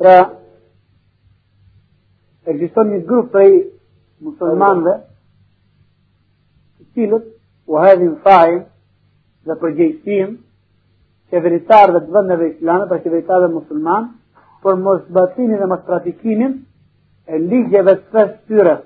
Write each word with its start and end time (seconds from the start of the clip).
Pra, 0.00 0.30
ekziston 2.48 2.88
një 2.88 3.02
grup 3.08 3.26
prej 3.34 3.50
muslimanëve 4.24 4.94
të 6.78 6.86
cilët 6.94 7.26
u 7.68 7.82
hedhin 7.82 8.14
fajin 8.24 8.62
dhe 9.44 9.58
përgjegjësinë 9.60 10.38
qeveritarëve 11.30 12.02
të 12.06 12.16
vendeve 12.16 12.48
islame, 12.54 12.88
pra 12.88 13.02
qeveritarëve 13.04 13.52
musliman, 13.52 14.08
për 14.64 14.80
mos 14.86 15.04
batimin 15.12 15.60
dhe 15.60 15.68
mos 15.68 15.84
praktikimin 15.86 16.58
e 17.28 17.44
ligjeve 17.44 17.98
të 18.00 18.10
së 18.10 18.26
tyre. 18.48 18.76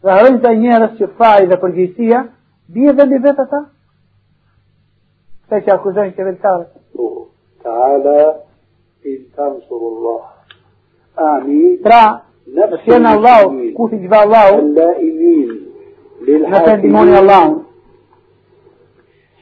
Dhe 0.00 0.16
harrojnë 0.16 0.42
të 0.42 0.58
njerës 0.64 0.98
që 0.98 1.14
faj 1.20 1.46
dhe 1.52 1.60
përgjithsia, 1.62 2.26
bje 2.72 2.96
dhe 2.96 3.06
mbi 3.06 3.24
vetë 3.28 3.46
ata? 3.46 3.66
Se 5.50 5.60
që 5.66 5.76
akuzojnë 5.76 6.16
qeveritarët. 6.16 6.72
Ta'ala 7.60 8.16
إن 9.05 9.19
تنصروا 9.37 9.91
الله 9.97 10.21
أعني 11.19 11.79
Pra, 11.83 12.21
نفس 12.47 12.85
nëse 12.87 12.99
në 12.99 13.09
Allahu, 13.17 13.49
المسلمين 13.49 13.73
ku 13.75 13.89
si 13.89 13.95
gjba 13.95 14.17
Allahu, 14.25 14.59
اللائمين 14.59 15.49
nëse 16.21 16.77
ndimoni 16.77 17.11
للحاكمين 17.11 17.15
Allahu, 17.15 17.61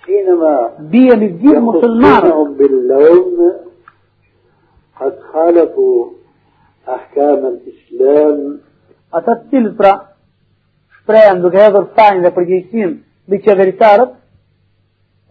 حينما 0.06 0.70
bje 0.92 1.16
një 1.22 1.30
gjithë 1.42 1.60
muslimanët, 1.60 2.26
يخصونهم 2.26 2.54
باللوم 2.54 3.54
قد 5.00 5.14
خالفوا 5.34 6.10
أحكام 6.88 7.46
الإسلام 7.46 8.60
ata 9.14 9.36
të 9.36 9.50
cilët 9.50 9.76
pra 9.78 9.94
shprehen 10.98 11.42
duke 11.42 11.60
hedhur 11.62 11.86
fajin 11.96 12.24
dhe 12.24 12.32
përgjegjësinë 12.38 12.94
mbi 13.28 13.40
qeveritarët, 13.46 14.12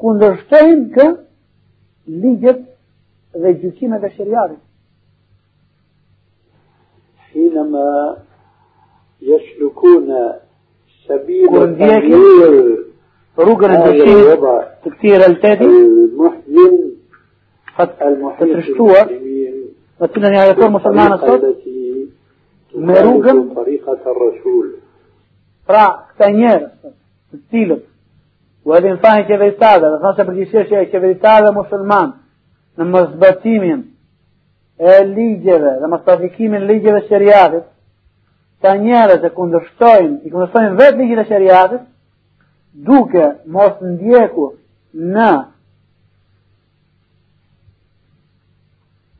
kundërshtojnë 0.03 0.85
kë 0.95 1.07
ligjet 2.23 2.63
dhe 3.42 3.50
gjykimet 3.62 4.04
e 4.04 4.10
shariatit. 4.18 4.60
حينما 7.34 8.18
يسلكون 9.22 10.08
سبيل 11.08 11.48
كون 11.50 11.76
ديك- 11.78 11.88
تغيير 11.90 12.78
Rrugën 13.38 13.64
e 13.64 13.78
هذا 13.78 13.92
ndryshimit 13.92 14.08
الوضع 14.08 14.64
të 14.84 14.90
këtij 14.90 15.18
realiteti, 15.18 15.66
المحزن 15.66 16.92
jeton 20.48 20.72
muslimanët 20.72 21.24
الطريقة 21.24 21.28
sot, 21.28 21.44
التي 21.44 22.08
مروجا. 22.76 23.32
تخالف 23.32 23.54
طريقة 23.54 24.00
الرسول 24.12 24.68
pra 25.68 25.86
këta 26.10 26.28
njerëz 26.32 26.70
të 27.34 27.38
cilët 27.52 27.84
u 28.66 28.74
edhin 28.76 28.98
fajin 29.04 29.26
qeveritarëve, 29.30 29.88
dhe 29.92 29.98
thonë 30.04 30.16
se 30.16 30.24
përgjithsisht 30.30 30.72
e 30.72 30.86
qeveritarëve 30.94 31.50
musliman 31.60 32.10
në 32.78 32.88
mëzbatimin 32.94 33.84
e 34.78 34.98
ligjeve 35.10 35.74
dhe 35.82 35.90
mëzbatikimin 35.94 36.68
ligjeve 36.70 37.04
të 37.04 37.12
shariatit, 37.12 37.68
ta 38.62 38.74
njerëz 38.78 39.26
e 39.26 39.34
kundërshtojnë, 39.38 40.18
i 40.26 40.34
kundërshtojnë 40.34 40.76
vetë 40.80 40.98
ligjet 41.02 41.24
e 41.24 41.28
shariatit, 41.32 41.86
duke 42.88 43.26
mos 43.50 43.80
ndjekur 43.82 44.54
në 44.94 45.32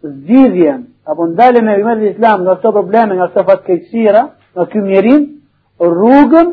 zgjidhjen 0.08 0.86
apo 1.08 1.28
ndaljen 1.28 1.70
e 1.70 1.82
umatit 1.82 2.16
islam 2.16 2.42
nga 2.42 2.58
këto 2.58 2.72
probleme, 2.72 3.16
nga 3.16 3.30
këto 3.32 3.44
fatkeqësira, 3.50 4.24
nga 4.54 4.66
ky 4.72 4.82
mjerim, 4.84 5.24
rrugën 5.80 6.50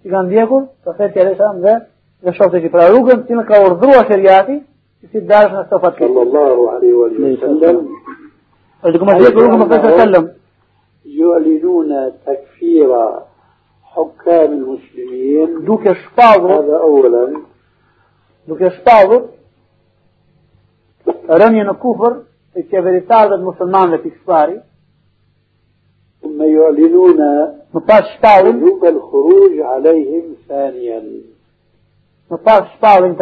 që 0.00 0.12
kanë 0.12 0.28
ndjekur, 0.28 0.66
profeti 0.84 1.20
alayhis 1.20 1.38
salam 1.38 1.60
dhe 1.64 1.74
dhe 2.24 2.34
shokët 2.36 2.58
e 2.58 2.62
tij. 2.62 2.72
Pra 2.72 2.88
rrugën 2.88 3.26
që 3.28 3.44
ka 3.48 3.60
urdhëruar 3.66 4.08
shariati, 4.08 4.56
صلى 5.98 6.22
الله 6.22 6.70
عليه 6.70 6.92
وسلم. 6.92 7.88
عندكم 8.84 9.06
ما 9.06 9.76
تتكلم 9.76 10.32
يعلنون 11.04 12.12
تكفير 12.26 12.96
حكام 13.82 14.52
المسلمين. 14.52 15.64
هذا 16.52 16.76
اولا. 16.76 17.40
دوك 18.48 18.60
يشطاظوا 18.60 19.20
رمينا 21.30 21.72
كفر 21.72 22.22
الكفرية 22.56 22.98
المسلمان 23.34 23.96
في 23.98 24.10
كفاري 24.10 24.60
ثم 26.22 26.42
يعلنون 26.42 27.18
مطاش 27.74 28.04
الخروج 28.84 29.60
عليهم 29.60 30.24
ثانيا. 30.48 31.02
مطاش 32.30 32.68
طاول 32.82 33.04
انت 33.04 33.20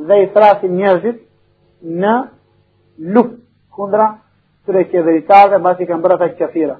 dhe 0.00 0.22
i 0.22 0.30
thrasin 0.34 0.76
njerëzit 0.76 1.20
në 1.82 2.14
luft 3.14 3.36
kundra 3.76 4.08
këtyre 4.64 4.84
qeveritarëve 4.92 5.60
mbasi 5.62 5.86
kanë 5.86 6.02
bërë 6.04 6.16
ata 6.18 6.28
qafira. 6.38 6.78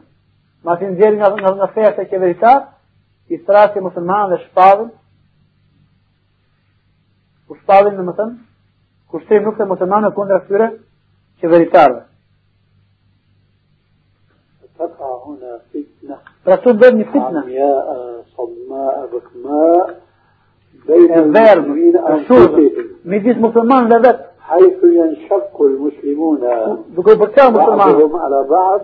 Mbasi 0.62 0.91
nxjerrin 0.91 1.21
nga 1.21 1.31
nga, 1.34 1.53
nga 1.60 1.69
feja 1.75 1.93
të 1.97 2.09
qeveritar, 2.10 2.62
i 3.28 3.38
thrasin 3.47 3.84
muslimanët 3.87 4.32
dhe 4.32 4.43
shpallin. 4.47 4.91
U 7.49 7.54
shpallin 7.62 7.94
në 7.94 8.09
më 8.09 8.16
thënë, 8.19 8.37
kushtrim 9.12 9.47
nuk 9.47 9.59
të 9.59 9.71
muslimanëve 9.71 10.15
kundra 10.19 10.43
këtyre 10.44 10.72
qeveritarëve. 11.41 12.03
تقع 14.78 15.25
هنا 15.25 15.60
فتنة 15.72 16.16
Pra 16.44 16.56
këtu 16.62 16.72
bëhet 16.78 16.94
një 16.94 17.06
fitnë, 17.10 17.41
عمياء 17.43 17.87
صماء 18.37 18.97
بكماء 19.12 20.00
الفيرب 20.90 21.66
الصوت 22.14 22.59
حيث 24.40 24.84
ينشق 24.84 25.62
المسلمون 25.62 26.40
بعضهم 27.78 28.16
على 28.16 28.47
بعض 28.50 28.81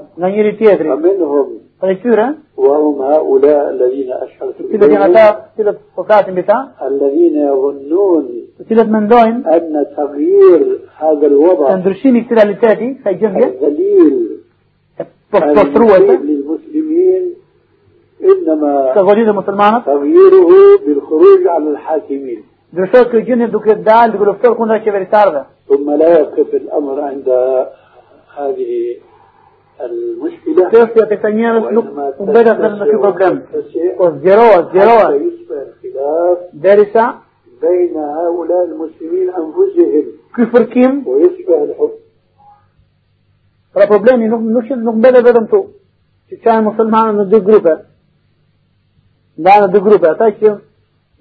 فمنهم 0.95 1.47
وهم 2.57 3.01
هؤلاء 3.01 3.69
الذين 3.69 4.11
اشركوا 4.11 4.65
كده 4.73 4.87
جنتا 4.87 5.25
الذين 6.87 7.35
يظنون 7.37 8.25
أن 9.45 9.85
تغيير 9.97 10.79
هذا 10.97 11.27
الوضع 11.27 11.75
تندرشيني 11.75 12.21
كده 12.21 12.43
للمسلمين. 16.29 17.36
إنما 18.23 18.93
تغيير 18.95 19.29
المسلمان 19.31 19.83
تغييره 19.83 20.49
بالخروج 20.85 21.47
على 21.47 21.69
الحاكمين. 21.69 22.43
دوشوك 22.73 23.15
الجن 23.15 23.51
دوك 23.51 23.67
الدال 23.69 24.11
دوك 24.11 24.27
الفتر 24.27 24.53
كون 24.53 24.71
راكي 24.71 24.91
بريتار 24.91 25.45
ثم 25.69 25.91
لا 25.91 26.19
يقف 26.19 26.53
الأمر 26.53 27.01
عند 27.01 27.29
هذه 28.37 28.97
المشكلة 29.81 30.69
كيف 30.69 30.97
يتسنير 30.97 31.55
وبدأ 32.19 32.53
في 32.53 32.91
البرغم 32.91 33.41
وزيروة 33.99 34.73
زيروة 34.73 35.21
دارسة 36.53 37.13
بين 37.61 37.97
هؤلاء 37.97 38.63
المسلمين 38.65 39.29
أنفسهم. 39.29 40.05
كفر 40.37 40.63
كيم 40.63 41.07
ويشبه 41.07 41.63
الحب 41.63 41.89
فالبروبليم 43.73 44.23
نقبل 44.71 45.23
بدمتو 45.23 45.65
تشاهم 46.31 46.67
مسلمان 46.67 47.15
من 47.15 47.29
دي 47.29 47.39
جروبه 47.39 47.79
kanë 49.43 49.65
në 49.65 49.71
dy 49.73 49.81
grupe. 49.85 50.09
Ata 50.09 50.31
që 50.39 50.53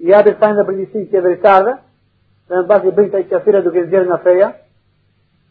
japin 0.09 0.37
fajin 0.39 0.57
dhe 0.57 0.65
përgjegjësi 0.67 1.09
qeveritarëve, 1.11 1.73
dhe 2.47 2.55
në 2.61 2.67
pas 2.67 2.83
i 2.85 2.93
bëjnë 2.97 3.13
të 3.13 3.23
qafire 3.31 3.63
duke 3.65 3.85
zgjerë 3.85 4.09
nga 4.09 4.19
feja, 4.25 4.51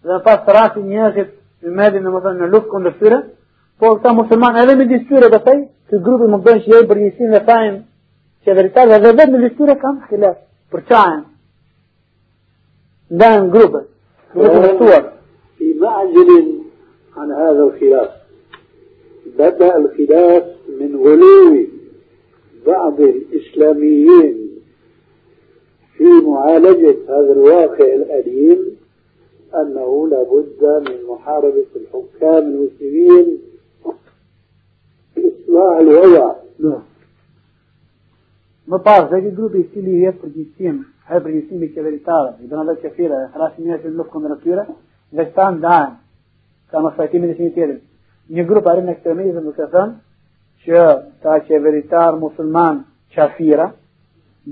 dhe 0.03 0.13
në 0.13 0.23
pas 0.27 0.45
të 0.45 0.57
rasti 0.57 0.85
njerëzit 0.85 1.33
në 1.67 1.75
medin 1.81 2.07
në 2.07 2.15
më 2.15 2.23
thënë 2.27 2.41
në 2.43 2.51
luft 2.53 2.71
kundër 2.73 2.97
tyre, 3.01 3.23
por 3.79 3.99
këta 3.99 4.13
musliman 4.17 4.61
edhe 4.63 4.77
me 4.77 4.87
disë 4.93 5.09
tyre 5.11 5.33
të 5.33 5.43
thej, 5.49 5.61
që 5.91 6.03
grupi 6.07 6.31
më 6.33 6.43
bëjnë 6.47 6.65
që 6.65 6.73
jojnë 6.75 6.91
përgjegjësin 6.93 7.35
dhe 7.35 7.43
fajin 7.51 7.83
qeveritarëve 8.47 9.03
dhe 9.05 9.17
vetë 9.21 9.35
në 9.35 9.43
disë 9.45 9.59
tyre 9.59 9.77
kam 9.83 10.01
khilaf, 10.09 10.41
për 10.73 10.87
qajen. 10.93 11.21
Ndanë 13.17 13.45
në 13.45 13.53
grupe, 13.55 13.85
grupe 14.35 14.65
në 14.65 14.73
shtuar. 14.77 15.05
في 15.59 15.75
معزل 15.75 16.61
عن 17.17 17.33
هذا 17.33 17.63
الخلاف 17.63 18.11
بدأ 19.39 19.77
الخلاف 19.77 20.45
من 20.81 20.97
غلو 20.97 21.76
بعض 22.67 23.01
الإسلاميين 23.01 24.51
في 25.97 26.05
معالجة 26.05 26.97
هذا 27.09 27.33
الواقع 27.33 27.85
الأليم 27.95 28.77
أنه 29.55 30.09
لابد 30.09 30.89
من 30.89 31.07
محاربة 31.09 31.67
الحكام 31.77 32.39
المسلمين 32.39 33.39
إصلاح 35.19 35.79
الوضع. 35.79 36.35
نعم. 36.59 36.83
بعرف 38.69 39.11
ذاك 39.11 39.23
الجروب 39.23 39.57
اللي 39.77 40.07
هي 40.07 40.15
برجيسيم 40.23 40.85
هاي 41.07 41.21
برجيسيم 41.21 41.73
كذا 41.77 41.89
اللي 41.89 41.99
تارة 41.99 42.37
إذا 42.45 42.57
أنا 42.57 42.73
خلاص 43.35 43.53
مية 43.59 43.77
في 43.77 43.89
المية 43.89 44.19
من 44.19 44.33
الكثيرة 44.33 44.67
ذاك 45.15 45.33
تان 45.37 45.61
كما 46.73 46.91
فاتي 46.91 47.19
من 47.19 47.31
السنتين 47.31 47.81
يجروب 48.31 48.69
عارين 48.69 48.89
أكتر 48.89 49.15
مية 49.15 49.33
في 49.33 49.39
المكان 49.39 49.97
që 50.67 50.83
ta 51.23 51.41
qeveritar 51.49 52.19
musliman 52.19 52.85
qafira 53.15 53.71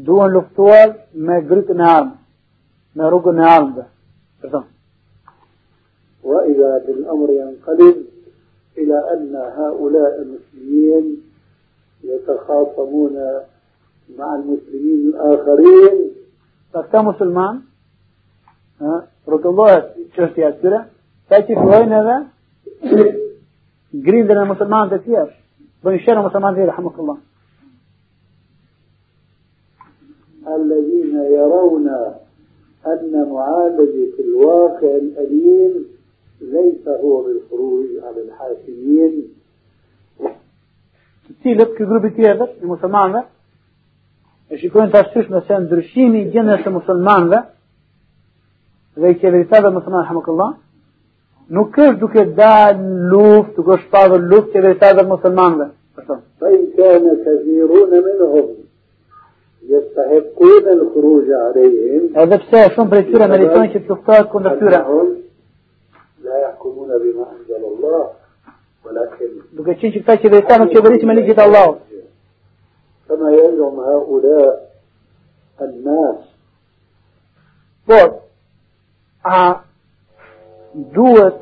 duhen 0.07 0.31
luftuar 0.37 0.89
me 1.15 1.41
grytën 1.51 1.81
e 1.81 1.89
armë, 1.97 2.15
me 2.97 3.11
rrugën 3.11 3.43
e 3.43 3.51
armëve. 3.57 3.85
Për 4.41 4.55
thënë. 4.55 4.71
يعني 6.25 6.89
الأمر 6.89 7.31
ينقلب 7.31 7.97
إلى 8.79 8.99
أن 9.15 9.35
هؤلاء 9.57 10.23
المسلمين 10.23 11.23
يتخاصمون 12.05 13.17
مع 14.19 14.35
المسلمين 14.35 15.09
الآخرين 15.09 16.11
فكتا 16.73 17.03
مسلمان 17.03 17.61
rrotullohet 19.27 19.85
çështja 20.15 20.49
e 20.49 20.55
tyre, 20.61 20.81
sa 21.29 21.39
që 21.47 21.57
fillojnë 21.61 21.99
edhe 22.01 22.17
grindën 24.07 24.41
e 24.43 24.47
muslimanët 24.51 24.97
e 24.97 24.99
tjerë, 25.05 25.31
bëjnë 25.85 26.03
shërë 26.05 26.27
muslimanët 26.27 26.59
e 26.59 26.63
tjerë, 26.63 26.75
rahmukallah. 26.75 27.19
الذين 30.45 31.17
يرون 31.17 31.89
أن 32.87 33.29
معالجة 33.33 34.15
الواقع 34.19 34.97
الأليم 34.97 35.85
ليس 36.41 36.89
هو 36.89 37.23
بالخروج 37.23 37.87
على 38.03 38.21
الحاكمين 38.23 39.15
cilët 41.43 41.71
ky 41.77 41.85
grupi 41.89 42.11
tjetër 42.17 42.49
i 42.63 42.67
muslimanëve 42.69 43.21
e 44.53 44.59
shikojnë 44.61 44.93
të 44.93 45.01
ashtysh 45.01 45.31
nëse 45.33 45.59
ndryshimi 45.65 46.21
i 46.23 46.31
gjendjes 46.33 46.63
së 46.65 46.73
musulmanëve 46.73 47.41
dhe 49.01 49.13
i 49.13 49.19
qeveritarëve 49.23 49.73
muslimanë 49.77 50.07
rahmukallah 50.09 50.51
nuk 51.49 51.79
është 51.79 52.01
duke 52.01 52.25
dalë 52.39 53.09
luft, 53.13 53.57
duke 53.57 53.79
shpadhur 53.85 54.23
luft 54.31 54.53
që 54.55 54.63
veçat 54.69 54.97
dhe 54.99 55.07
musulmanve. 55.09 55.71
Ashtu. 55.99 56.19
Fa 56.41 56.51
in 56.57 56.67
kana 56.77 57.15
kathirun 57.25 57.93
minhum 58.07 58.49
yastahiqun 59.73 60.69
al-khuruj 60.77 61.29
alayhim. 61.45 62.11
Edhe 62.23 62.41
pse 62.45 62.65
shumë 62.77 62.93
prej 62.93 63.05
tyre 63.11 63.31
meritojnë 63.35 63.73
që 63.75 63.83
të 63.85 63.93
luftohet 63.93 64.31
kundër 64.33 64.59
tyre. 64.61 64.83
La 66.25 66.43
yahkumun 66.47 66.93
bima 67.03 67.29
anzal 67.35 67.65
Allah, 67.71 68.05
duke 69.57 69.77
qenë 69.81 69.95
që 69.95 70.01
këta 70.03 70.21
që 70.23 70.33
veçat 70.37 70.61
nuk 70.61 70.73
qeverisin 70.73 71.09
me 71.09 71.19
ligjit 71.19 71.39
e 71.39 71.45
Allahut. 71.45 71.81
Kama 73.09 73.31
yalum 73.33 73.79
haula 73.85 74.41
an-nas. 75.65 76.21
Po, 77.87 78.01
a 79.25 79.39
duhet 80.75 81.41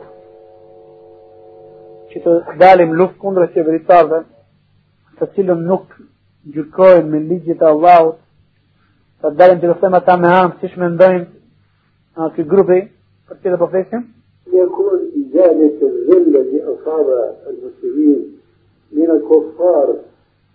që 2.12 2.22
të 2.24 2.38
dalim 2.60 2.96
luft 2.98 3.18
kundër 3.20 3.52
qeveritarëve, 3.54 4.22
të 5.18 5.28
cilën 5.34 5.62
nuk 5.68 5.94
gjykojnë 6.54 7.08
me 7.08 7.20
ligjit 7.28 7.62
e 7.62 7.68
Allahut, 7.68 8.18
të 9.22 9.34
dalim 9.38 9.60
të 9.60 9.70
luftojmë 9.70 10.00
ata 10.02 10.18
me 10.20 10.32
hamë, 10.32 10.58
si 10.60 10.72
shmendojnë 10.74 11.26
a 12.16 12.28
ky 12.34 12.44
grupi, 12.48 12.82
për 13.28 13.40
të 13.40 13.60
po 13.60 13.70
flesim, 13.72 14.10
يكون 14.52 15.00
إزالة 15.16 15.78
الذل 15.82 16.36
الذي 16.36 16.64
أصاب 16.64 17.06
المسلمين 17.46 18.38
من 18.92 19.10
الكفار 19.10 19.96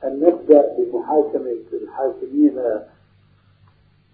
أن 0.04 0.20
نبدأ 0.20 0.64
بمحاكمة 0.78 1.68
الحاكمين 1.74 2.56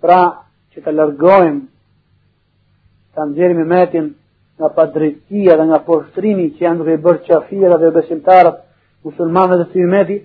pra 0.04 0.44
që 0.76 0.82
të 0.84 0.92
largojmë, 0.92 1.62
të 3.16 3.26
nxjerrim 3.30 3.60
i 3.64 3.68
metin 3.72 4.08
nga 4.58 4.70
padrejtia 4.70 5.58
dhe 5.58 5.66
nga 5.70 5.80
poshtrimi 5.88 6.52
që 6.56 6.66
janë 6.66 6.80
duke 6.82 7.00
bërë 7.06 7.26
qafira 7.28 7.80
dhe 7.82 7.92
besimtarët 7.98 8.62
musulmanëve 9.08 9.58
dhe 9.64 9.68
të 9.72 10.22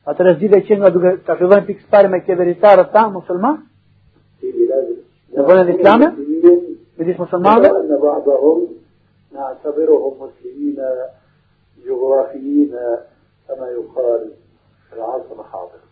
atë 0.00 0.10
atëherë 0.10 0.36
zgjidhja 0.36 0.60
që 0.66 0.76
nga 0.80 0.90
duke 0.90 1.10
ta 1.26 1.36
fillojnë 1.36 1.66
pikë 1.66 2.08
me 2.08 2.20
qeveritarët 2.26 2.92
ta 2.92 3.08
musulman, 3.08 3.58
në 4.42 5.44
vëndën 5.46 5.72
islame, 5.76 6.08
me 6.96 7.04
disë 7.04 7.20
musulmanëve, 7.20 7.70
në 7.90 7.98
ba'dahum, 8.04 8.62
në 9.32 9.40
atabiruhum 9.50 10.16
muslimina, 10.24 10.88
gjografijina, 11.84 12.96
kama 13.46 13.68
ju 13.74 13.84
khalë, 13.94 14.30
në 14.96 15.10
asë 15.14 15.38
më 15.38 15.46
hadër. 15.52 15.82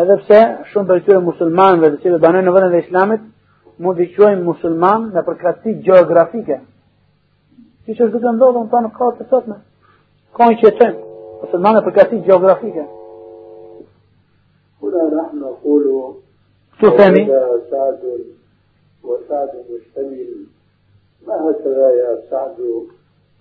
Edhe 0.00 0.16
shumë 0.72 0.88
për 0.88 1.02
këtyre 1.04 1.20
musulmanëve 1.28 1.92
të 1.92 2.02
cilët 2.02 2.24
banojnë 2.24 2.48
në 2.48 2.56
vendin 2.56 2.78
e 2.78 2.82
Islamit 2.86 3.28
mund 3.80 3.98
të 3.98 4.06
quajmë 4.14 4.44
musliman 4.44 5.08
në 5.14 5.24
përkatësi 5.26 5.76
gjeografike. 5.86 6.60
Si 7.84 7.96
që 7.96 8.06
është 8.06 8.16
duke 8.16 8.32
ndodhë, 8.36 8.64
në 8.64 8.70
ta 8.72 8.80
në 8.84 8.90
kohë 8.96 9.16
të 9.18 9.28
sotme. 9.30 9.56
Ka 10.36 10.48
një 10.50 10.58
qëtëm, 10.62 10.98
musliman 11.42 11.78
në 11.78 11.84
përkatësi 11.86 12.24
gjeografike. 12.26 12.84
Kuna 14.80 15.06
rahmë 15.14 15.54
kulu, 15.62 15.96
Këtu 16.80 16.90
themi, 16.96 17.26
Sadun, 17.68 18.20
wa 19.04 19.16
Sadun 19.28 19.64
u 19.68 19.80
shtemil, 19.82 20.30
ma 21.28 21.36
hëtëra 21.42 21.88
ja 21.92 22.12
Sadu, 22.30 22.86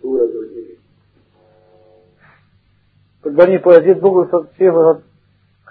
tura 0.02 0.26
do 0.28 0.42
njëri. 0.48 0.76
Për 3.24 3.32
të 3.32 3.36
bërë 3.38 3.54
një 3.54 3.62
poezit 3.64 4.02
bukur, 4.04 4.28
sot 4.32 4.50
shifë, 4.60 4.84
sot, 4.88 5.06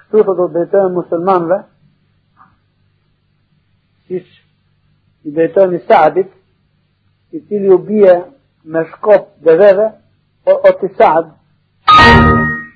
kështu 0.01 0.25
të 0.25 0.37
do 0.39 0.47
të 0.47 0.55
drejtojnë 0.55 0.95
muslimanve, 0.97 1.59
i 5.25 5.31
i 5.31 5.81
Saadit, 5.89 6.29
i 7.33 7.41
cili 7.41 7.69
u 7.69 7.79
bie 7.79 8.25
me 8.65 8.85
shkop 8.85 9.29
deveve, 9.45 9.93
o, 10.47 10.53
o 10.53 10.71
të 10.81 10.91
Saad, 10.97 11.33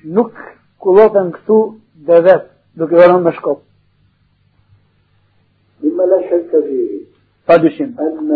nuk 0.03 0.33
kulloten 0.77 1.31
këtu 1.31 1.59
devet, 2.07 2.49
duke 2.75 2.95
vëron 2.95 3.23
me 3.23 3.31
shkop, 3.31 3.61
مما 5.83 6.03
لا 6.03 6.21
شك 6.29 6.51
فيه 6.51 7.03
pa 7.47 7.57
dyshim. 7.57 7.99
أن 7.99 8.29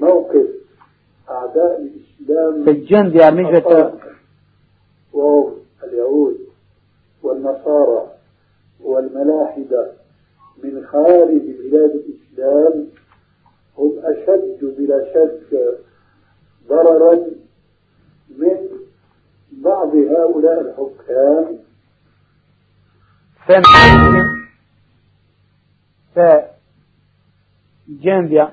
موقف 0.00 0.46
أعداء 1.30 1.82
الإسلام 1.82 2.64
Se 2.64 2.72
gjendja 2.86 3.28
e 3.28 3.34
miqve 3.34 3.60
të 3.60 3.90
وهم 5.12 5.52
اليهود 5.84 6.36
والنصارى 7.22 8.02
والملاحدة 8.80 9.92
من 10.64 10.86
خارج 10.86 11.42
بلاد 11.42 11.90
الإسلام 11.90 12.86
هم 13.78 13.92
أشد 14.04 14.58
بلا 14.78 15.04
شك 15.14 15.58
ضررا 16.68 17.14
من 18.38 18.58
بعض 19.52 19.94
هؤلاء 19.94 20.60
الحكام 20.60 21.60
se 26.14 26.44
gjendja, 28.02 28.50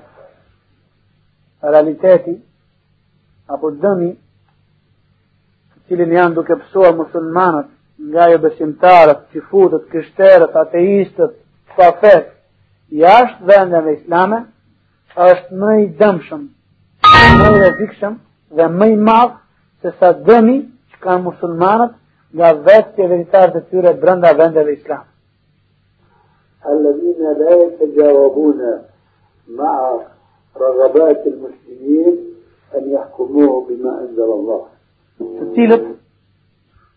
realiteti, 1.62 2.34
apo 3.46 3.70
dëmi, 3.82 4.10
të 5.72 5.82
cilin 5.88 6.14
janë 6.16 6.36
duke 6.38 6.56
pësuar 6.62 6.96
musulmanët 6.98 7.70
nga 8.10 8.28
jo 8.32 8.38
besimtarët, 8.44 9.26
qifutët, 9.32 9.88
kështerët, 9.92 10.56
ateistët, 10.62 11.34
fafet, 11.77 12.29
jashtë 12.89 13.47
vendeve 13.49 13.95
islame, 13.99 14.43
është 15.15 15.61
më 15.61 15.71
i 15.83 15.87
dëmshëm, 15.99 16.43
më 17.39 17.47
i 17.47 17.57
rrezikshëm 17.57 18.19
dhe 18.57 18.67
më 18.79 18.91
i 18.93 18.99
madh 19.09 19.39
se 19.81 19.93
sa 19.99 20.13
dëmi 20.27 20.57
që 20.91 21.01
kanë 21.05 21.25
musulmanët 21.27 21.97
nga 22.33 22.53
vetë 22.67 22.95
qeveritarët 22.97 23.57
e 23.59 23.65
tyre 23.69 23.97
brenda 24.01 24.33
vendeve 24.37 24.77
islame. 24.79 25.09
الذين 26.63 27.19
لا 27.39 27.53
يتجاوبون 27.63 28.59
مع 29.49 29.99
رغبات 30.57 31.27
المسلمين 31.27 32.15
أن 32.75 32.91
يحكموه 32.91 33.67
بما 33.69 33.99
أنزل 33.99 34.29
الله 34.39 34.61
të 35.19 35.45
cilët 35.55 35.83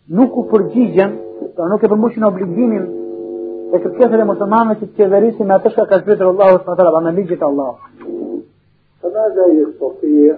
nuk 0.08 0.36
u 0.36 0.46
përgjigjen, 0.50 1.10
pra 1.56 1.66
nuk 1.68 1.82
e 1.84 1.88
përmbushin 1.90 2.24
obligimin 2.24 2.84
e 3.71 3.79
kërkesën 3.83 4.21
e 4.21 4.29
muslimanëve 4.31 4.79
që 4.79 4.87
të 4.87 4.95
qeverisin 4.97 5.47
me 5.47 5.55
atë 5.57 5.73
që 5.75 5.87
ka 5.89 6.01
zbritur 6.03 6.31
Allahu 6.31 6.61
subhanahu 6.63 6.95
wa 6.95 7.01
me 7.07 7.11
ligjet 7.19 7.41
e 7.41 7.45
Allahut. 7.45 7.79
فماذا 9.01 9.45
يستطيع 9.47 10.37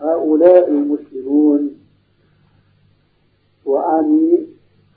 هؤلاء 0.00 0.68
المسلمون 0.70 1.70
وأعني 3.66 4.46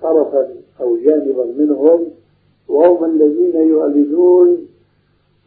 طرفا 0.02 0.48
أو 0.82 0.98
جانبا 0.98 1.46
منهم 1.58 2.00
وهم 2.68 3.06
الذين 3.06 3.56
يؤيدون 3.70 4.68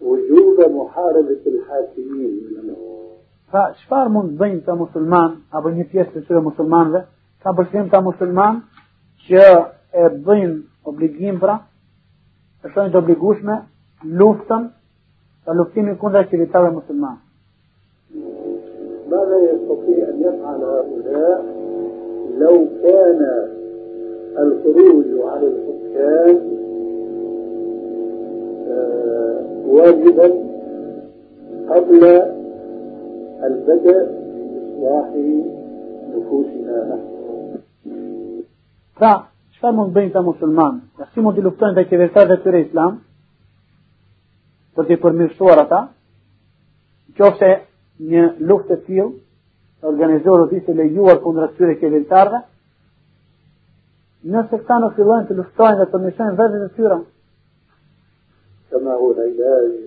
وجوب 0.00 0.58
محاربة 0.70 1.42
الحاكمين 1.46 2.46
Pra, 3.46 3.68
çfarë 3.78 4.10
mund 4.10 4.32
të 4.34 4.40
bëjnë 4.40 4.64
ta 4.66 4.74
musliman 4.74 5.36
apo 5.54 5.70
një 5.70 5.84
pjesë 5.92 6.10
të 6.16 6.22
tyre 6.26 6.40
muslimanëve, 6.42 7.04
ka 7.42 7.52
përshkrim 7.54 7.86
ta 7.92 8.00
musliman 8.02 8.56
që 9.28 9.44
e 9.94 10.08
bëjnë 10.26 10.56
obligim 10.90 11.38
pra, 11.38 11.60
e 12.66 12.72
shohin 12.72 12.90
të 12.92 12.98
obligueshme 13.02 13.56
luftën, 14.20 14.66
ta 15.44 15.54
luftimi 15.54 15.96
kundër 16.02 16.28
qytetarëve 16.30 16.74
musliman. 16.80 17.22
ماذا 19.10 19.36
يستطيع 19.38 20.08
أن 20.08 20.18
يفعل 20.20 20.60
هؤلاء 20.64 21.44
لو 22.38 22.66
كان 22.82 23.20
الخروج 24.38 25.10
على 25.30 25.46
الحكام 25.46 26.36
واجبا 29.66 30.28
قبل 31.70 32.02
البدء 33.42 34.26
بإصلاح 34.86 35.08
نفوسنا 36.16 36.98
نحن 39.00 39.35
Qëfar 39.56 39.72
mund 39.72 39.94
bëjnë 39.96 40.12
të 40.12 40.20
musulmanë? 40.20 40.80
Ja 41.00 41.06
si 41.12 41.22
mund 41.24 41.38
të 41.38 41.46
luftojnë 41.46 41.76
dhe 41.78 41.84
qevetarëve 41.88 42.34
të 42.36 42.44
tyre 42.44 42.58
islam, 42.66 42.98
për 44.76 44.88
të 44.88 44.96
përmirësuar 45.00 45.62
ata, 45.62 45.78
qofse 47.16 47.48
një 48.10 48.24
luftë 48.48 48.74
të 48.74 48.84
tillë 48.88 49.86
organizuar 49.88 50.42
ose 50.44 50.58
ishte 50.58 50.74
lejuar 50.76 51.22
kundër 51.24 51.54
këtyre 51.54 51.76
qevetarëve, 51.80 52.40
nëse 54.32 54.60
këta 54.60 54.76
në 54.82 54.90
fillojnë 54.98 55.28
të 55.28 55.36
luftojnë 55.38 55.78
dhe 55.78 55.86
të 55.86 55.92
përmirësojnë 55.94 56.36
vetët 56.40 56.64
hu 56.66 56.68
tyre. 56.76 56.98
Kama 58.70 58.96
huwa 59.00 59.24
ilahi 59.30 59.78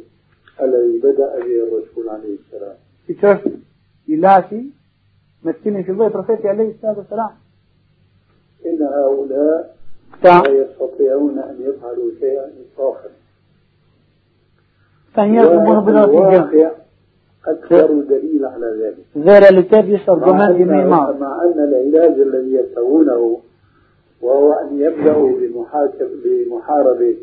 alladhi 0.65 0.97
bada'a 1.03 1.43
bihi 1.43 1.59
ar-rasul 1.65 2.09
alayhi 2.15 2.39
salam. 2.49 2.73
Siç 3.05 3.21
është 3.33 3.53
ilahi 4.15 4.63
me 5.43 5.53
të 5.53 5.61
cilin 5.63 5.85
filloi 5.85 6.09
profeti 6.15 6.49
alayhi 6.49 6.73
salatu. 6.81 7.37
إن 8.65 8.83
هؤلاء 8.83 9.75
لا 10.23 10.43
يستطيعون 10.47 11.39
أن 11.39 11.55
يفعلوا 11.59 12.11
شيئا 12.19 12.49
آخر. 12.77 13.09
فهي 15.13 15.41
الواقع 15.41 16.71
أكثر 17.47 17.87
دليل 17.87 18.45
على 18.45 18.65
ذلك. 18.81 19.25
ذرى 19.25 19.59
لتابس 19.59 20.09
أرجمان 20.09 20.53
بميمار. 20.53 21.17
مع 21.19 21.41
أن 21.43 21.59
العلاج 21.59 22.19
الذي 22.19 22.53
يسوونه 22.53 23.39
وهو 24.21 24.53
أن 24.53 24.79
يبدأوا 24.79 25.39
بمحاكم 25.39 26.07
بمحاربة 26.23 27.15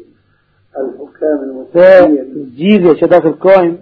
الحكام 0.79 1.39
المسلمين. 1.43 2.55
جيزة 2.57 2.95
شداف 2.95 3.27
القائم 3.27 3.79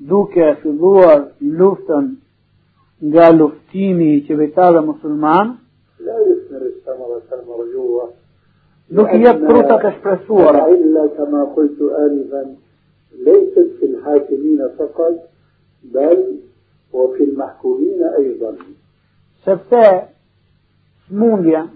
دوكا 0.00 0.54
في 0.54 0.72
دور 0.72 1.24
لوفتن 1.40 2.14
قالوا 3.14 3.48
في 3.48 3.56
تيمي 3.72 4.26
مسلمان. 4.80 5.54
لا 6.00 6.16
يثمر 6.20 6.71
nuk 8.92 9.12
i 9.12 9.18
jep 9.22 9.38
frutat 9.46 9.84
e 9.84 9.90
shpresuara. 9.96 10.66
إلا 10.68 11.06
كما 11.16 11.44
قلت 11.44 11.78
آنفا 11.82 12.54
ليست 13.18 13.68
في 13.80 13.86
الحاكمين 13.86 14.68
فقط 14.78 15.14
بل 15.82 16.38
وفي 16.92 17.24
المحكومين 17.24 18.02
أيضا 18.18 18.56
Sepse 19.44 20.06
smundja 21.08 21.66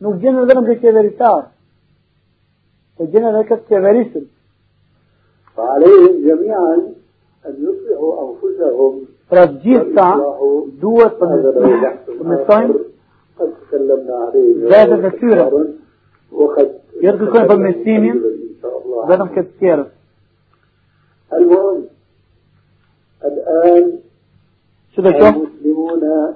nuk 0.00 0.20
gjenë 0.22 0.44
vetëm 0.46 0.66
këtë 0.68 0.82
qeveritar, 0.82 1.40
po 2.96 3.04
gjenë 3.10 3.28
edhe 3.32 3.44
këtë 3.50 3.68
qeverisën. 3.70 4.26
فعليهم 5.56 6.14
جميعا 6.28 6.74
أن 7.46 7.54
يصلحوا 7.58 8.12
أنفسهم 8.24 9.06
Pra 9.26 9.42
të 9.50 9.56
gjithë 9.62 9.94
ta 9.96 10.10
duhet 10.78 11.18
قد 13.38 13.52
تكلمنا 13.68 14.14
عليه 14.14 14.68
كثيرة. 15.08 15.08
كثيرا. 15.08 15.66
وقد 16.32 16.78
يرجو 17.02 17.26
شاء 18.62 18.82
الله. 18.84 19.06
vetëm 19.08 19.28
këtë 19.34 19.52
tjerës. 19.60 19.90
المهم 21.32 21.84
الآن 23.24 23.98
të 24.96 25.12
qoftë, 25.12 25.36
المسلمون 25.36 26.34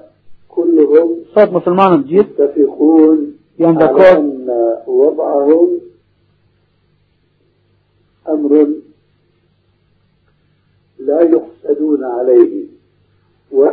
كلهم 0.48 1.08
sot 1.34 1.50
muslimanët 1.50 2.04
gjithë 2.10 2.32
يتفقون 2.40 3.18
على 3.60 4.18
أن 4.18 4.50
وضعهم 4.86 5.80
أمر 8.28 8.66
لا 10.98 11.20
يحسدون 11.20 12.04
عليه. 12.04 12.66
و 13.52 13.70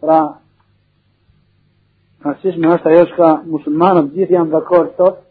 Pra, 0.00 0.39
Rasishme 2.20 2.68
është 2.68 2.90
ajo 2.90 3.04
shka 3.14 3.28
musulmanët 3.48 4.10
gjithë 4.12 4.34
janë 4.34 4.52
dakord 4.52 4.90
sot, 4.98 5.22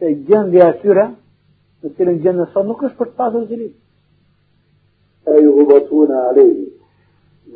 se 0.00 0.12
gjendja 0.24 0.70
e 0.70 0.76
tyre, 0.80 1.02
në 1.84 1.90
cilën 1.98 2.20
gjendja 2.24 2.46
sot 2.54 2.64
nuk 2.64 2.80
është 2.88 2.96
për 2.96 3.10
të 3.10 3.16
pasur 3.18 3.44
zili. 3.50 3.68
E 5.28 5.42
ju 5.42 5.52
hubatuna 5.58 6.22
alehi, 6.30 6.64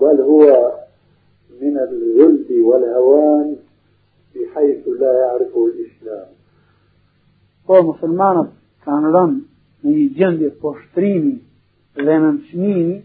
bal 0.00 0.20
hua 0.28 0.58
min 1.62 1.80
al-zulbi 1.86 2.60
wal 2.66 2.84
hawan, 2.92 3.48
fi 4.34 4.50
hajtu 4.52 4.98
la 5.00 5.16
ja'rifu 5.22 5.66
l-islam. 5.70 6.28
Po, 7.64 7.80
musulmanët 7.88 8.52
kanë 8.84 9.16
rënë 9.16 9.40
në 9.80 9.96
një 9.96 10.06
gjendje 10.20 10.54
poshtrimi 10.60 11.38
dhe 11.96 12.04
në 12.20 12.36
nëshmimi, 12.36 13.02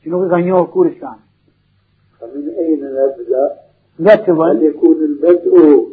që 0.00 0.16
nuk 0.16 0.24
e 0.24 0.32
ka 0.32 0.40
njohë 0.40 0.68
kur 0.72 0.88
islami. 0.88 1.24
Fa 2.16 2.32
min 2.32 2.48
ejnë 2.48 2.96
në 2.96 3.08
نكما 4.00 4.52
يكون 4.62 4.96
البدء 4.96 5.84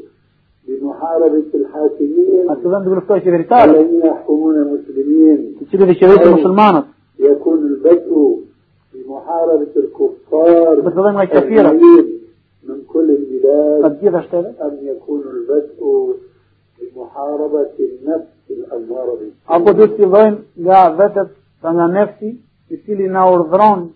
بمحاربة 0.68 1.46
الحاكمين 1.54 2.50
حتى 2.50 2.62
ظن 2.64 2.84
تقول 2.86 2.98
الصوت 2.98 3.22
شبه 3.24 3.38
رسالة 3.38 4.08
يحكمون 4.08 4.56
المسلمين. 4.56 5.56
شبه 5.72 5.94
شبه 5.94 6.24
المسلمان 6.24 6.84
يكون 7.20 7.58
البدء 7.58 8.40
بمحاربة 8.94 9.68
الكفار 9.78 10.80
بس 10.80 10.94
ظن 10.94 11.24
كثيرة. 11.24 11.72
من 12.68 12.82
كل 12.88 13.10
البلاد. 13.12 14.04
أن 14.62 14.78
يكون 14.82 15.22
البدء 15.22 16.16
بمحاربة 16.82 17.70
النفس 17.80 18.28
الأمارة 18.50 19.18
أبو 19.50 19.72
دوتي 19.72 20.06
ظن 20.06 20.40
جاء 20.58 20.96
بدت 20.96 21.30
فنا 21.62 21.88
نفسي 21.88 22.36
يتيلي 22.72 23.08
ناور 23.08 23.42
ذرون 23.42 23.94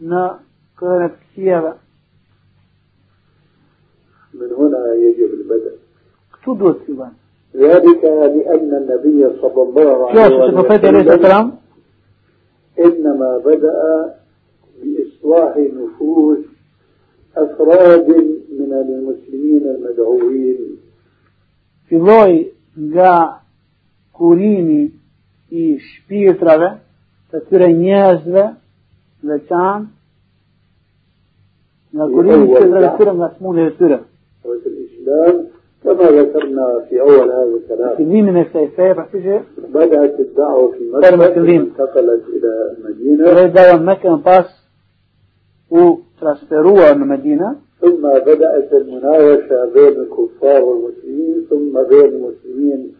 نا 0.00 0.38
كرنت 0.80 1.12
كيابا 1.36 1.76
يجب 4.94 5.30
البدء. 5.40 5.72
شو 6.44 6.54
دو 6.54 6.68
السيوان 6.68 7.12
ذلك 7.56 8.04
لأن 8.04 8.70
النبي 8.74 9.40
صلى 9.40 9.62
الله 9.62 10.08
عليه 10.08 10.36
وسلم 10.36 11.52
إنما 12.78 13.38
بدأ 13.38 14.14
بإصلاح 14.82 15.56
نفوس 15.56 16.38
أفراد 17.36 18.08
من 18.58 18.72
المسلمين 18.72 19.62
المدعوين. 19.66 20.58
في 21.88 21.96
لوي 21.96 22.46
جاء 22.76 23.42
كوريني 24.12 24.90
في 25.50 25.78
شبيترا 25.78 26.78
të 27.28 27.38
tyre 27.48 27.66
njerëzve 27.76 28.44
dhe 29.28 29.36
qanë 29.50 29.86
nga 31.92 32.06
kurimi 32.14 32.46
që 32.54 32.62
të 32.70 32.78
rëfyrëm 32.84 33.18
الإسلام 35.08 35.46
كما 35.84 36.20
ذكرنا 36.20 36.84
في 36.88 37.00
أول 37.00 37.30
هذا 37.30 37.56
الكلام. 37.56 37.96
kësaj 37.96 38.68
feje, 38.76 38.94
pra 38.94 39.06
që 39.12 39.42
بدأت 39.68 40.20
الدعوة 40.20 40.72
في 40.72 40.90
مكة. 40.92 41.56
انتقلت 41.56 42.24
إلى 42.28 42.74
المدينة. 42.78 43.78
në 43.82 44.22
pas 44.22 44.46
u 45.70 46.00
transferuar 46.20 46.96
në 46.96 47.04
Medina, 47.04 47.56
ثم 47.80 48.02
بدأت 48.02 48.72
المناوشة 48.72 49.64
بين 49.74 50.00
الكفار 50.00 50.64
والمسلمين 50.64 51.46
ثم 51.50 51.82
بين 51.82 52.06
المسلمين 52.14 52.94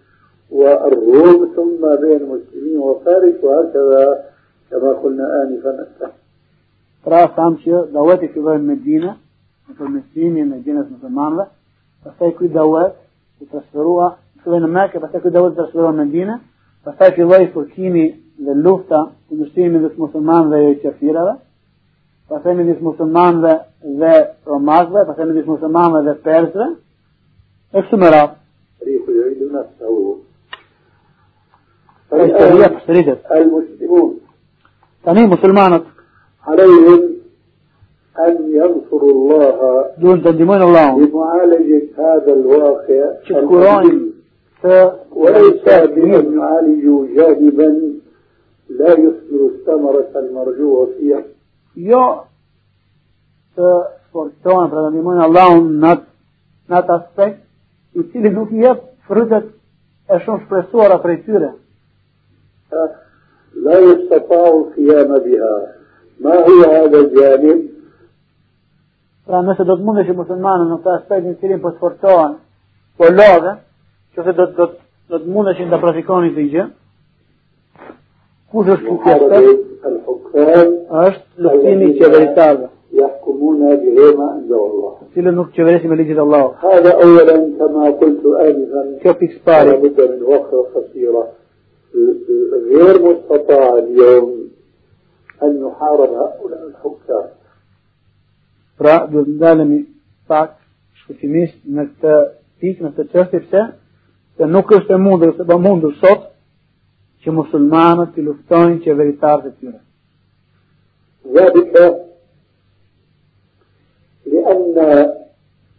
والروم 0.50 1.48
ثم 1.56 1.96
بين 2.02 2.16
المسلمين 2.16 2.78
وفارس 2.78 3.44
وهكذا 3.44 4.24
كما 4.70 4.92
قلنا 4.92 5.24
آنفا 5.42 6.10
tham 7.36 7.56
që 7.64 7.92
daweti 7.92 8.28
filloi 8.28 8.58
në 8.58 8.66
Medina, 8.68 9.16
në 9.68 9.74
përmesimin 9.78 10.52
e 10.52 10.58
gjenës 10.64 10.88
muslimanëve, 10.92 11.44
pastaj 12.04 12.32
ky 12.38 12.48
dawat 12.54 12.96
i 13.42 13.46
transferua 13.46 14.14
filloi 14.42 14.62
në 14.62 14.70
Mekë, 14.74 15.02
pastaj 15.02 15.22
ky 15.24 15.32
dawat 15.34 15.56
transferua 15.58 15.92
në 15.92 16.04
Medinë, 16.04 16.38
pastaj 16.86 17.12
filloi 17.16 17.50
fërkimi 17.54 18.06
dhe 18.46 18.54
lufta 18.62 19.04
kundërshtirimi 19.28 19.82
mes 19.82 19.96
muslimanëve 19.98 20.60
dhe 20.64 20.76
kafirëve, 20.84 21.34
pastaj 22.30 22.54
mes 22.60 22.80
muslimanëve 22.84 23.54
dhe 24.02 24.14
romakëve, 24.46 25.04
pastaj 25.10 25.28
mes 25.32 25.48
muslimanëve 25.48 26.04
dhe 26.06 26.16
persëve. 26.24 26.68
E 27.68 27.82
kështu 27.82 27.98
me 28.00 28.08
radhë. 28.08 28.36
Rihu 28.86 29.12
ju 29.12 29.26
ilu 29.34 29.50
në 29.52 29.62
të 29.76 29.90
u. 29.92 30.14
Rishëria 32.16 32.64
eh, 32.64 32.72
për 32.76 32.84
sëritet. 32.86 33.26
Al-Muslimun. 33.36 34.14
Tani, 35.04 35.26
muslimanët. 35.28 35.90
Alejhën 36.48 37.17
أن 38.26 38.34
ينصر 38.52 39.02
الله 39.02 39.84
دون 39.98 40.22
تندمون 40.22 40.62
الله. 40.62 41.00
لمعالجة 41.00 41.82
هذا 41.98 42.32
الواقع 42.32 43.14
شكراني 43.24 44.08
وليس 45.12 45.64
بأن 45.64 46.38
يعالجوا 46.38 47.06
جاذبا 47.16 47.68
لا 48.70 48.92
يصدر 48.92 49.40
الثمرة 49.46 50.12
المرجوة 50.16 50.88
فيها. 50.98 51.22
يا 51.76 52.20
فورتون 54.12 54.68
فرانيمون 54.68 55.24
الله 55.24 55.58
نات 55.58 56.02
نات 56.68 56.88
يصير 57.96 58.32
نوك 58.32 58.48
يب 58.52 58.76
فرزت 59.08 59.44
اشون 60.10 60.40
شبرسوارا 60.40 60.96
فريتورا 60.96 61.52
لا 63.64 63.78
يستطاع 63.78 64.48
القيام 64.48 65.18
بها 65.18 65.74
ما 66.20 66.34
هو 66.34 66.62
هذا 66.70 66.98
الجانب 66.98 67.68
Pra 69.28 69.44
nëse 69.44 69.64
do 69.68 69.76
të 69.76 69.84
mundesh 69.84 70.12
muslimanët 70.16 70.70
në 70.72 70.78
këtë 70.80 70.94
aspekt 70.96 71.26
në 71.26 71.34
cilin 71.42 71.60
po 71.60 71.74
sforcohen, 71.76 72.38
po 72.96 73.10
lodhe, 73.12 73.58
nëse 74.16 74.36
do 74.40 74.46
do 74.56 74.70
do 75.08 75.18
të 75.22 75.32
mundeshin 75.32 75.70
ta 75.72 75.80
praktikoni 75.80 76.32
këtë 76.32 76.48
gjë, 76.52 76.68
kush 78.52 78.72
është? 78.74 78.96
الحكام 79.88 80.72
Është 81.06 81.44
luftimi 81.44 81.90
i 81.92 81.96
qeveritarëve, 82.00 82.68
يحكمون 82.92 83.76
بغير 83.76 84.16
ما 84.16 84.26
أنزل 84.34 84.54
الله 84.54 84.92
të 85.14 85.52
qeverisin 85.56 85.90
me 85.90 85.96
ligjin 85.96 86.16
e 86.16 86.20
Allahut. 86.20 86.54
هذا 86.64 86.92
أولا 87.02 87.36
كما 87.58 87.90
قلت 87.90 88.22
آنفا 88.26 88.98
Kjo 89.02 89.12
pikë 89.20 89.34
لا 89.34 89.44
pari, 89.44 89.76
بد 89.82 90.00
من 90.10 90.22
وقفة 90.22 90.66
قصيرة 90.74 91.28
غير 92.70 93.02
مستطاع 93.02 93.78
اليوم 93.78 94.48
أن 95.42 95.62
نحارب 95.62 96.10
هؤلاء 96.10 96.60
الحكام 96.68 97.37
pra 98.78 99.00
duhet 99.10 99.28
të 99.28 99.36
ndalemi 99.36 99.80
pak 100.30 100.54
shkurtimisht 101.02 101.58
në 101.66 101.88
këtë 101.90 102.14
pikë, 102.60 102.84
në 102.84 102.94
këtë 102.94 103.10
çështje 103.12 103.42
pse? 103.46 103.66
Se 104.38 104.46
nuk 104.46 104.72
është 104.78 104.94
e 104.94 105.02
mundur, 105.02 105.34
se 105.36 105.44
pa 105.44 105.58
mundur 105.58 105.94
sot 106.02 106.30
që 107.24 107.34
muslimanët 107.34 108.14
të 108.14 108.24
luftojnë 108.28 108.82
qeveritarët 108.86 109.50
e 109.50 109.54
tyre. 109.58 109.80
ذلك 111.34 111.96
لأن 114.26 115.06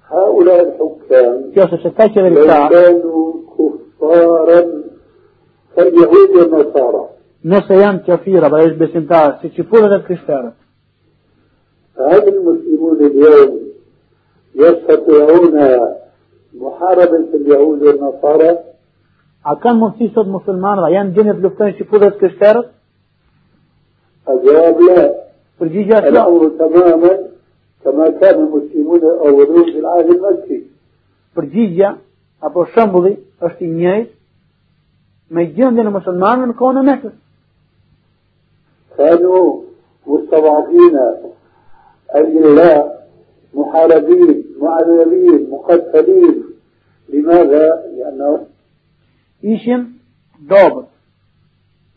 هؤلاء 0.10 0.62
الحكام 0.62 1.52
që 1.56 2.18
لو 2.18 2.70
كانوا 2.70 3.34
كفارا 3.58 4.62
كاليهود 5.76 6.30
والنصارى 6.30 7.06
nëse 7.44 7.76
janë 7.80 8.02
qafira, 8.04 8.50
pra 8.52 8.66
është 8.68 8.80
besimtarë, 8.82 9.36
si 9.40 9.50
që 9.56 9.64
purët 9.72 9.94
e 9.96 10.00
krishterët, 10.08 10.56
هل 12.02 12.28
المسلمون 12.28 13.06
اليوم 13.06 13.60
يستطيعون 14.56 15.80
محاربة 16.54 17.28
اليهود 17.34 17.84
والنصارى؟ 17.84 18.60
أكان 19.46 19.76
مفتي 19.76 20.12
صد 20.16 20.28
مسلمان 20.28 20.78
را. 20.80 20.90
يعني 20.90 21.08
يان 21.10 21.14
جنب 21.14 21.46
لفتان 21.46 21.74
شفوذة 21.74 22.10
كشتار؟ 22.10 22.66
الجواب 24.30 24.82
لا. 24.82 25.16
الجيجات 25.62 26.04
الأمر 26.04 26.50
تماما 26.50 27.20
كما 27.84 28.10
كان 28.10 28.36
المسلمون 28.36 28.98
الأولون 28.98 29.64
في 29.64 29.80
العهد 29.80 30.06
المكي. 30.10 30.64
برجيجا 31.36 31.98
أبو 32.44 32.64
الشمبلي 32.64 33.18
أشتنيه 33.42 34.08
ما 35.32 35.42
يجيون 35.42 35.76
دين 35.76 35.88
المسلمان 35.88 36.40
من 36.40 36.54
كونه 36.54 36.82
مكس 36.82 37.14
كانوا 38.98 39.62
مستضعفين. 40.08 41.00
أذلاء 42.16 43.08
محاربين 43.54 44.44
معذبين 44.62 45.50
مقتلين 45.50 46.44
لماذا؟ 47.10 47.84
لأنه 47.98 48.46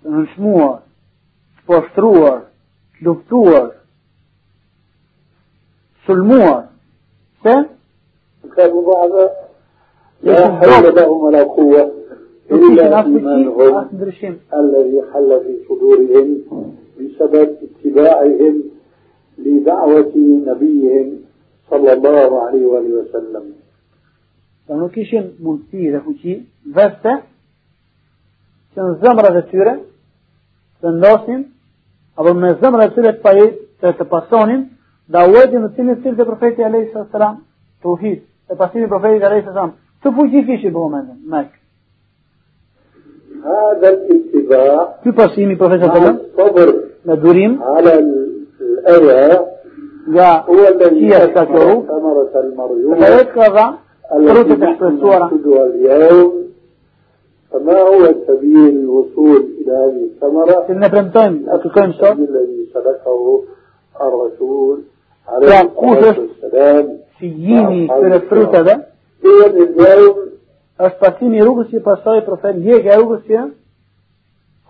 nënshmuar, 0.03 0.81
të 1.57 1.67
poshtruar, 1.69 2.39
të 2.99 3.05
luftuar, 3.07 3.69
sulmuar, 6.07 6.63
se 7.43 7.55
كانوا 8.57 8.83
ضعفاء 8.83 9.51
لا 10.23 10.49
حول. 10.49 10.95
لهم 10.95 11.23
ولا 11.25 11.43
قوة 11.43 11.93
إلا 12.51 13.05
إيمانهم 13.05 13.89
ndryshim. 13.93 14.35
الذي 14.55 15.03
حل 15.13 15.41
في 15.41 15.59
صدورهم 15.69 16.29
بسبب 17.01 17.57
اتباعهم 17.63 18.63
لدعوة 19.47 20.13
نبيهم 20.47 21.09
صلى 21.71 21.93
الله 21.93 22.43
عليه 22.43 22.67
وآله 22.67 22.93
وسلم. 23.01 23.45
يعني 24.69 24.89
كيشن 24.89 25.31
ملتيه 25.41 25.93
ذا 25.93 25.99
كوشي 25.99 26.41
فاستا 26.75 27.23
كان 28.77 28.97
زمرة 29.03 29.41
تسيرة 29.41 29.81
كان 30.83 31.01
ناسين 31.01 31.51
أبو 32.19 32.33
من 32.33 32.55
زمرة 32.63 32.87
تسيرة 32.87 33.53
تتباسونين 33.83 34.69
دعوتي 35.09 35.59
من 35.59 35.71
سنة 35.77 35.95
سيرة 36.03 36.13
البروفيت 36.13 36.61
عليه 36.61 36.83
الصلاة 36.87 37.03
والسلام 37.03 37.39
توحيد 37.83 38.23
تباسين 38.49 38.83
البروفيت 38.85 39.23
عليه 39.23 39.39
الصلاة 39.39 39.63
والسلام 39.63 39.73
تفوشي 40.05 40.43
كيشي 40.43 40.69
بهو 40.69 40.89
مانين 40.89 41.23
ماك 41.27 41.51
هذا 43.45 43.89
الاتباع 43.89 44.95
تباسين 45.05 45.51
البروفيت 45.51 45.83
عليه 45.83 46.11
الصلاة 46.11 46.13
والسلام 46.13 46.77
مع 47.07 47.15
الصبر 47.15 47.63
على 47.63 48.22
الأذى 48.73 49.41
هو 50.49 50.69
الذي 50.69 51.11
qoru, 51.47 51.87
ثمرة 51.87 52.33
ka 53.35 53.49
dha, 53.51 53.67
التي 54.17 54.53
e 54.53 54.75
shpresuara, 54.75 55.31
ننشدها 55.33 55.67
اليوم 55.67 56.33
فما 57.53 57.81
هو 57.81 58.15
سبيل 58.27 58.69
الوصول 58.69 59.49
إلى 59.61 59.73
هذه 59.73 60.05
الثمرة؟ 60.11 60.67
e 60.67 61.59
kërkojmë 61.63 61.93
sot, 61.93 62.03
السبيل 62.03 62.29
الذي 62.29 62.69
سلكه 62.75 63.43
الرسول 64.01 64.83
عليه 65.29 65.61
الصلاة 65.61 66.19
والسلام 66.21 66.99
si 67.19 67.29
jini 67.31 67.89
këtyre 67.89 68.21
fruteve, 68.29 68.75
إذا 69.25 70.27
اليوم 70.83 71.35
i 71.39 71.43
rrugës 71.43 71.69
që 71.71 71.83
pasoi 71.85 72.23
profeti, 72.27 72.59
ndjekja 72.59 72.95
e 72.95 72.99
rrugës 72.99 73.23
që 73.29 73.43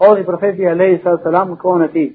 hodhi 0.03 0.25
profeti 0.27 0.67
Alejhi 0.69 1.01
Salam 1.05 1.55
në 1.55 1.59
kohën 1.63 1.85
e 1.87 1.89
tij. 1.95 2.11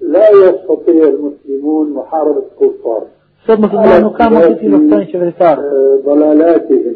لا 0.00 0.30
يستطيع 0.30 1.04
المسلمون 1.08 1.92
محاربة 1.94 2.42
الكفار. 2.62 3.06
ثم 3.46 3.68
في 3.68 3.74
الله 3.74 4.00
نقام 4.00 4.56
في 4.56 4.68
نقطان 4.68 5.06
شفرسار 5.06 5.58
ضلالاتهم. 6.04 6.94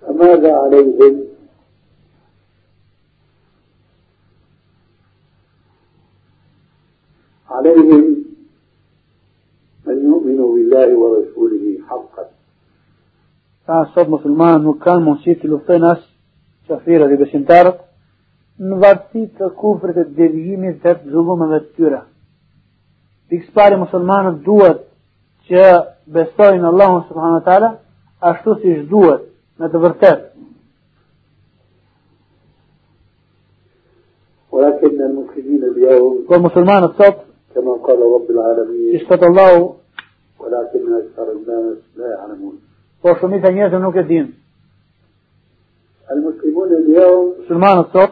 فماذا 0.00 0.52
عليهم؟ 0.56 1.24
عليهم 7.50 8.24
أن 9.88 10.04
يؤمنوا 10.04 10.54
بالله 10.54 10.98
ورسوله 10.98 11.78
حقا. 11.88 12.24
فعن 13.66 13.84
صدمة 13.84 14.26
المان 14.26 14.66
وكان 14.66 15.02
موسيقى 15.02 15.48
لفتين 15.48 15.84
أس 15.84 15.98
شفيرة 16.68 17.06
لبسنتارك 17.06 17.80
në 18.59 18.77
varësi 18.83 19.25
të 19.39 19.49
kufrit 19.55 19.97
e 19.97 20.05
devijimit 20.17 20.81
dhe 20.83 20.95
të 20.99 21.11
zullumeve 21.13 21.59
të 21.63 21.75
tyre. 21.77 22.01
Pikës 23.31 23.53
pari 23.55 23.77
muslimanët 23.79 24.41
duhet 24.43 24.81
që 25.47 25.65
besojnë 26.15 26.67
Allahun 26.67 27.05
subhanahu 27.07 27.39
wa 27.39 27.45
taala 27.45 27.69
ashtu 28.31 28.57
siç 28.63 28.83
duhet 28.91 29.29
në 29.59 29.71
të 29.71 29.85
vërtetë. 29.85 30.25
ولكن 34.51 35.01
المسلمين 35.01 35.63
اليوم 35.63 36.25
Por 36.27 36.39
muslimanët 36.41 36.97
sot, 36.97 37.17
كما 37.55 37.73
قال 37.85 37.99
رب 37.99 38.29
العالمين 38.29 38.99
që 38.99 39.07
thot 39.07 39.23
Allahu, 39.23 39.75
ولكن 40.39 40.93
أكثر 40.93 41.31
الناس 41.31 41.77
لا 41.97 42.07
يعلمون 42.11 42.59
por 43.01 43.19
shumica 43.19 43.47
e 43.49 43.53
njerëzve 43.53 43.79
nuk 43.79 43.95
e 43.95 44.03
dinë. 44.03 44.29
المسلمون 46.11 46.69
اليوم 46.73 47.33
Muslimanët 47.39 47.91
sot 47.91 48.11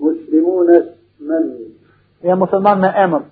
مسلمون 0.00 0.66
من 1.20 1.58
يا 2.24 2.34
مسلمان 2.34 2.78
من 2.78 2.84
أمر. 2.84 3.22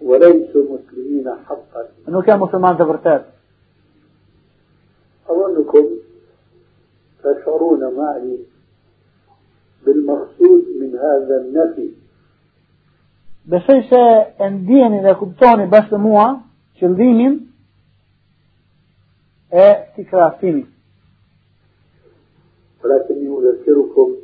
وليسوا 0.00 0.78
مسلمين 0.78 1.34
حقا. 1.46 1.88
أنه 2.08 2.22
كان 2.22 2.38
مسلمان 2.40 2.78
زبرتات 2.78 3.24
أظنكم 5.28 5.86
تشعرون 7.22 7.94
معي 7.94 8.38
بالمقصود 9.86 10.64
من 10.80 10.96
هذا 10.96 11.40
النفي. 11.40 11.90
بس 13.46 13.70
إيش 13.70 13.92
الدين 14.40 14.92
اذا 14.92 15.12
كنتوني 15.12 15.66
بس 15.66 15.92
موا 15.92 16.36
شلديني 16.80 17.40
إيه 19.52 19.86
تكرافيني 19.96 20.66
ولكني 22.84 23.28
أذكركم 23.28 24.23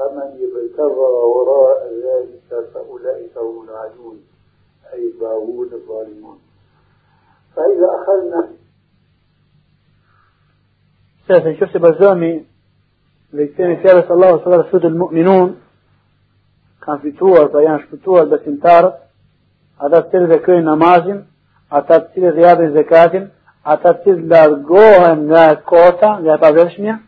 فمن 0.00 0.20
ارتضى 0.20 1.10
وراء 1.34 1.92
ذلك 2.04 2.70
فأولئك 2.74 3.38
هم 3.38 3.68
العدون 3.68 4.20
أي 4.92 5.12
الباغون 5.12 5.70
الظالمون 5.72 6.38
فإذا 7.56 7.88
أخذنا 7.94 8.48
سيد 11.28 11.46
الشيخ 11.46 11.76
برزامي 11.76 12.44
ليتين 13.32 13.76
ثالث 13.82 14.10
الله 14.10 14.38
صلى 14.38 14.46
الله 14.46 14.66
عليه 14.74 14.86
المؤمنون 14.86 15.60
كان 16.86 16.98
في 16.98 17.10
تور 17.10 17.46
بيان 17.46 17.78
في 17.78 17.96
تور 17.96 18.24
بس 18.24 18.40
انتار 18.46 18.94
هذا 19.82 20.00
تير 20.00 20.32
ذكر 20.32 20.60
نمازين 20.60 21.26
هذا 21.72 21.98
تير 21.98 22.30
غياب 22.30 22.76
زكاتين 22.76 23.30
هذا 23.66 23.92
تير 23.92 24.16
لارجوهن 24.16 25.32
غا 25.32 25.54
كوتا 25.54 26.06
غا 26.06 26.36
تابعشنيا 26.36 27.00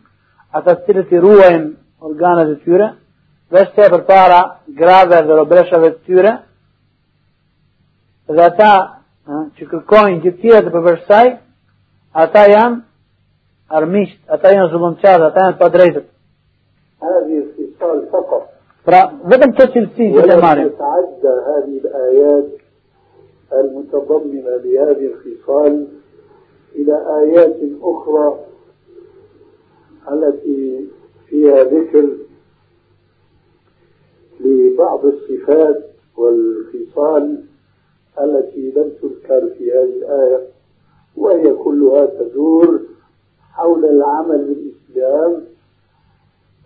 هذا 0.55 0.73
تير 0.73 1.01
تروهن 1.01 1.82
organet 2.03 2.53
e 2.53 2.57
tyre, 2.63 2.89
vështë 3.53 3.85
e 3.85 3.91
për 3.93 4.05
para 4.07 4.39
grave 4.79 5.21
dhe 5.27 5.37
robreshave 5.39 5.91
të 5.95 6.01
tyre, 6.07 6.33
dhe 8.29 8.45
ata 8.47 8.71
që 9.57 9.69
kërkojnë 9.71 10.21
gjithë 10.23 10.41
tjetë 10.41 10.73
për 10.73 10.85
vërshaj, 10.87 11.27
ata 12.23 12.47
janë 12.51 12.81
armisht, 13.79 14.19
ata 14.27 14.51
janë 14.55 14.71
zullumqarë, 14.73 15.29
ata 15.29 15.47
janë 15.47 15.61
pa 15.61 15.69
drejtët. 15.77 16.09
هذه 17.03 17.35
الخصال 17.43 18.07
فقط 18.11 18.43
Pra, 18.87 18.99
vetëm 19.31 19.51
të 19.55 19.65
cilësi 19.73 20.05
që 20.15 20.23
të 20.27 20.35
marim. 20.43 20.69
الآيات 21.93 22.49
المتضمنة 23.53 24.55
لهذه 24.63 25.05
الخصال 25.13 25.87
إلى 26.75 26.95
آيات 27.21 27.59
أخرى 27.83 28.39
التي 30.11 30.87
فيها 31.33 31.63
ذكر 31.63 32.09
لبعض 34.39 35.05
الصفات 35.05 35.83
والخصال 36.17 37.43
التي 38.21 38.71
لم 38.75 38.91
تذكر 39.01 39.49
في 39.57 39.71
هذه 39.71 39.83
الآية 39.97 40.47
وهي 41.17 41.53
كلها 41.53 42.05
تدور 42.05 42.81
حول 43.51 43.85
العمل 43.85 44.45
بالإسلام. 44.45 45.43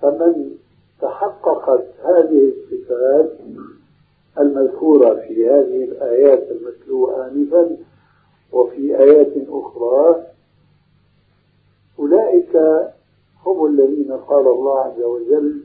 فمن 0.02 0.52
تحققت 1.02 1.86
هذه 2.04 2.52
الصفات 2.54 3.32
المذكورة 4.40 5.16
في 5.16 5.50
هذه 5.50 5.84
الآيات 5.84 6.48
المتلوة 6.52 7.28
آنفا 7.28 7.78
وفي 8.52 9.00
آيات 9.00 9.34
أخرى 9.50 10.24
أولئك 12.00 12.58
هم 13.48 13.66
الذين 13.66 14.12
قال 14.30 14.46
الله 14.48 14.80
عز 14.80 15.02
وجل 15.02 15.62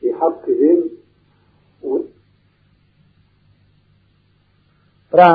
في 0.00 0.14
حقهم 0.14 0.80
Pra, 5.10 5.26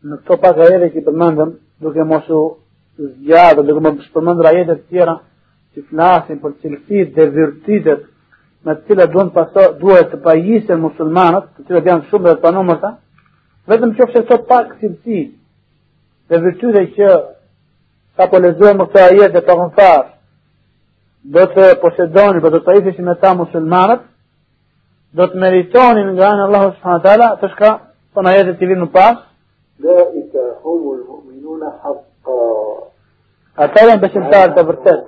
në 0.00 0.16
këto 0.22 0.36
pak 0.40 0.60
ajete 0.64 0.86
që 0.94 1.00
përmendëm, 1.04 1.50
duke 1.84 2.04
mos 2.08 2.28
u 2.32 2.38
zgjadë, 2.96 3.64
duke 3.68 3.82
mos 3.84 4.06
përmendur 4.14 4.48
ajete 4.48 4.76
të 4.78 4.86
tjera 4.88 5.16
që 5.74 5.84
flasin 5.90 6.40
për 6.40 6.54
cilësitë 6.62 7.12
dhe 7.18 7.26
virtytet 7.34 8.06
me 8.64 8.76
të 8.78 8.86
cilat 8.86 9.12
duhen 9.12 9.32
paso 9.34 9.66
duhet 9.82 10.08
të 10.12 10.22
pajisen 10.24 10.80
muslimanët, 10.80 11.50
të 11.58 11.66
cilat 11.68 11.90
janë 11.90 12.08
shumë 12.08 12.28
dhe 12.28 12.34
të 12.38 12.44
panumërta, 12.46 12.90
vetëm 13.68 13.94
qofse 13.98 14.24
këto 14.24 14.40
pak 14.48 14.72
cilësi 14.80 15.20
dhe 16.32 16.42
virtyte 16.46 16.86
që 16.96 17.12
sa 18.16 18.30
po 18.32 18.40
lexojmë 18.40 18.88
këto 18.88 19.04
ajete 19.10 19.44
të 19.44 19.58
konfar, 19.60 20.04
do 21.22 21.46
të 21.54 21.68
posedoni, 21.80 22.40
do 22.40 22.50
të 22.50 22.64
pajiseshin 22.66 23.04
me 23.04 23.14
ta 23.20 23.34
muslimanët, 23.34 24.04
do 25.12 25.26
të 25.28 25.38
meritonin 25.38 26.14
nga 26.16 26.28
anë 26.32 26.46
Allahu 26.48 26.74
subhanahu 26.76 27.04
taala 27.06 27.32
të 27.40 27.50
shka 27.54 27.72
Thonë 28.12 28.28
ajetet 28.28 28.58
të 28.60 28.66
vinë 28.68 28.84
në 28.84 28.90
pas. 28.92 29.18
ذلك 29.82 30.34
هم 30.64 30.82
المؤمنون 30.96 31.62
حقا 31.82 32.42
Ata 33.56 33.84
janë 33.88 34.02
besimtarë 34.04 34.52
të 34.56 34.64
vërtet. 34.68 35.00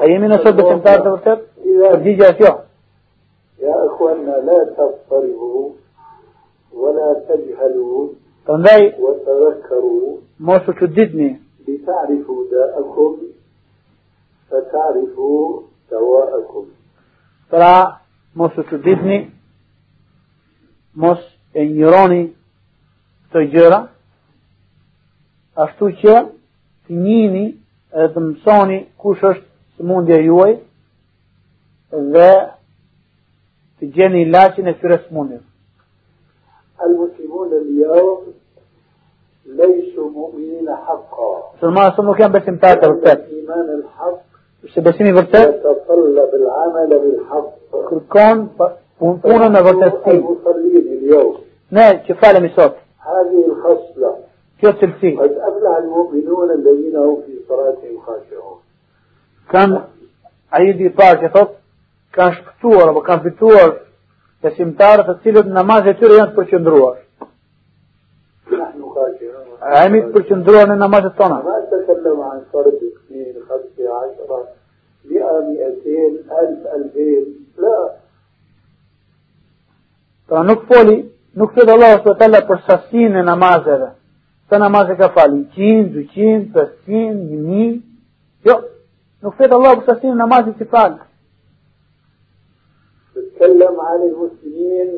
A 0.00 0.08
jemi 0.10 0.28
në 0.28 0.38
sot 0.42 0.56
besimtarë 0.60 1.02
të 1.04 1.12
vërtet? 1.14 1.40
Përgjigja 1.92 2.28
është 2.32 2.44
jo. 2.46 2.52
يا 3.62 3.86
إخواننا 3.86 4.36
لا 4.48 4.58
تضطربوا 4.76 5.70
ولا 6.72 7.08
تجهلوا 7.28 8.08
Prandaj 8.44 8.82
mos 10.38 10.68
u 10.68 10.72
çuditni, 10.72 11.40
لتعرفوا 11.68 12.40
داءكم 12.52 13.16
فتعرفوا 14.52 15.62
دواءكم 15.90 16.66
pra 17.52 18.00
mos 18.34 18.58
u 18.58 18.62
çuditni, 18.62 19.30
mos 20.94 21.18
e 21.54 21.64
njëroni 21.68 22.22
të 23.32 23.40
gjëra, 23.52 23.80
ashtu 25.64 25.90
që 26.00 26.14
të 26.86 27.00
njini 27.04 27.44
edhe 27.92 28.08
të 28.14 28.22
mësoni 28.28 28.78
kush 28.96 29.24
është 29.30 29.46
sëmundja 29.76 30.18
juaj 30.24 30.54
dhe 32.14 32.30
të 33.78 33.92
gjeni 33.94 34.24
ilaçin 34.26 34.68
e 34.68 34.76
këtyre 34.78 34.98
sëmundjeve. 35.06 35.46
المسلمون 36.82 37.50
اليوم 37.52 38.20
ليسوا 39.46 40.10
مؤمنين 40.10 40.68
حقا 40.84 41.32
sot 41.60 42.04
nuk 42.04 42.18
janë 42.18 42.34
besimtarë 42.38 42.80
të 42.80 42.88
vërtet. 42.92 43.18
الإيمان 43.20 43.68
الحق 43.78 44.31
Se 44.70 44.80
besimi 44.80 45.08
i 45.10 45.12
vërtet 45.12 45.48
يتطلب 45.58 46.30
العمل 46.34 46.90
بالحق 47.02 47.48
kërkon 47.90 48.38
punën 48.98 49.50
me 49.52 49.60
vërtetësi. 49.68 50.16
Ne 51.70 51.86
që 52.06 52.14
falemi 52.20 52.50
sot, 52.56 52.74
هذه 53.10 53.40
الخصلة 53.46 54.10
kjo 54.60 54.72
cilësi, 54.80 55.16
قد 55.18 55.32
أفلح 55.32 55.76
المؤمنون 55.76 56.50
الذين 56.50 56.96
هم 56.96 57.16
في 57.26 57.34
صلاتهم 57.48 57.98
خاشعون 58.06 58.58
kanë 59.52 59.80
ajidi 60.50 60.84
i 60.86 60.94
parë 60.98 61.20
që 61.22 61.32
thot, 61.34 61.50
kanë 62.14 62.34
shpëtuar 62.36 62.88
apo 62.88 63.00
kanë 63.08 63.22
fituar 63.22 63.70
besimtarët 64.42 65.06
të 65.06 65.14
cilët 65.22 65.46
në 65.46 65.54
namaz 65.58 65.86
e 65.86 65.94
tyre 65.98 66.14
janë 66.20 66.32
të 66.32 66.36
përqendruar. 66.38 66.96
نحن 68.52 68.82
خاشعون 68.94 69.42
A 69.62 69.82
jemi 69.84 69.98
të 70.02 70.12
përqendruar 70.14 70.66
në 70.68 70.76
namazet 70.78 71.14
tona. 71.16 71.38
مئة 75.40 75.68
مئتين 75.68 76.12
ألف 76.40 76.66
ألفين 76.66 77.24
لا 77.58 78.02
Pra 80.28 80.42
nuk 80.42 80.62
foli, 80.64 81.12
nuk 81.34 81.50
flet 81.52 81.68
Allah 81.68 81.98
taala 82.00 82.40
për 82.48 82.60
sasinë 82.64 83.20
e 83.20 83.24
namazeve. 83.26 83.88
Sa 84.48 84.58
namaze 84.58 84.94
ka 84.96 85.10
fali? 85.12 85.42
100, 85.56 85.90
200, 85.92 86.62
500, 86.86 87.26
1000. 87.48 87.82
Jo, 88.46 88.54
nuk 89.20 89.36
flet 89.36 89.52
Allah 89.52 89.74
për 89.76 89.90
sasinë 89.90 90.14
e 90.16 90.20
namazit 90.22 90.56
që 90.60 90.68
fal. 90.72 90.94
تتكلم 93.14 93.80
عن 93.80 94.00
المسلمين 94.02 94.90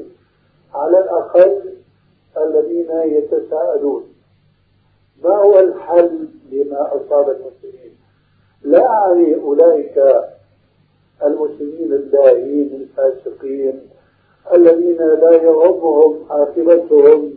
على 0.75 0.99
الأقل 0.99 1.75
الذين 2.37 2.91
يتساءلون 3.17 4.05
ما 5.25 5.37
هو 5.37 5.59
الحل 5.59 6.29
لما 6.53 6.97
أصاب 6.97 7.29
المسلمين 7.31 7.94
لا 8.65 8.87
أعني 8.87 9.35
أولئك 9.35 9.97
المسلمين 11.25 11.93
اللاهين 11.93 12.71
الفاسقين 12.81 13.81
الذين 14.55 14.99
لا 15.23 15.33
يغمهم 15.33 16.13
عاقبتهم 16.31 17.31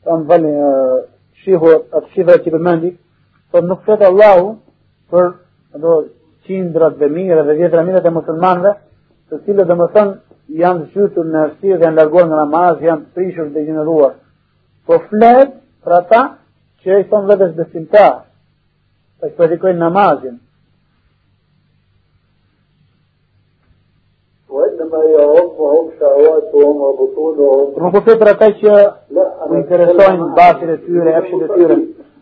Pra 0.00 0.16
më 0.16 0.24
falni, 0.28 0.50
shihu 1.44 1.70
atë 1.92 2.08
shifra 2.14 2.38
që 2.40 2.52
përmendi, 2.54 2.90
po 3.52 3.60
nuk 3.60 3.82
flet 3.84 4.00
Allahu 4.06 4.54
për 5.12 5.26
do 5.82 5.96
qindrat 6.46 6.96
dhe 6.96 7.08
mira 7.12 7.42
dhe 7.44 7.56
vjetra 7.58 7.82
mira 7.84 8.00
të 8.00 8.12
muslimanëve, 8.14 8.72
të 9.28 9.40
cilët 9.44 9.68
dhe 9.68 9.76
më 9.76 9.88
thënë 9.96 10.14
janë 10.62 10.86
zhytur 10.94 11.28
në 11.28 11.42
arsye 11.44 11.76
dhe 11.76 11.84
janë 11.84 11.98
larguar 11.98 12.30
nga 12.30 12.38
namaz, 12.40 12.80
janë 12.80 13.10
prishur 13.14 13.50
dhe 13.52 13.66
gjeneruar. 13.66 14.14
Po 14.86 15.02
flet 15.10 15.52
për 15.84 15.96
ata 15.98 16.22
që 16.80 17.02
i 17.02 17.08
thonë 17.12 17.30
vetes 17.34 17.52
besimtar, 17.60 18.14
të 19.20 19.28
që 19.28 19.36
pratikojnë 19.36 19.78
namazin. 19.78 20.38
nuk 27.80 27.92
po 27.94 28.00
flet 28.04 28.18
për 28.20 28.28
ata 28.32 28.48
që 28.60 28.72
u 29.48 29.56
interesojnë 29.58 30.26
basit 30.36 30.72
e 30.74 30.76
tyre, 30.84 31.14
efshet 31.20 31.44
e 31.46 31.48
tyre. 31.54 31.76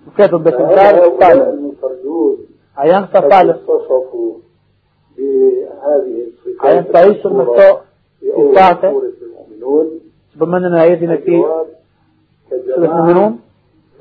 Nuk 0.05 0.15
flet 0.19 0.31
për 0.35 0.45
besimtarë 0.47 1.01
të 1.05 1.11
falës. 1.23 1.49
A 2.79 2.87
janë 2.91 3.09
këta 3.09 3.23
falës? 3.33 3.59
A 6.61 6.75
janë 6.75 6.93
pajisur 6.93 7.35
me 7.39 7.49
këto 7.49 7.69
sifate 8.29 8.93
që 10.29 10.43
përmendën 10.43 10.75
në 10.75 10.85
ajetin 10.85 11.15
e 11.17 11.19
këtij 11.23 11.43
الجواب 12.53 12.67
surës 12.71 12.87
كجماعة 12.87 12.97
Mu'minun? 12.97 13.33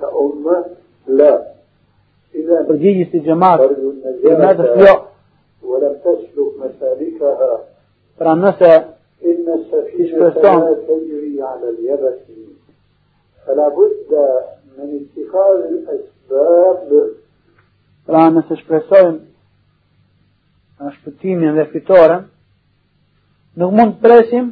كأمة 0.01 0.65
لا 1.07 1.56
përgjigjës 2.68 3.14
i 3.16 3.20
gjemat 3.26 3.58
ترجو 3.60 3.90
gjematës 4.24 4.68
النجاة 4.74 4.86
jo 4.86 4.94
ولم 5.62 5.94
تسلك 6.04 6.52
مسالكها 6.58 7.58
pra 8.18 8.34
nëse 8.34 8.84
إن 9.24 9.46
السفينة 9.58 10.08
إشبرتان. 10.08 10.60
لا 10.60 10.74
تجري 10.88 11.42
على 11.42 11.68
اليبس 11.70 12.20
فلا 13.46 13.68
بد 13.68 14.12
من 14.78 14.88
اتخاذ 15.00 15.58
الأسباب 15.72 17.08
pra 18.06 18.30
nëse 18.30 18.56
shpresojmë 18.62 19.20
në 20.80 20.90
shpëtimin 20.96 21.54
dhe 21.56 21.64
fitoren 21.72 22.24
nuk 23.56 23.70
mund 23.76 23.94
të 23.96 24.02
presim 24.02 24.46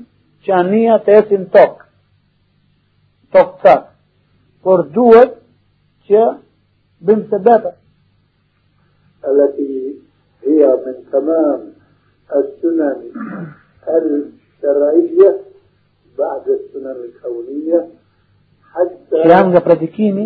që 0.45 0.53
ania 0.61 0.99
të 1.05 1.17
ecim 1.21 1.47
tokë 1.55 1.89
tokë 3.35 3.57
cak 3.63 3.89
por 4.63 4.85
duhet 4.95 5.35
që 6.07 6.23
من 7.08 7.28
سبابة. 7.32 7.72
التي 9.28 9.96
هي 10.44 10.66
من 10.86 10.96
تمام 11.12 11.60
السنن 12.36 12.96
الشرعية 13.88 15.42
بعد 16.20 16.50
السنن 16.50 16.96
الكونية 17.06 17.88
حتى 18.74 19.24
شيان 19.24 19.52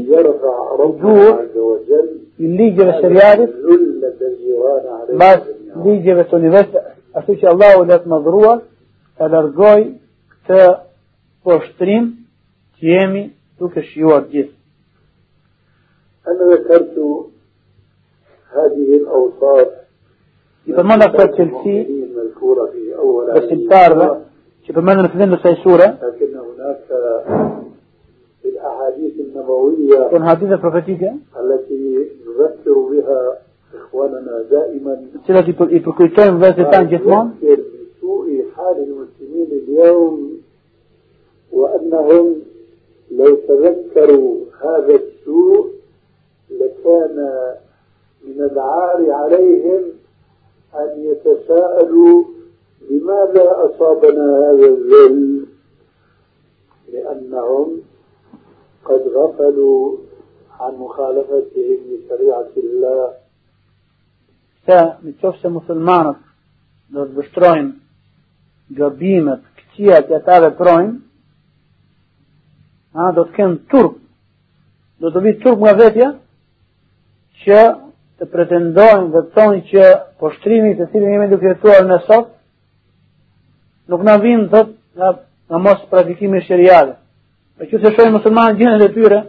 يرفع 0.05 0.75
ربنا 0.79 1.21
عز 1.21 1.57
وجل 1.57 2.19
اللي 2.39 2.69
جب 2.69 2.87
الشريار 2.87 3.37
ذلة 3.37 4.13
الجيران 4.21 4.87
عليه 4.87 5.15
بس 5.17 5.47
اللي 5.75 5.99
جب 5.99 6.19
السنبس 6.19 6.65
أسوش 7.15 7.45
الله 7.45 7.79
ولات 7.79 8.07
مضروع. 8.07 8.61
فلرقوي 9.19 9.95
تا 10.47 10.83
بوشترين 11.45 12.25
تيامي 12.79 13.31
توك 13.59 13.77
الشيوات 13.77 14.29
جيس. 14.29 14.58
أنا 16.29 16.53
ذكرت 16.53 16.95
هذه 18.55 18.95
الأوصاف. 18.95 19.67
i 20.67 20.71
përmenda 20.71 21.07
في 21.07 21.17
هذه 23.31 23.39
besimtarve 23.39 24.01
السورة، 24.01 24.21
që 24.65 24.73
përmendën 24.75 25.03
në 25.05 25.11
fillim 25.13 25.31
të 25.33 25.37
kësaj 25.41 25.55
sure 25.63 25.87
لكن 26.03 26.29
هناك 26.37 26.85
في 28.41 28.47
الأحاديث 28.49 29.13
النبوية 29.19 30.09
në 30.09 30.25
hadithe 30.29 30.57
profetike 30.63 31.11
التي 31.39 32.09
نذكر 32.27 32.73
بها 32.73 33.37
إخواننا 33.75 34.41
دائما. 34.51 34.97
Vëzhgjet 36.41 36.69
tanë 36.73 36.89
gjithmonë 36.93 37.31
يذكر 37.41 37.79
بسوء 37.99 38.45
حال 38.55 38.77
المسلمين 38.87 39.49
اليوم 39.51 40.39
وأنهم 41.51 42.35
لو 43.11 43.35
تذكروا 43.35 44.35
هذا 44.61 44.95
السوء 44.95 45.78
لكان 46.49 47.17
من 48.23 48.41
العار 48.41 49.11
عليهم 49.11 49.81
أن 50.75 50.89
يتساءلوا 50.97 52.23
لماذا 52.89 53.51
أصابنا 53.51 54.37
هذا 54.37 54.65
الذل؟ 54.65 55.45
لأنهم 56.93 57.81
قد 58.85 59.01
غفلوا 59.07 59.97
عن 60.59 60.73
مخالفتهم 60.75 61.77
لشريعة 61.89 62.49
الله. 62.57 63.13
متشوف 65.03 65.45
مسلمان 65.45 66.15
do 66.89 67.05
të 67.05 67.19
vështrojnë 67.19 68.75
gëbimet, 68.77 69.43
këqia 69.59 69.99
që 70.07 70.15
ata 70.17 70.37
dhe 70.45 70.49
projnë, 70.57 70.95
a, 72.97 73.11
do 73.13 73.25
të 73.27 73.35
kënë 73.35 73.59
turp, 73.69 73.99
do 74.99 75.11
që 77.45 77.61
të 78.19 78.27
pretendojnë 78.33 79.11
dhe 79.13 79.23
të 79.25 79.33
thonë 79.35 79.61
që 79.71 79.89
poshtrimi 80.19 80.75
të 80.75 80.89
cilin 80.91 81.15
jemi 81.15 81.29
duke 81.31 81.47
jetuar 81.53 81.85
në 81.87 81.99
sot, 82.07 82.33
nuk 83.89 84.03
na 84.03 84.17
vinë 84.19 84.49
thot 84.51 84.73
nga, 84.95 85.13
nga 85.47 85.61
mos 85.65 85.85
praktikimi 85.91 86.41
i 86.41 86.45
shëriale. 86.47 86.97
Për 87.59 87.71
që 87.71 87.81
se 87.83 87.93
shojnë 87.95 88.15
muslimanë 88.17 88.59
gjinën 88.59 88.85
e 88.85 88.89
tyre, 88.95 89.21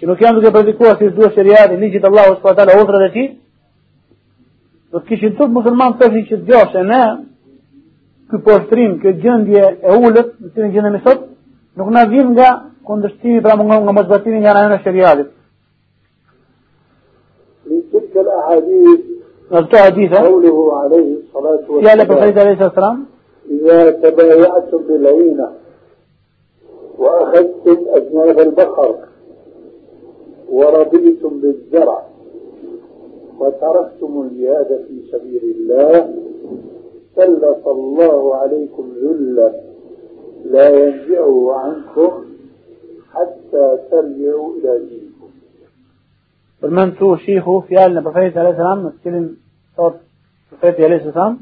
që 0.00 0.08
nuk 0.08 0.24
janë 0.24 0.40
duke 0.40 0.54
praktikuar 0.56 0.96
si 0.98 1.12
duhet 1.12 1.36
shëriale, 1.36 1.76
ligjit 1.80 2.04
Allahu 2.08 2.38
s.w.t. 2.38 2.80
udhrat 2.80 3.06
e 3.08 3.12
tij, 3.18 3.30
do 4.92 5.02
të 5.02 5.08
kishin 5.10 5.36
tut 5.36 5.52
musliman 5.52 5.98
të 6.00 6.10
që 6.30 6.42
djoshe 6.48 6.82
ne 6.88 7.02
ky 8.30 8.42
poshtrim, 8.42 8.98
kjo 9.02 9.12
gjendje 9.22 9.64
e 9.82 9.96
ulët, 9.96 10.32
në 10.40 10.52
cilën 10.54 10.72
gjendemi 10.74 11.04
sot, 11.04 11.28
nuk 11.76 11.92
na 11.94 12.06
vjen 12.10 12.32
nga 12.34 12.48
kundërshtimi 12.86 13.42
pra 13.42 13.54
nga 13.60 13.92
mosbatimi 13.92 14.40
nga 14.40 14.54
ana 14.56 14.80
e 14.80 14.82
shariatit. 14.82 15.35
تلك 18.16 18.26
الأحاديث 18.26 19.00
këto 19.50 19.76
hadithe, 19.76 20.14
قوله 20.14 20.76
عليه 20.76 21.16
الصلاة 21.20 21.64
والسلام. 21.68 22.06
profetit 22.06 22.36
alayhis 22.36 22.74
salam, 22.74 22.98
إذا 23.50 23.90
تبايعتم 23.90 24.78
بالعينة 24.88 25.48
وأخذتم 26.98 27.76
أجناب 27.88 28.38
البقر 28.40 28.94
ورضيتم 30.52 31.40
بالزرع 31.40 32.02
وتركتم 33.40 34.28
الجهاد 34.30 34.84
في 34.88 35.02
سبيل 35.12 35.42
الله 35.56 36.14
سلط 37.16 37.68
الله 37.68 38.34
عليكم 38.34 38.84
ذلا 39.02 39.52
لا 40.44 40.68
ينزعه 40.68 41.52
عنكم 41.52 42.12
حتى 43.12 43.78
ترجعوا 43.90 44.50
إلى 44.56 44.78
دينكم. 44.78 45.05
Përmend 46.60 46.96
tu 46.98 47.16
shihu 47.24 47.60
fjalën 47.68 47.98
e 47.98 48.02
profetit 48.02 48.36
alayhis 48.36 48.58
salam, 48.60 48.84
në 48.84 48.92
cilin 49.02 49.26
thot 49.76 50.00
profeti 50.50 50.84
alayhis 50.84 51.12
salam, 51.12 51.38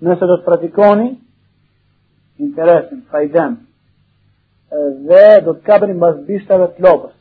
nëse 0.00 0.28
do 0.30 0.38
të 0.38 0.46
praktikoni 0.48 1.08
interesin, 2.38 3.02
fajden, 3.10 3.56
dhe 5.08 5.26
do 5.44 5.54
të 5.56 5.64
kapeni 5.68 5.96
mbas 5.96 6.18
bishtave 6.28 6.70
të 6.76 6.84
lopës, 6.86 7.14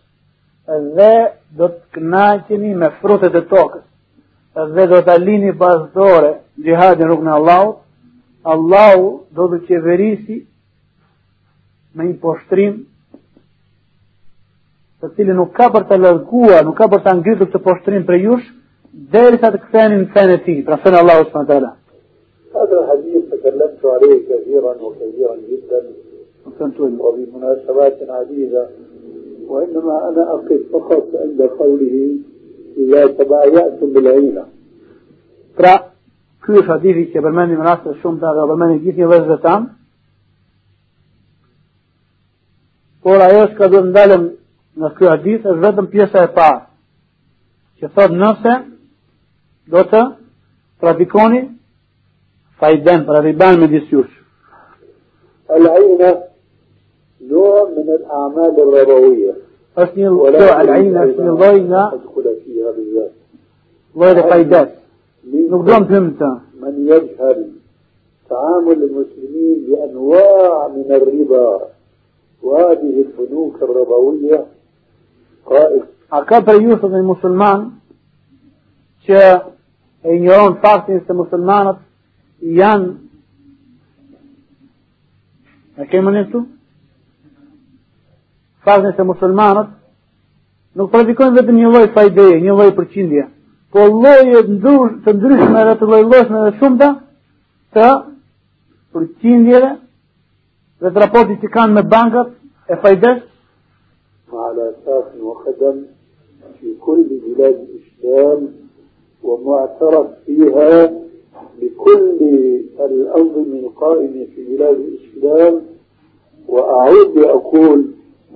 dhe 0.97 1.11
do 1.57 1.69
të 1.73 1.97
kënaqeni 1.97 2.73
me 2.75 2.89
frutet 3.01 3.35
e 3.35 3.43
tokës, 3.51 3.85
dhe 4.55 4.87
do 4.91 5.01
të 5.01 5.15
alini 5.19 5.53
pasdore 5.59 6.33
gjihadin 6.63 7.07
rrugën 7.09 7.29
e 7.29 7.35
Allahut, 7.35 7.81
Allahu 8.45 9.07
do 9.35 9.47
të 9.51 9.61
qeverisi 9.67 10.43
me 11.95 12.09
një 12.09 12.19
poshtrim 12.21 12.83
të 15.04 15.08
cilin 15.16 15.36
nuk 15.40 15.52
ka 15.56 15.70
për 15.72 15.86
të 15.88 15.96
larguar, 16.04 16.64
nuk 16.64 16.76
ka 16.76 16.88
për 16.92 17.04
të 17.04 17.14
ngritur 17.18 17.48
këtë 17.48 17.60
poshtrim 17.66 18.02
për 18.08 18.16
jush, 18.24 18.46
derisa 19.12 19.50
të 19.52 19.60
ktheheni 19.66 20.00
në 20.02 20.08
fenë 20.14 20.34
e 20.36 20.40
tij, 20.46 20.58
pra 20.66 20.76
fenë 20.82 20.98
e 20.98 21.00
Allahut 21.02 21.28
subhanahu 21.28 21.48
wa 21.48 21.54
taala. 21.54 21.76
هذا 22.50 22.76
الحديث 22.80 23.22
تكلمت 23.30 23.82
عليه 23.84 24.18
كثيرا 24.28 24.72
وكثيرا 24.82 25.36
جدا 25.50 25.80
Këntull. 26.58 27.00
وبمناسبات 27.00 27.98
عديدة 28.08 28.68
وإنما 29.48 30.08
أنا 30.08 30.34
أقف 30.34 30.60
فقط 30.72 31.06
عند 31.14 31.42
قوله 31.42 32.10
إذا 32.78 33.06
تبايعتم 33.06 33.92
بالعينة 33.92 34.44
Pra, 35.56 35.74
ky 36.42 36.52
është 36.58 36.72
hadithi 36.72 37.04
që 37.12 37.22
përmendim 37.24 37.58
në 37.60 37.66
raste 37.66 37.94
shumë 38.02 38.20
të 38.20 38.34
dhe 38.36 38.44
përmendim 38.50 38.82
gjithë 38.84 39.00
një 39.00 39.08
vëzhve 39.12 39.36
tam, 39.42 39.66
por 43.02 43.22
ajo 43.26 43.42
që 43.50 43.56
ka 43.58 43.68
duhet 43.72 43.88
ndalëm 43.90 44.24
në 44.75 44.91
ky 44.97 45.09
hadith 45.09 45.45
është 45.45 45.63
vetëm 45.63 45.87
pjesa 45.91 46.23
e 46.27 46.31
parë, 46.35 46.61
që 47.79 47.91
thot 47.95 48.15
nëse 48.21 48.53
do 49.71 49.83
të 49.91 50.03
praktikoni 50.83 51.41
fajden, 52.59 53.05
pra 53.07 53.23
riban 53.25 53.59
me 53.59 53.67
disjush. 53.67 54.13
العينة 55.45 56.23
نوع 57.21 57.69
من 57.77 57.89
الأعمال 57.89 58.53
الربوية 58.59 59.33
është 59.75 59.95
një 59.99 60.09
kjo 60.09 60.47
al-ajna 60.59 61.01
është 61.05 61.23
një 61.25 61.33
lloj 61.39 61.57
nga 61.67 61.83
llojet 63.95 64.17
e 64.17 64.23
fajdes. 64.29 64.69
Nuk 65.51 65.65
do 65.67 65.73
të 65.73 65.87
them 65.89 66.07
të. 66.19 66.29
من 66.61 66.87
يجهل 66.87 67.39
تعامل 68.29 68.83
المسلمين 68.83 69.57
بأنواع 69.67 70.67
من 70.67 70.91
الربا 70.91 71.59
وهذه 72.43 73.05
البنوك 73.05 73.55
الربوية 73.61 74.45
A 75.45 76.23
ka 76.25 76.41
për 76.41 76.61
ju 76.63 76.77
sot 76.81 76.91
një 76.91 77.03
musliman 77.05 77.65
që 79.05 79.21
e 80.05 80.15
ignoron 80.15 80.57
faktin 80.61 81.03
se 81.05 81.13
muslimanët 81.13 81.81
janë 82.41 82.93
e 85.77 85.87
kemi 85.91 86.13
në 86.13 86.23
këtu? 86.27 86.41
Faktin 88.65 88.95
se 88.97 89.05
muslimanët 89.05 89.69
nuk 90.75 90.91
praktikojnë 90.91 91.37
vetëm 91.37 91.61
një 91.61 91.71
lloj 91.71 91.85
fajdeje, 91.95 92.41
një 92.41 92.57
lloj 92.57 92.71
përqindje, 92.79 93.27
po 93.71 93.85
lloje 93.91 94.41
ndrysh, 94.49 94.97
të 95.05 95.13
ndryshme 95.19 95.63
dhe 95.69 95.77
të 95.79 95.91
lloj-llojshme 95.91 96.41
dhe 96.41 96.57
shumëta 96.57 96.89
të 97.75 97.91
përqindjeve 98.95 99.71
dhe 100.81 100.91
të 100.91 101.05
raportit 101.05 101.45
që 101.45 101.53
kanë 101.53 101.77
me 101.77 101.85
bankat 101.93 102.33
e 102.71 102.81
fajdes 102.81 103.23
على 104.33 104.69
أساس 104.69 105.21
وخدم 105.21 105.83
في 106.59 106.75
كل 106.81 107.05
بلاد 107.27 107.67
الإسلام 107.67 108.47
ومعترف 109.23 110.07
فيها 110.25 110.93
بكل 111.61 112.19
الأنظمة 112.79 113.59
القائمة 113.59 114.25
في 114.35 114.55
بلاد 114.57 114.75
الإسلام. 114.75 115.61
وأعود 116.47 117.17
لأقول 117.17 117.85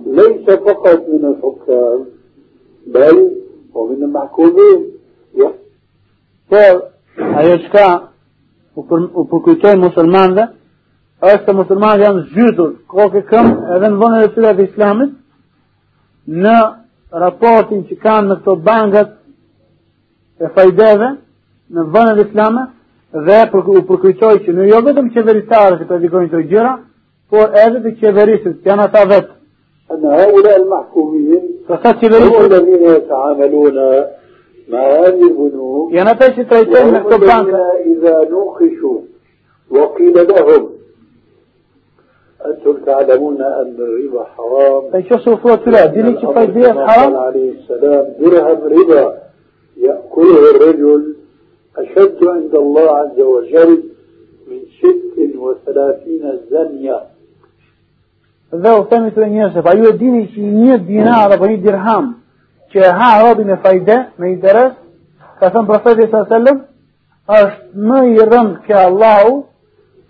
ليس 0.06 0.50
فقط 0.50 1.08
من 1.08 1.24
الحكام 1.24 2.04
بل 2.86 3.30
ومن 3.74 4.02
المحكومين. 4.02 4.90
por 6.50 6.82
ajo 7.36 7.58
çka 7.58 8.00
u, 8.74 8.82
për, 8.82 9.04
u 9.14 9.22
përkujtojnë 9.30 9.82
muslimanëve 9.84 10.44
është 11.22 11.44
se 11.46 11.52
muslimanët 11.54 12.02
janë 12.04 12.22
zhytur 12.32 12.70
kokë 12.90 13.20
në 16.28 16.58
raportin 17.22 17.86
që 17.88 17.96
kanë 18.02 18.28
në 18.28 18.36
këto 18.40 18.56
bankat 18.66 19.16
e 20.40 20.50
fajdeve 20.54 21.10
në 21.70 21.86
vëndet 21.94 22.28
islame 22.28 22.66
dhe 23.12 23.40
për, 23.52 23.66
u 23.66 23.82
përkujtoj 23.88 24.36
që 24.44 24.54
në 24.54 24.68
jo 24.70 24.80
vetëm 24.86 25.10
qeveritarë 25.14 25.80
që 25.80 25.88
predikojnë 25.90 26.30
të 26.30 26.42
gjëra, 26.52 26.72
por 27.30 27.54
edhe 27.64 27.82
të 27.84 27.94
qeverisët, 28.00 28.60
që 28.62 28.70
janë 28.70 28.86
ata 28.86 29.04
vetë. 29.10 29.36
Në 30.00 30.10
haula 30.20 30.54
el 30.58 30.66
mahkumin, 30.70 31.46
kësa 31.66 31.94
qeverisët, 32.02 32.54
në 32.54 32.78
në 32.82 32.96
të 33.08 33.22
ameluna, 33.30 33.88
ma 34.70 34.84
hadi 34.92 35.30
bunu, 35.38 35.88
janë 35.96 36.14
ata 36.14 36.30
që 36.36 36.46
trajtojnë 36.52 36.92
në 36.94 37.02
këto 37.06 37.18
bankat. 37.24 37.54
Në 37.54 37.94
iza 37.94 38.14
nukhishu, 38.30 38.94
wa 39.74 39.88
qila 39.96 40.26
lahum, 40.30 40.68
أنتم 42.46 42.76
تعلمون 42.86 43.42
أن 43.42 43.76
الربا 43.78 44.24
حرام. 44.24 44.82
أي 44.94 45.02
شخص 45.02 45.28
وفرة 45.28 45.70
لا 45.70 45.86
ديني 45.86 46.12
كيف 46.12 46.36
يديه 46.36 46.72
حرام؟ 46.72 47.16
عليه 47.16 47.52
السلام 47.52 48.06
درهم 48.20 48.58
ربا 48.64 49.14
يأكله 49.76 50.50
الرجل 50.50 51.14
أشد 51.76 52.24
عند 52.24 52.54
الله 52.54 52.90
عز 52.90 53.20
وجل 53.20 53.82
من 54.48 54.58
36 54.80 56.38
زانية. 56.50 56.70
زنية. 56.70 57.00
ذا 58.54 58.74
وثاني 58.74 59.10
ثلاثين 59.10 59.36
يوسف 59.36 59.66
أيوة 59.66 59.90
ديني 59.90 60.28
شي 60.28 60.40
100 60.40 60.76
دينار 60.76 61.34
أبني 61.34 61.56
درهم. 61.56 62.14
كها 62.72 63.04
عربي 63.04 63.44
مفايدة 63.44 64.06
ما 64.18 64.28
يدرس 64.28 64.72
فثم 65.40 65.64
برسالة 65.64 66.06
صلى 66.06 66.20
الله 66.20 66.26
عليه 66.30 66.42
وسلم. 66.42 66.62
أشت 67.30 67.62
ما 67.74 68.06
يرم 68.06 68.56
كالله. 68.68 69.44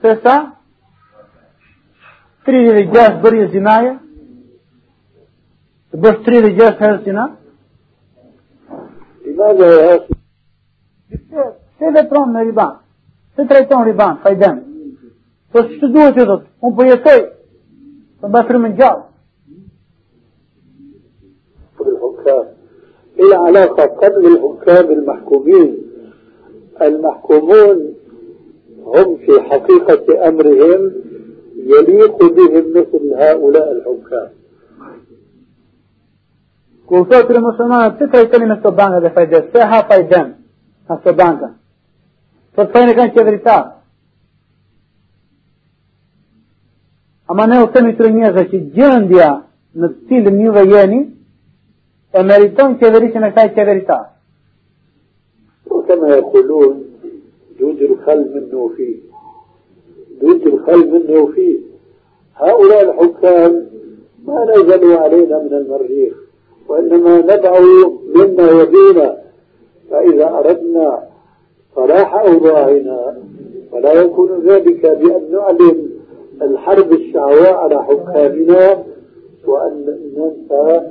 تسع 0.03 0.43
sa 2.50 2.52
36 2.52 3.22
bërje 3.24 3.48
zinaje, 3.56 3.94
të 5.92 6.02
bësh 6.04 6.22
36 6.28 6.84
herë 6.84 7.02
zina, 7.08 7.26
لماذا 9.26 9.66
يا 9.66 9.96
أخي 9.96 10.14
se, 11.10 11.42
se 11.80 11.92
vepron 11.92 12.32
me 12.34 12.44
riban, 12.44 12.72
se 13.36 13.46
trajton 13.46 13.84
riban, 13.84 14.18
fajden, 14.24 14.58
po 15.52 15.60
që 15.60 15.80
të 15.82 15.88
duhet 15.94 16.16
që 16.16 16.24
dhëtë, 16.30 16.48
unë 16.62 16.76
po 16.78 16.84
jetoj, 16.90 17.22
të 18.22 18.30
mbaj 18.30 18.44
frimën 18.48 18.78
gjallë, 18.80 19.04
الحكام 21.88 22.46
ايه 23.20 23.26
العلاقة 23.26 23.86
قبل 23.86 24.26
الحكام 24.26 24.92
المحكومين 24.92 25.78
المحكومون 26.82 27.94
هم 28.86 29.18
في 29.18 29.42
حقيقة 29.42 30.28
أمرهم 30.28 30.92
يليق 31.67 32.19
بهم 32.25 32.65
مثل 32.71 33.15
هؤلاء 33.15 33.73
الحكام. 33.73 34.41
قلت 36.91 37.31
للمسلمين 37.31 37.99
تلك 37.99 38.15
الكلمة 38.17 38.61
سبانة 38.65 38.99
ذا 38.99 39.09
فايدة 39.09 39.45
سيحا 39.53 39.81
طيب 39.81 39.89
فايدة 39.89 40.35
سبانة 41.05 41.55
فالفين 42.55 42.93
كان 42.93 43.07
كذريتا 43.07 43.81
أما 47.31 47.47
نيو 47.47 47.67
سمي 47.75 47.93
ترمية 47.93 48.29
ذا 48.29 48.45
شي 48.51 48.59
جيان 48.59 49.09
ديا 49.09 49.43
نتيل 49.77 50.31
ميو 50.31 50.53
غياني 50.53 51.11
أمريتون 52.17 52.75
كذريتا 52.81 53.21
نتاي 53.21 53.49
كذريتا 53.49 53.99
وكما 55.71 56.09
يقولون 56.09 56.85
دود 57.61 57.81
الخل 57.83 58.29
من 58.35 58.45
دود 60.21 60.47
الخل 60.47 60.91
منه 60.91 61.27
فيه. 61.27 61.59
هؤلاء 62.35 62.83
الحكام 62.83 63.67
ما 64.27 64.45
نزلوا 64.45 64.97
علينا 64.97 65.43
من 65.43 65.53
المريخ 65.53 66.15
وإنما 66.69 67.19
نبعوا 67.19 67.91
مما 68.15 68.51
بيننا. 68.51 69.19
فإذا 69.91 70.29
أردنا 70.29 71.03
صلاح 71.77 72.15
أوضاعنا 72.15 73.17
فلا 73.73 73.93
يكون 73.93 74.41
ذلك 74.47 74.87
بأن 74.87 75.33
نعلن 75.33 75.91
الحرب 76.43 76.93
الشعواء 76.93 77.53
على 77.53 77.85
حكامنا 77.85 78.85
وأن 79.47 79.99
ننسى. 80.17 80.91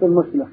في. 0.00 0.44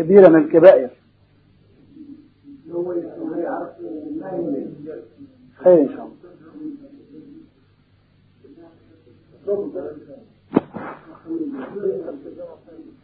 كبيرة 0.00 0.28
من 0.28 0.44
الكبائر. 0.44 0.90
خير 5.56 5.80
إن 5.80 5.88
شاء 5.88 6.06
الله. 6.06 6.10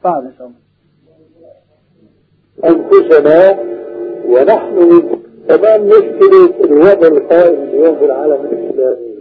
بعد 0.05 0.25
إن 0.25 0.33
شاء 0.39 0.47
الله. 0.47 0.57
أنفسنا 2.65 3.61
ونحن 4.29 5.03
تمام 5.49 5.87
مشكلة 5.87 6.65
الوضع 6.65 7.07
القائم 7.07 7.63
اليوم 7.63 7.99
في 7.99 8.05
العالم 8.05 8.45
الإسلامي. 8.47 9.17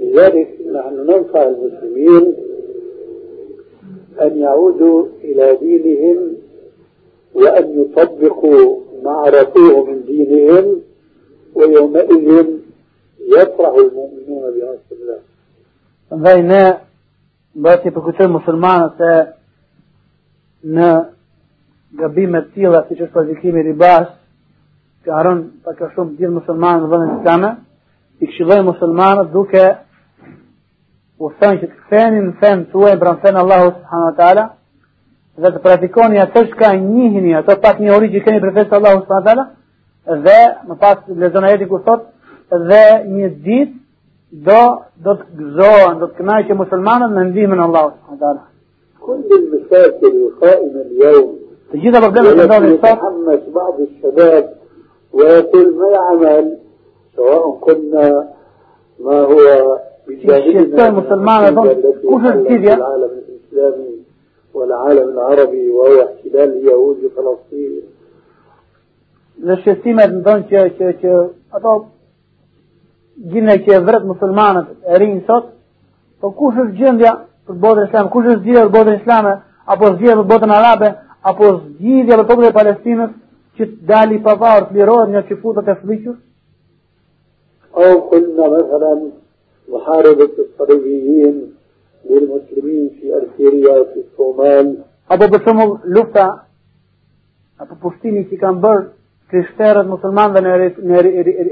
لذلك 0.00 0.58
نحن 0.72 0.94
ننصح 0.94 1.36
المسلمين 1.36 2.34
أن 4.22 4.38
يعودوا 4.38 5.06
إلى 5.24 5.56
دينهم 5.56 6.36
وأن 7.34 7.80
يطبقوا 7.80 8.80
ما 9.04 9.10
عرفوه 9.10 9.84
من 9.84 10.04
دينهم 10.04 10.80
ويومئذ 11.54 12.46
يفرح 13.36 13.74
المؤمنون 13.74 14.42
بنصر 14.54 14.92
الله. 14.92 15.18
فإن 16.24 16.78
باتي 17.54 17.90
بكتير 17.90 18.28
مسلمان 18.28 18.90
سا 18.98 19.32
ن 20.64 21.04
غبي 22.00 22.42
في 22.52 22.94
جسد 22.94 23.18
الزكيمي 23.18 23.60
رباس 23.60 24.06
كارون 25.06 25.52
تكشوم 25.66 26.16
دير 26.18 26.30
مسلمان 26.30 26.90
ظن 26.90 27.20
السامة 27.20 27.58
يكشلوي 28.20 28.62
مسلمان 28.62 29.32
دوكا 29.32 29.78
وفين 31.18 31.58
شتفين 31.60 32.32
فين 32.32 32.72
توين 32.72 32.98
بران 32.98 33.16
فين 33.16 33.36
الله 33.36 33.70
سبحانه 33.70 34.06
وتعالى 34.06 34.50
dhe 35.40 35.48
të 35.52 35.62
praktikoni 35.64 36.20
ato 36.20 36.44
çka 36.44 36.72
njihni, 36.76 37.34
ato 37.36 37.56
pak 37.60 37.80
njohuri 37.80 38.12
që 38.12 38.24
keni 38.24 38.40
për 38.44 38.54
festë 38.56 38.78
Allahu 38.78 39.04
subhanahu 39.04 39.46
dhe 40.26 40.40
më 40.68 40.78
pas 40.80 40.98
lexon 41.08 41.44
ajeti 41.44 41.68
ku 41.70 41.78
thot 41.86 42.08
dhe 42.50 42.84
një 43.14 43.28
ditë 43.44 43.74
do 44.46 44.62
do 45.04 45.12
të 45.20 45.24
gëzohen, 45.38 45.98
do 46.00 46.08
të 46.08 46.18
kënaqen 46.18 46.58
muslimanët 46.62 47.14
me 47.16 47.28
ndihmën 47.30 47.60
e 47.60 47.64
Allahut 47.68 47.94
subhanahu 47.98 48.24
taala. 48.24 48.42
كل 49.02 49.28
المشاكل 49.32 50.14
القائمة 50.26 50.80
اليوم 50.86 51.28
Të 51.72 51.78
gjitha 51.82 52.00
problemet 52.04 52.32
që 52.38 52.44
ndodhin 52.44 52.74
sot 52.76 52.84
يتحمس 52.84 53.42
بعض 53.54 53.80
الشباب 53.80 54.44
ويقول 55.12 55.74
ما 55.78 55.86
العمل 55.88 56.58
سواء 57.16 57.58
كنا 57.60 58.28
ما 59.00 59.20
هو 59.20 59.38
الشيطان 60.08 60.86
المسلمان 60.86 61.60
حلت 61.60 61.84
سوريا. 62.02 62.74
العالم 62.74 63.10
الإسلامي 63.28 64.01
والعالم 64.53 65.09
العربي 65.09 65.69
وهو 65.69 66.01
احتلال 66.01 66.49
اليهود 66.57 66.97
لفلسطين 67.03 67.83
dhe 69.37 69.55
shqestimet 69.61 70.13
në 70.13 70.23
tonë 70.25 70.45
që, 70.49 70.61
që, 70.77 70.87
që 71.01 71.11
ato 71.57 71.73
gjine 73.31 73.55
që 73.65 73.75
e 73.75 73.81
vret 73.85 74.05
muslimanët 74.11 74.71
e 74.89 74.97
rinjë 75.01 75.25
sot, 75.27 75.51
po 76.21 76.31
kush 76.39 76.57
është 76.63 76.73
gjendja 76.79 77.11
për 77.45 77.59
botën 77.65 77.85
islame, 77.85 78.09
kush 78.15 78.31
është 78.31 78.41
zgjidhja 78.41 78.63
për 78.65 78.73
botën 78.77 78.97
islame, 78.97 79.33
apo 79.73 79.91
zgjidhja 79.93 80.15
për 80.19 80.27
botën 80.31 80.53
arabe, 80.57 80.89
apo 81.29 81.51
zgjidhja 81.59 82.17
për 82.17 82.27
popullin 82.31 82.49
e 82.49 82.57
Palestinës 82.57 83.13
që 83.59 83.67
të 83.67 83.87
dali 83.91 84.17
i 84.17 84.23
pavarur 84.25 84.71
të 84.71 84.79
lirohet 84.79 85.13
nga 85.13 85.23
çifutët 85.29 85.69
e 85.69 85.77
fëmijës, 85.83 86.17
أو 87.77 87.99
قلنا 87.99 88.47
مثلا 88.47 89.11
محاربة 89.69 90.29
الصليبيين 90.39 91.53
للمسلمين 92.10 92.90
في 93.00 93.14
أرسيريا 93.14 93.78
وفي 93.78 94.00
الصومال. 94.12 94.78
أبو 95.10 95.26
بسمو 95.26 95.78
لفتا 95.84 96.38
أبو 97.60 97.74
بوستيني 97.82 98.24
في 98.24 98.36
كامبر 98.36 98.84
كريستيرا 99.30 99.80
المسلمان 99.80 100.32
دا 100.32 100.40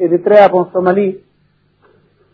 إريتريا 0.05 0.46
بو 0.46 0.61
الصومالي 0.61 1.14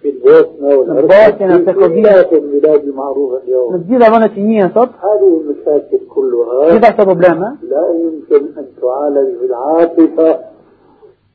في 0.02 0.08
البوسنة 0.08 0.76
والأرسيريا 0.76 1.58
في 1.58 1.72
كلية 1.72 2.32
البلاد 2.32 2.80
المعروفة 2.84 3.42
اليوم 3.44 3.76
نجيب 3.76 4.02
أبونا 4.02 4.26
كنية 4.26 4.70
صوت 4.74 4.88
هذه 4.88 5.40
المشاكل 5.40 5.98
كلها 6.08 6.70
كيف 6.70 6.84
أحسب 6.84 7.20
لا 7.20 7.40
يمكن 8.04 8.46
أن 8.58 8.66
تعالج 8.82 9.34
بالعاطفة 9.40 10.40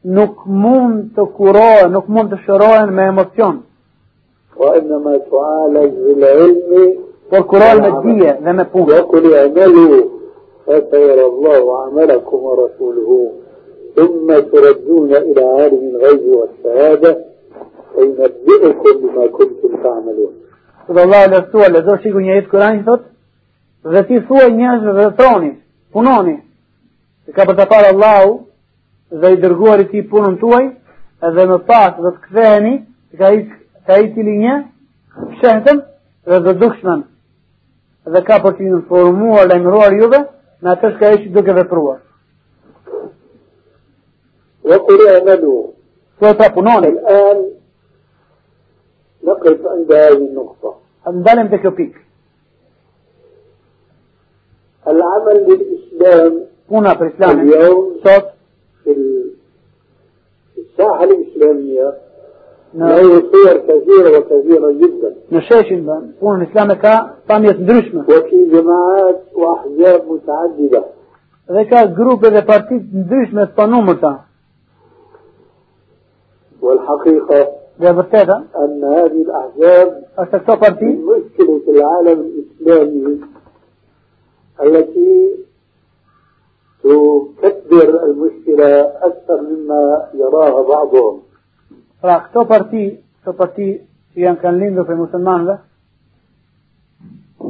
نكمون 0.05 1.11
تكورا 1.17 1.87
نكمون 1.87 2.29
تشرا 2.29 2.85
ما 2.85 3.11
emocion. 3.11 3.55
وإنما 4.57 5.17
تعالج 5.31 5.91
بالعلم 5.93 6.93
dije 8.03 8.37
dhe 8.43 8.53
me 8.53 8.63
punë. 8.63 8.99
وقل 8.99 9.33
اعملوا 9.33 10.03
فسيرى 10.67 11.25
الله 11.25 11.83
عملكم 11.83 12.37
ورسوله 12.43 13.31
ثم 13.95 14.39
تردون 14.39 15.13
إلى 15.13 15.43
عالم 15.43 15.95
الغيب 15.95 16.25
والشهادة 16.25 17.17
فينبئكم 17.95 18.99
بما 19.01 19.27
كنتم 19.27 19.83
تعملون 19.83 20.33
Dhe 20.87 21.01
Allah 21.01 21.23
e 21.25 21.27
lërtua, 21.27 21.67
lezo 21.71 21.95
shiku 22.03 22.19
një 22.19 22.33
jetë 22.35 22.49
kërani, 22.51 22.81
thot, 22.83 23.03
dhe 23.93 24.01
ti 24.07 24.17
thua 24.27 24.47
njëzve 24.51 24.93
dhe 24.97 25.05
troni, 25.15 25.51
punoni, 25.93 26.33
se 27.25 27.31
ka 27.31 27.45
për 27.47 27.55
të 27.59 27.65
parë 27.71 27.91
Allahu, 27.93 28.31
dhe 29.21 29.31
i 29.31 29.37
dërguar 29.43 29.83
i 29.83 29.87
ti 29.91 30.01
punën 30.09 30.35
tuaj, 30.41 30.65
edhe 31.27 31.45
më 31.51 31.59
pas 31.69 31.93
dhe 32.01 32.11
të 32.11 32.21
ktheheni, 32.25 32.73
i, 33.13 33.19
ka 33.21 33.29
i 33.31 33.39
tili 33.87 34.37
një, 34.43 34.55
shëhtëm 35.39 35.81
dhe 36.25 36.39
dhe 36.45 36.53
dukshmen, 36.59 37.03
dhe 38.05 38.21
ka 38.27 38.39
për 38.43 38.57
të 38.57 38.69
informuar 38.75 39.47
dhe 39.49 39.57
imruar 39.57 39.93
juve, 39.93 40.21
në 40.61 40.75
atës 40.75 40.97
ka 40.99 41.11
i 41.15 41.21
që 41.25 41.33
duke 41.33 41.53
vepruar. 41.53 41.99
وقل 44.63 45.07
اعملوا 45.07 45.67
وتقنون 46.21 46.85
الآن 46.85 47.51
نقف 49.23 49.67
عند 49.67 49.91
هذه 49.91 50.17
النقطة 50.17 50.75
هندلم 51.07 51.47
بكوبيك 51.47 51.95
العمل 54.87 55.37
للإسلام 55.47 56.45
هنا 56.71 56.93
في 56.95 57.03
الإسلام 57.03 57.39
اليوم 57.39 57.99
صوت 58.03 58.25
في 58.83 58.91
الساحة 60.57 61.03
الإسلامية. 61.03 61.93
له 62.73 63.01
صور 63.31 63.57
كثيرة 63.57 64.17
وكثيرة 64.17 64.71
جدا. 64.71 65.15
نشاش 65.31 65.71
الإسلام 66.41 66.73
كا 66.73 67.13
طامية 67.29 67.51
درشمة 67.51 68.05
وفي 68.09 68.49
جماعات 68.51 69.21
وأحزاب 69.35 70.01
متعددة. 70.11 70.83
ذكا 71.51 71.85
جروب 71.85 72.25
إذا 72.25 72.39
بارتيت 72.39 72.81
درشمة 72.93 73.49
طنومتا 73.57 74.19
والحقيقة 76.61 77.47
وبالتالي 77.81 78.43
أن 78.57 78.83
هذه 78.83 79.21
الأحزاب 79.21 80.03
مشكلة 80.85 81.61
العالم 81.67 82.19
الإسلامي 82.61 83.19
التي 84.63 85.35
تكبر 87.41 88.03
المشكلة 88.03 88.81
أكثر 88.81 89.41
مما 89.41 90.07
يراها 90.13 90.61
بعضهم. 90.61 91.19
Pra 92.00 92.18
këto 92.26 92.44
parti, 92.48 92.84
këto 93.20 93.36
parti 93.38 93.68
që 94.14 94.24
janë 94.24 94.42
kanë 94.42 94.60
lindur 94.62 94.88
për 94.88 95.00
muslimanëve, 95.00 95.56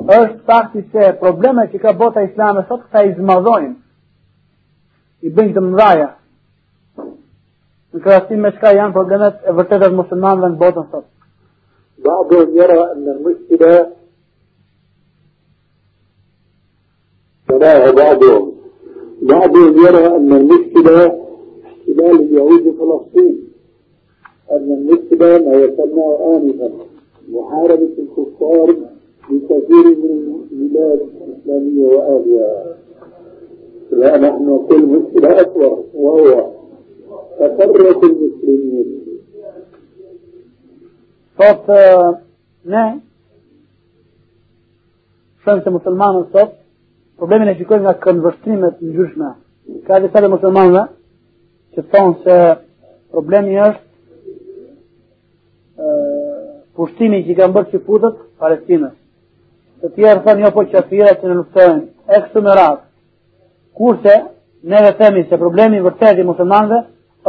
është 0.07 0.39
fakti 0.47 0.85
se 0.93 1.11
problemet 1.21 1.73
që 1.73 1.83
ka 1.83 1.97
bota 1.99 2.23
islame 2.27 2.65
sot 2.69 2.87
këta 2.87 3.05
i 3.07 3.17
zmadhojnë, 3.19 3.75
i 5.27 5.35
bëjnë 5.35 5.57
të 5.57 5.65
mëdhaja, 5.67 6.09
në 7.93 8.03
krahasim 8.05 8.43
me 8.43 8.55
çka 8.57 8.75
janë 8.77 8.97
problemet 8.97 9.45
e 9.45 9.55
vërteta 9.59 9.91
të 9.91 9.99
muslimanëve 10.01 10.55
në 10.55 10.61
botën 10.63 10.91
sot. 10.91 11.07
بعضهم 11.99 12.57
يرى 12.57 12.93
أن 12.93 13.09
المشكلة 13.09 13.93
يراها 17.51 17.91
بعضهم 17.91 18.53
بعضهم 19.23 19.87
يرى 19.87 20.07
أن 20.07 20.33
المشكلة 20.33 21.07
احتلال 21.65 22.21
اليهود 22.21 22.77
فلسطين 22.79 23.49
أن 24.52 24.68
النسبة 24.78 25.38
ما 25.38 25.54
يسمى 25.54 26.08
آنفا 26.36 26.70
محاربة 27.30 27.94
الكفار 28.00 28.76
في 29.28 29.40
كثير 29.50 29.86
من 30.04 30.36
البلاد 30.52 31.00
الإسلامية 31.02 31.86
وأهلها. 31.88 32.76
لا 33.92 34.18
نحن 34.18 34.66
كل 34.70 34.86
مشكلة 34.86 35.42
أكبر 35.42 35.84
وهو 35.94 36.52
تفرة 37.40 38.02
المسلمين. 38.04 39.02
صف 41.40 41.70
ما 42.66 43.00
شمس 45.46 45.68
مسلمان 45.68 46.16
الصف 46.16 46.50
وبين 47.22 47.50
الشكوين 47.50 47.92
كان 47.92 48.22
برسيمة 48.22 48.74
من 48.82 48.94
جوجنا 48.94 49.36
كذلك 49.88 50.18
مسلمان 50.18 50.74
لا 50.74 50.88
شفتون 51.76 52.16
سا 52.26 52.58
problemi 53.14 53.56
është 53.60 53.91
pushtimi 56.77 57.23
që 57.25 57.33
i 57.33 57.37
kanë 57.39 57.55
bërë 57.57 57.71
që 57.73 57.83
putët 57.87 58.23
Palestinës. 58.41 58.95
Të 59.83 59.93
tjerë 59.97 60.23
thonë 60.25 60.45
jo 60.45 60.51
po 60.55 60.65
që 60.65 60.79
atëjera 60.83 61.19
që 61.21 61.29
në 61.29 61.37
luftojnë, 61.41 61.83
e 62.09 62.21
kështu 62.25 62.43
me 62.43 62.57
ratë. 62.59 62.83
Kurse, 63.77 64.17
ne 64.63 64.83
dhe 64.85 64.93
themi 65.01 65.27
se 65.29 65.41
problemi 65.41 65.83
vërtet 65.85 66.21
i 66.21 66.27
musulmanëve 66.31 66.81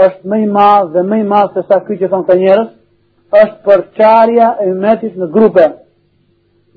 është 0.05 0.29
më 0.29 0.41
i 0.43 0.47
madh 0.57 0.93
dhe 0.93 1.03
më 1.09 1.21
i 1.21 1.27
madh 1.33 1.53
se 1.57 1.65
sa 1.67 1.81
ky 1.85 1.99
që 1.99 2.09
thon 2.11 2.25
ka 2.27 2.37
njerëz, 2.39 2.71
është 3.41 3.61
përçarja 3.65 4.49
e 4.63 4.71
ummetit 4.71 5.17
në 5.19 5.31
grupe 5.33 5.67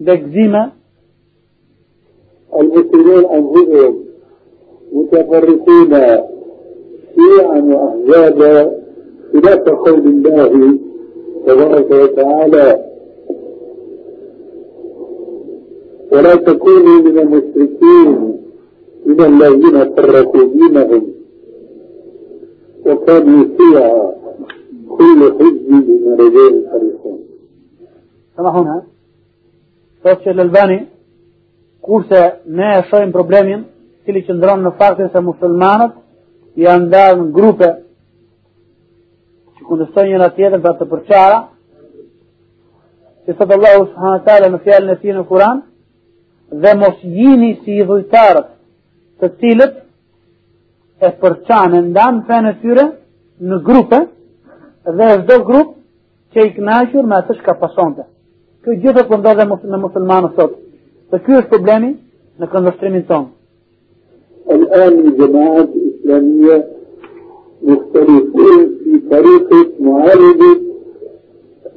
degzime 0.01 0.71
المسلمون 2.61 3.25
أنفسهم 3.25 3.95
متفرقين 4.93 5.91
شيعا 7.15 7.59
وأحزابا 7.61 8.73
خلاف 9.33 9.69
قول 9.69 10.07
الله 10.07 10.79
تبارك 11.46 11.92
وتعالى 11.92 12.86
ولا 16.12 16.36
تكونوا 16.36 17.00
من 17.02 17.20
المشركين 17.20 18.40
من 19.06 19.22
الذين 19.22 19.96
فرقوا 19.96 20.44
دينهم 20.44 21.04
وكان 22.86 23.50
فيها 23.58 24.14
كل 24.90 25.34
حزب 25.40 25.70
بما 25.70 26.16
لديهم 26.16 26.64
فرحون 26.72 27.20
سمحونا 28.38 28.84
Thot 30.06 30.20
që 30.22 30.36
Lëlbani, 30.38 30.76
kurse 31.82 32.20
ne 32.46 32.68
e 32.78 32.82
shojmë 32.92 33.10
problemin, 33.10 33.64
cili 34.06 34.22
që 34.28 34.36
ndronë 34.38 34.62
në 34.68 34.72
faktin 34.78 35.08
se 35.10 35.22
musulmanët 35.26 35.96
janë 36.62 36.86
ndarë 36.86 37.16
në 37.24 37.26
grupe 37.34 37.70
kundëstojnë 39.69 40.11
njëra 40.11 40.29
tjetër 40.37 40.63
për 40.65 40.77
të 40.79 40.89
përqara, 40.93 41.41
që 43.25 43.37
thëtë 43.39 43.57
Allahu 43.57 43.89
subhanët 43.91 44.47
në 44.55 44.63
fjallën 44.65 44.95
e 44.95 45.01
ti 45.03 45.15
në 45.15 45.25
Kuran, 45.29 45.63
dhe 46.63 46.75
mos 46.75 47.03
jini 47.03 47.53
si 47.65 47.79
i 47.79 47.87
dhujtarët 47.87 48.49
të 49.21 49.31
cilët 49.41 49.77
e 51.07 51.11
përçanë 51.21 51.83
ndanë 51.91 52.25
fenë 52.29 52.53
e 52.53 52.57
tyre 52.63 52.87
në 53.41 53.61
grupe 53.67 54.01
dhe 54.99 55.11
çdo 55.23 55.37
grup 55.49 55.77
që 56.35 56.47
i 56.47 56.55
kënaqur 56.57 57.07
me 57.07 57.21
atë 57.21 57.39
që 57.45 57.59
pasonte. 57.61 58.07
Kjo 58.65 58.77
gjithë 58.83 59.07
po 59.09 59.19
ndodhe 59.19 59.47
në 59.47 59.83
muslimanë 59.85 60.33
sot. 60.37 60.57
Dhe 61.11 61.23
ky 61.25 61.39
është 61.41 61.53
problemi 61.53 61.95
në 62.39 62.51
këndvështrimin 62.51 63.07
tonë. 63.11 63.31
الآن 64.51 64.99
الجماعات 64.99 65.69
الإسلامية 65.77 66.65
مختلفون 67.63 68.69
في 68.74 68.74
طريقة 69.16 69.72
معالجة 69.80 70.62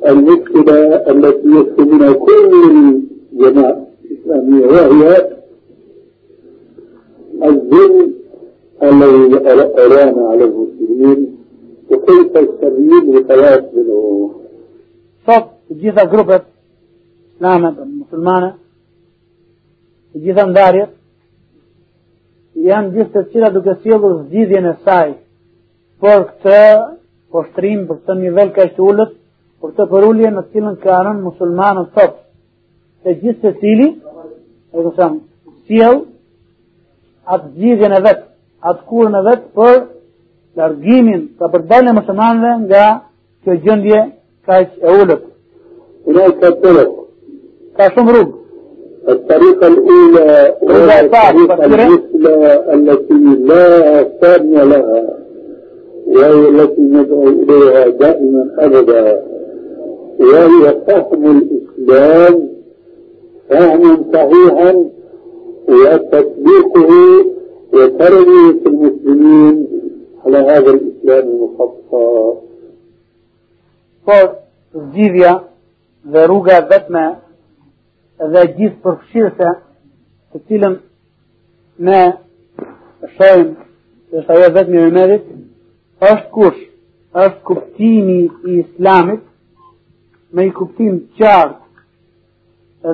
المشكلة 0.06 0.94
التي 1.10 1.48
يسكن 1.48 2.14
كل 2.14 2.52
الجماعة 2.70 3.86
الإسلامية 4.04 4.66
وهي 4.66 5.28
الذل 7.44 8.12
الذي 8.82 9.50
أرانا 9.50 10.28
على 10.28 10.44
المسلمين 10.44 11.36
وكيف 11.90 12.36
الشرير 12.36 13.18
يتلاعب 13.20 13.64
منه. 13.74 14.30
طب 15.26 15.44
جيزا 15.72 16.04
جروبة 16.04 16.40
إسلامة 17.36 17.76
مسلمانة 17.84 18.54
جيزا 20.16 20.44
دارية 20.52 20.88
janë 22.58 22.90
gjithë 22.94 23.12
të 23.14 23.20
cilat 23.32 23.52
duke 23.54 23.74
sjellur 23.82 24.14
zgjidhjen 24.24 24.64
e 24.66 24.72
saj 24.84 25.12
për 26.02 26.24
këtë 26.30 26.62
poshtrim, 27.33 27.85
për 27.89 27.99
këtë 28.01 28.17
nivel 28.19 28.53
ka 28.55 28.67
që 28.75 28.81
ullët, 28.87 29.13
për 29.61 29.73
këtë 29.73 29.89
përullje 29.91 30.31
në 30.33 30.43
cilën 30.53 30.79
ka 30.83 31.01
rënë 31.07 31.23
musulmanët 31.27 31.93
sot. 31.97 32.17
Se 33.03 33.15
gjithë 33.21 33.41
të 33.43 33.53
cili, 33.61 33.89
e 34.73 34.83
të 34.85 34.95
samë, 34.97 35.21
sjell 35.67 36.01
atë 37.33 37.53
zgjidhjen 37.53 37.97
e 37.97 38.01
vetë, 38.07 38.27
atë 38.69 38.85
kurën 38.89 39.19
e 39.19 39.23
vetë 39.29 39.47
për 39.57 39.79
largimin, 40.59 41.23
për 41.39 41.55
përdalën 41.55 41.91
e 41.91 41.97
muslimanëve 41.99 42.57
nga 42.65 42.85
kjo 43.43 43.61
gjëndje 43.63 44.01
كاش 44.47 44.67
أولد 44.83 45.19
هناك 46.07 46.45
طرق 46.63 47.05
كاشم 47.77 48.09
روب 48.09 48.33
الطريقة 49.09 49.67
الأولى 49.67 50.55
وهي 50.61 51.01
الطريقة 51.01 51.65
المثلى 51.65 52.63
التي 52.73 53.13
لا 53.47 54.03
ثانية 54.21 54.63
لها 54.63 55.03
وهي 56.08 56.48
التي 56.48 56.82
ندعو 56.82 57.28
إليها 57.28 57.88
دائما 57.88 58.54
أبدا 58.58 59.22
وهي 60.20 60.80
فهم 60.86 61.38
الإسلام 61.38 62.48
فهما 63.48 64.04
صحيحا 64.12 64.84
وتطبيقه 65.68 66.90
وتربية 67.72 68.60
المسلمين 68.66 69.68
على 70.26 70.38
هذا 70.38 70.70
الإسلام 70.70 71.28
المخصص. 71.28 72.38
Por 74.04 74.26
zgjidhja 74.72 75.32
dhe 76.12 76.22
rruga 76.26 76.60
vetme 76.70 77.04
dhe 78.32 78.44
gjithë 78.56 78.80
përfshirëse 78.84 79.50
të 80.32 80.40
cilën 80.48 80.76
ne 81.88 82.00
shojmë 83.16 83.68
është 84.18 84.36
ajo 84.36 84.48
vetëm 84.56 84.78
e 84.80 84.90
medit 84.96 85.26
është 86.00 86.30
kush 86.34 86.60
është 87.14 87.42
kuptimi 87.48 88.18
i 88.24 88.58
islamit 88.62 89.24
me 90.32 90.46
i 90.46 90.52
kuptim 90.52 91.00
qartë 91.18 91.68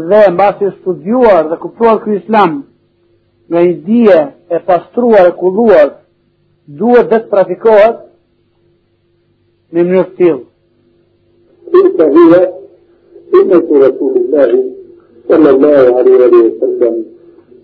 dhe 0.09 0.23
mbasi 0.33 0.71
studiuar 0.81 1.49
dhe 1.51 1.57
kuptuar 1.65 2.01
ky 2.05 2.17
islam 2.21 2.63
nga 3.49 3.61
një 3.61 3.75
dije 3.87 4.21
e 4.49 4.59
pastruar 4.67 5.29
e 5.29 5.37
kulluar 5.41 5.89
duhet 6.67 7.11
dhe 7.11 7.19
të 7.21 7.31
praktikohet 7.33 7.97
në 9.73 9.83
mënyrë 9.83 10.05
të 10.09 10.17
tillë. 10.19 10.45
Inta 11.81 12.07
hiya 12.15 12.43
sunnat 13.31 13.73
Rasulullah 13.85 14.51
sallallahu 15.29 15.97
alaihi 16.01 16.43
wa 16.45 16.53
sallam 16.61 16.95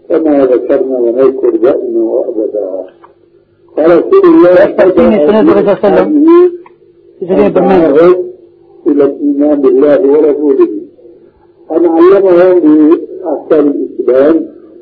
kama 0.09 0.47
dhakarna 0.53 0.97
wa 1.05 1.11
nakkur 1.19 1.55
ja'na 1.65 2.01
wa 2.13 2.21
abada. 2.29 2.65
فرسول 3.80 4.26
الله 4.26 4.56
صلى 4.78 5.40
الله 5.40 5.52
عليه 5.54 5.72
وسلم 5.80 6.26
الى 8.88 9.04
الايمان 9.06 9.62
بالله 9.62 10.00
ورسوله 10.12 10.70
ان 11.72 11.86
علمهم 11.86 12.90
باحكام 13.24 13.68
الاسلام 13.68 14.36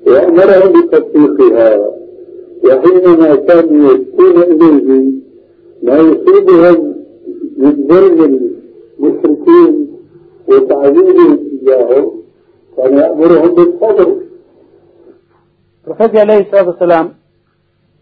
وامرهم 0.07 0.81
بتطبيقها 0.81 1.89
وحينما 2.65 3.35
كانوا 3.35 3.91
يشكون 3.93 4.41
اليه 4.41 5.11
ما 5.83 5.97
يصيبهم 5.97 6.93
من 7.57 7.87
ظلم 7.87 8.19
المشركين 8.99 9.87
وتعذيبهم 10.47 11.39
اياهم 11.67 12.11
كان 12.77 12.97
يأمرهم 12.97 13.55
بالصبر 13.55 14.07
Profeti 15.83 16.15
Alehi 16.17 16.47
Sallatu 16.47 16.79
Selam 16.79 17.07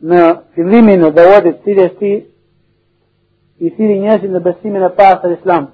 në 0.03 0.23
fillimin 0.55 1.05
e 1.05 1.13
dawatit 1.15 1.61
të 1.61 1.65
cilës 1.65 1.95
ti 2.01 2.13
i 3.59 3.71
thiri 3.73 4.01
njësin 4.03 4.35
në 4.37 4.43
besimin 4.45 4.85
e 4.85 4.93
pasër 4.97 5.37
islam. 5.39 5.71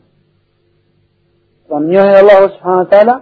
Pra 1.66 1.80
në 1.80 1.88
njëhin 1.90 2.18
Allahu 2.20 2.50
Subhanahu 2.54 2.90
Ta'ala 2.90 3.16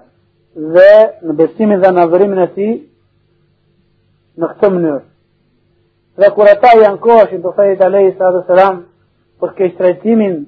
dhe 0.55 0.93
në 1.25 1.37
besimin 1.39 1.81
dhe 1.81 1.93
në 1.95 2.05
adhërimin 2.05 2.43
e 2.45 2.49
ti 2.55 2.69
në 4.37 4.53
këtë 4.53 4.71
mënyrë. 4.75 5.03
Dhe 6.21 6.31
kur 6.37 6.49
ata 6.51 6.75
janë 6.77 7.01
kohëshin 7.01 7.43
Profetit 7.43 7.83
Alehi 7.83 8.13
Sallatu 8.19 8.47
Selam 8.47 8.83
për 9.41 9.55
keq 9.57 9.77
trajtimin 9.79 10.43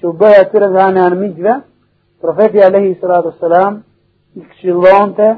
që 0.00 0.08
u 0.08 0.14
bëja 0.18 0.42
atyre 0.42 0.70
nga 0.72 0.88
anë 0.90 1.04
armikve, 1.06 1.54
Profeti 2.20 2.62
Alehi 2.62 2.96
Sallatu 2.98 3.36
Selam 3.38 3.82
i 4.34 4.42
këshillonte 4.42 5.36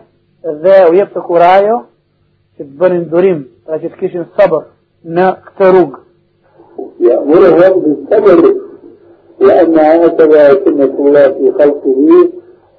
dhe 0.64 0.76
u 0.88 0.94
jep 0.96 1.12
të 1.12 1.26
kurajo 1.26 1.80
të 2.60 3.80
që 3.80 3.88
të 3.88 3.96
kishin 4.00 4.24
sabër 4.36 4.64
në 5.04 5.26
këtë 5.46 5.66
rrugë. 5.72 6.00
يأمرهم 7.00 7.80
بالصبر 7.80 8.54
لأن 9.40 9.78
هكذا 9.78 10.64
سنة 10.64 10.94
الله 10.98 11.28
في 11.28 11.52
خلقه 11.58 12.28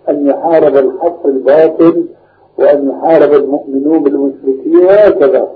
أن 0.09 0.27
يحارب 0.27 0.75
الحق 0.77 1.25
الباطل 1.25 2.05
وأن 2.57 2.89
يحارب 2.89 3.33
المؤمنون 3.33 4.03
بالمشركين 4.03 4.77
وهكذا. 4.85 5.47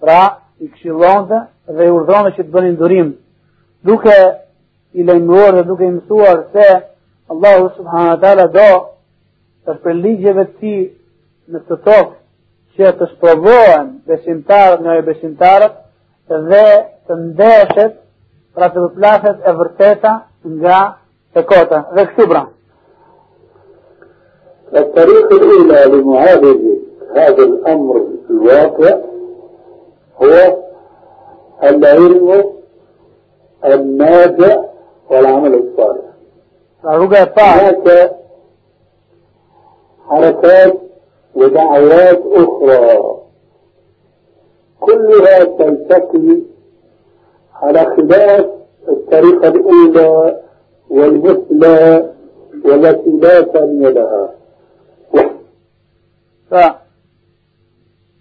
Pra, 0.00 0.38
i 0.58 0.66
këshillonte 0.68 1.38
dhe 1.66 1.84
i 1.86 1.90
urdhonte 1.94 2.32
që 2.36 2.42
të 2.42 2.50
bënin 2.54 2.78
durim, 2.78 3.12
duke 3.86 4.16
i 4.98 5.04
lejmëruar 5.06 5.60
dhe 5.60 5.62
duke 5.68 5.86
i 5.86 5.92
mësuar 5.94 6.40
se 6.52 6.66
Allahu 7.30 7.68
subhanahu 7.76 8.14
wa 8.14 8.20
taala 8.24 8.46
do 8.56 8.70
për 9.66 9.78
për 9.84 9.94
ligjeve 10.04 10.44
të 10.48 10.58
ti 10.58 10.74
në 11.52 11.62
të 11.68 11.78
tokë 11.86 12.21
që 12.76 12.94
të 12.98 13.08
sprovohen 13.16 13.92
besimtarët 14.08 14.80
nga 14.84 14.96
e 14.98 15.04
besimtarët 15.08 15.78
dhe 16.50 16.66
të 17.08 17.18
ndeshet 17.26 18.00
pra 18.54 18.70
të 18.72 18.86
përplaset 18.86 19.46
e 19.48 19.54
vërteta 19.60 20.14
nga 20.58 20.80
të 21.34 21.46
kota 21.52 21.86
dhe 21.94 22.08
kështu 22.10 22.28
pra 22.32 22.44
الطريق 24.72 25.32
الأولى 25.32 25.84
لمعالجة 25.96 26.78
هذا 27.16 27.42
الأمر 27.42 28.06
الواقع 28.30 28.98
هو 30.22 30.56
العلم 31.62 32.44
النافع 33.64 34.62
والعمل 35.10 35.54
الصالح. 35.54 36.04
هناك 36.84 38.10
حركات 40.08 40.91
ودعوات 41.34 42.22
أخرى. 42.26 43.18
كلها 44.80 45.44
تلتقي 45.44 46.40
على 47.54 47.84
خلاف 47.96 48.46
الطريقة 48.88 49.48
الأولى 49.48 50.40
والمثلى 50.90 52.10
والتي 52.64 53.10
لا 53.10 53.42
ثانية 53.42 53.88
لها. 53.88 54.34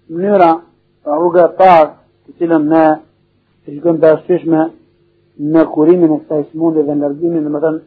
فمنيرا 0.09 0.61
أعوغا 1.07 1.45
طار 1.47 1.93
تسلم 2.27 2.61
ما 2.61 2.99
تشكون 3.67 3.97
باستيش 3.97 4.45
ما 4.45 4.71
ما 5.39 5.63
كوري 5.63 5.97
من 5.97 6.15
السايسمون 6.15 6.77
إذا 6.77 6.93
نرجيني 6.93 7.39
مثلا 7.39 7.81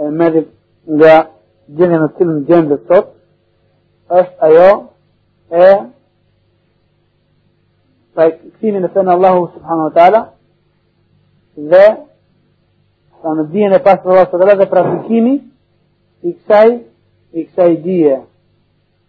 آه، 0.00 0.10
ماذا؟ 0.10 0.44
لا 0.86 1.26
جنة 1.68 2.02
مثل 2.04 2.44
جنة 2.44 2.74
الصوت. 2.74 3.04
Është 4.08 4.48
ajo 4.48 4.70
e 5.50 5.70
pra 8.14 8.30
këtimin 8.34 8.84
e 8.84 8.92
thënë 8.94 9.14
Allahu 9.14 9.48
subhanahu 9.54 9.88
wa 9.90 9.94
ta'ala 9.94 10.22
dhe 11.56 11.84
sa 13.22 13.34
në 13.34 13.44
dijen 13.52 13.74
e 13.76 13.82
pasë 13.82 14.08
Allah 14.08 14.28
së 14.30 14.56
dhe 14.62 14.70
praktikimi 14.70 15.34
i 16.22 16.32
kësaj 16.32 16.68
i 17.32 17.44
kësaj 17.44 17.76
dije. 17.82 18.16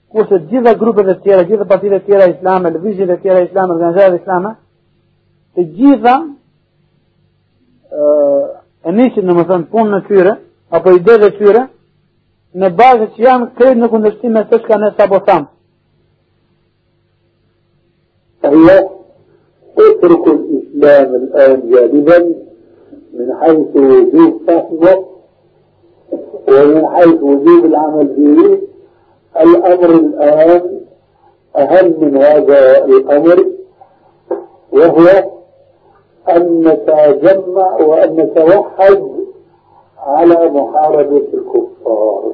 Kurse 0.10 0.40
gjitha 0.50 0.74
grupet 0.78 1.08
e 1.08 1.16
tjera, 1.24 1.46
gjitha 1.46 1.66
partitë 1.70 2.00
e 2.00 2.06
tjera 2.06 2.28
islame, 2.30 2.72
lëvizjet 2.74 3.12
e 3.14 3.18
tjera 3.22 3.44
islame, 3.46 3.76
organizatët 3.76 4.22
islame, 4.22 4.56
të 5.56 5.66
gjitha 5.78 6.16
e 8.86 8.94
nisin 8.96 9.28
në 9.28 9.36
më 9.38 9.46
thënë 9.50 9.70
punë 9.74 9.94
në 9.94 10.00
tyre, 10.08 10.36
apo 10.74 10.94
ide 10.98 11.18
dhe 11.22 11.30
tyre, 11.38 11.68
në 12.56 12.70
bazë 12.76 13.08
që 13.16 13.24
janë 13.24 13.50
krejt 13.58 13.78
në 13.78 13.90
kundërshtim 13.94 14.34
me 14.34 14.46
të 14.50 14.62
shka 14.64 14.78
ne 14.82 14.92
sa 14.98 15.08
po 15.08 15.20
thamë. 15.28 15.48
هي 18.44 18.90
اترك 19.78 20.28
الإسلام 20.28 21.16
الآن 21.16 21.70
جانبا 21.70 22.20
من 23.14 23.28
حيث 23.42 23.76
وجوب 23.76 24.42
فهمه 24.48 25.06
ومن 26.48 26.88
حيث 26.88 27.24
وجوب 27.24 27.66
العمل 27.66 28.08
به 28.18 28.60
الأمر 29.42 29.90
الآن 29.90 30.80
أهم 31.58 31.94
من 32.02 32.18
هذا 32.18 32.86
الأمر 32.86 33.46
وهو 34.72 35.08
أن 36.30 36.62
نتجمع 36.68 37.76
وأن 37.76 38.16
نتوحد 38.16 39.19
ala 40.06 40.50
muharabe 40.54 41.24
të 41.32 41.44
kufar. 41.50 42.32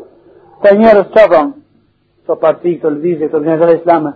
Të 0.64 0.74
njerës 0.80 1.10
që 1.16 1.26
thonë, 1.32 1.54
të 2.28 2.38
parti, 2.42 2.78
të 2.82 2.92
lëvizje, 2.94 3.30
të 3.30 3.40
organizatëve 3.40 3.80
islame, 3.80 4.14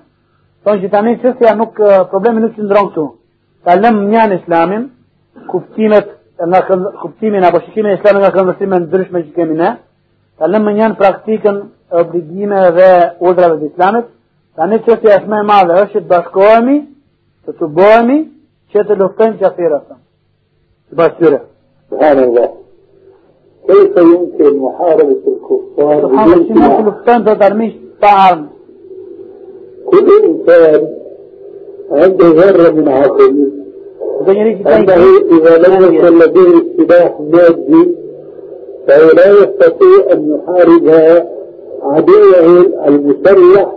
thonë 0.66 0.84
që 0.84 0.92
tani 0.94 1.18
qështja 1.24 1.56
nuk, 1.58 1.82
problemi 2.12 2.44
nuk 2.44 2.56
që 2.56 2.68
ndronë 2.68 2.92
këtu. 2.92 3.08
Ta 3.66 3.76
lëmë 3.76 4.06
njën 4.12 4.36
islamin, 4.40 4.88
kuptimet 5.52 6.16
nga 6.40 6.62
kuptimin 7.02 7.44
apo 7.44 7.60
shikimin 7.66 7.92
e 7.92 7.98
islamit 8.00 8.22
nga 8.24 8.32
këndvështrime 8.36 8.80
ndryshme 8.86 9.24
që 9.26 9.34
kemi 9.36 9.58
ne, 9.60 9.74
ta 10.38 10.48
lëmë 10.48 10.76
njën 10.78 10.96
praktikën 11.02 11.60
obligime 12.02 12.62
dhe 12.78 12.92
udrave 13.20 13.60
të 13.60 13.74
islamit, 13.74 14.08
tani 14.56 14.80
çështja 14.86 15.20
është 15.20 15.34
me 15.34 15.42
e 15.42 15.50
madhe 15.52 15.82
është 15.84 16.04
të 16.04 16.10
bashkohemi, 16.14 16.78
të 17.46 17.58
të 17.60 17.72
bëhemi 17.76 18.20
që 18.72 18.88
të 18.88 19.00
luftojmë 19.02 19.40
kafirët. 19.44 19.94
Të 20.90 21.02
bashkëre. 21.02 21.44
Subhanallahu. 21.90 22.69
كيف 23.68 23.98
يمكن 23.98 24.58
محاربة 24.58 25.18
الكفار 25.28 26.02
سبحان 26.02 26.34
الله 26.34 26.44
بدون 26.44 26.94
سلاح؟ 28.02 28.46
كل 29.86 30.08
إنسان 30.26 30.88
عنده 31.92 32.28
ذرة 32.28 32.72
من 32.72 32.88
عقل 32.88 33.52
dhe 34.26 34.32
njëri 34.34 34.54
që 34.56 34.64
أنه 34.76 34.86
taj 34.86 35.04
إذا 35.36 35.54
لم 35.58 35.94
يكن 35.96 36.20
لديه 36.20 36.56
سلاح 36.78 37.20
مادي 37.32 37.96
فهو 38.88 39.08
لا 39.18 39.28
يستطيع 39.40 40.12
أن 40.14 40.20
يحارب 40.34 40.88
عدوه 41.84 42.66
المسلح 42.88 43.72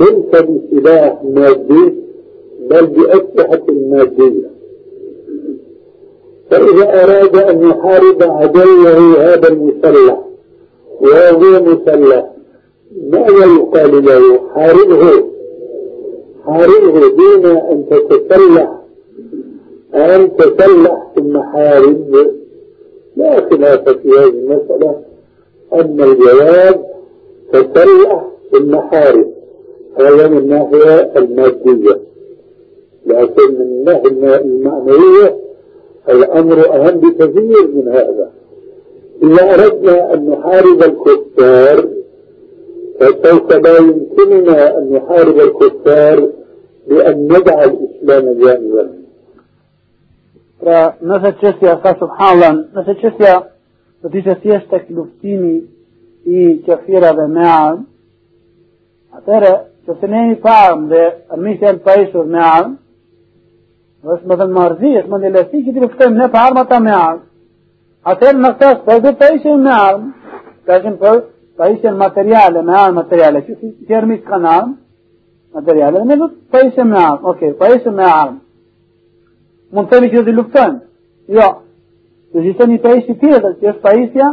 ليس 0.00 0.42
بسلاح 0.42 1.14
مادي 1.24 1.94
بل 2.70 2.86
بأسلحة 2.86 3.66
مادية. 3.90 4.49
فإذا 6.50 7.04
أراد 7.04 7.36
أن 7.36 7.70
يحارب 7.70 8.22
عدوه 8.22 9.22
هذا 9.22 9.48
المسلح 9.48 10.20
وهو 11.00 11.62
مسلح 11.64 12.30
ماذا 13.10 13.44
يقال 13.46 14.04
له 14.04 14.40
حاربه؟ 14.54 15.24
حاربه 16.46 17.08
دون 17.08 17.46
أن 17.46 17.84
تتسلح 17.90 18.80
أن 19.94 20.36
تسلح 20.36 21.06
في 21.14 21.20
المحارب. 21.20 22.30
لا 23.16 23.48
خلاف 23.50 23.88
في 23.88 24.08
هذه 24.08 24.28
المسألة 24.28 25.00
أن 25.72 26.00
الجواب 26.00 26.84
تسلح 27.52 28.26
في 28.50 28.56
المحارب. 28.56 29.30
هذا 29.98 30.28
من 30.28 30.38
الناحية 30.38 31.12
المادية 31.16 32.00
لكن 33.06 33.54
من 33.54 33.60
الناحية 33.60 34.36
المعنوية 34.40 35.36
الأمر 36.10 36.74
أهم 36.74 37.00
بكثير 37.00 37.68
من 37.74 37.88
هذا 37.88 38.30
إذا 39.22 39.54
أردنا 39.54 40.14
أن 40.14 40.30
نحارب 40.30 40.82
الكفار 40.82 41.88
فسوف 43.00 43.52
لا 43.52 43.78
يمكننا 43.78 44.78
أن 44.78 44.92
نحارب 44.92 45.40
الكفار 45.40 46.28
بأن 46.88 47.24
ندع 47.24 47.64
الإسلام 47.64 48.38
جانبا 48.44 49.00
Pra, 50.60 50.80
nëse 51.00 51.30
qësja, 51.40 51.78
sa 51.80 51.94
subhanallah, 51.96 52.50
nëse 52.76 52.94
qësja 53.00 53.30
do 54.04 54.10
të 54.12 54.18
ishte 54.20 54.34
thjesht 54.42 54.66
tek 54.68 54.90
luftimi 54.92 55.54
i 56.28 56.42
qafirave 56.66 57.24
me 57.32 57.46
armë, 57.48 57.86
atëherë, 59.16 59.52
që 59.86 59.96
se 60.02 60.10
ne 60.12 60.20
jemi 60.20 60.36
pa 60.42 60.58
armë 60.66 60.90
dhe 60.90 61.00
armisë 61.32 61.64
janë 61.64 61.82
pa 61.86 61.94
ishur 62.02 62.28
me 62.28 62.42
armë, 62.44 62.76
është 64.04 64.28
më 64.28 64.36
dhe 64.40 64.46
në 64.48 64.56
marzi, 64.56 64.90
është 65.00 65.10
më 65.12 65.18
në 65.20 65.30
lesi 65.34 65.62
që 65.64 65.74
të 65.74 65.82
luftojmë 65.84 66.16
ne 66.16 66.28
pa 66.32 66.44
armë 66.48 66.60
ata 66.64 66.78
me 66.80 66.92
armë. 66.96 67.24
Atëherë 68.10 68.40
në 68.40 68.50
këtas, 68.54 68.78
për 68.86 69.00
dhe 69.04 69.12
pa 69.20 69.26
ishën 69.36 69.64
me 69.64 69.72
armë, 69.76 70.12
ka 70.66 70.78
ishën 70.80 70.96
për 71.02 71.18
pa 71.60 71.68
ishën 71.74 71.98
materiale, 72.00 72.62
me 72.62 72.76
armë 72.82 72.96
materiale, 73.00 73.42
që 73.44 73.56
si 73.60 73.94
armisë 73.94 74.24
kanë 74.28 74.52
armë, 74.54 74.76
materiale, 75.58 76.04
ne 76.04 76.16
du 76.16 76.30
të 76.30 76.38
pa 76.50 76.64
ishën 76.68 76.88
me 76.88 77.02
armë, 77.02 77.20
okej, 77.34 77.52
pa 77.60 77.72
ishën 77.76 77.94
me 77.96 78.06
armë. 78.08 78.38
mund 79.70 79.86
të 79.88 79.94
themi 79.94 80.08
që 80.10 80.16
do 80.16 80.30
të 80.30 80.36
luftojmë. 80.36 80.80
Jo. 81.28 81.48
Do 82.32 82.40
të 82.40 82.48
ishte 82.50 82.66
një 82.66 82.78
pajisje 82.82 83.14
tjetër, 83.20 83.52
që 83.60 83.68
është 83.70 83.82
pajisja 83.84 84.30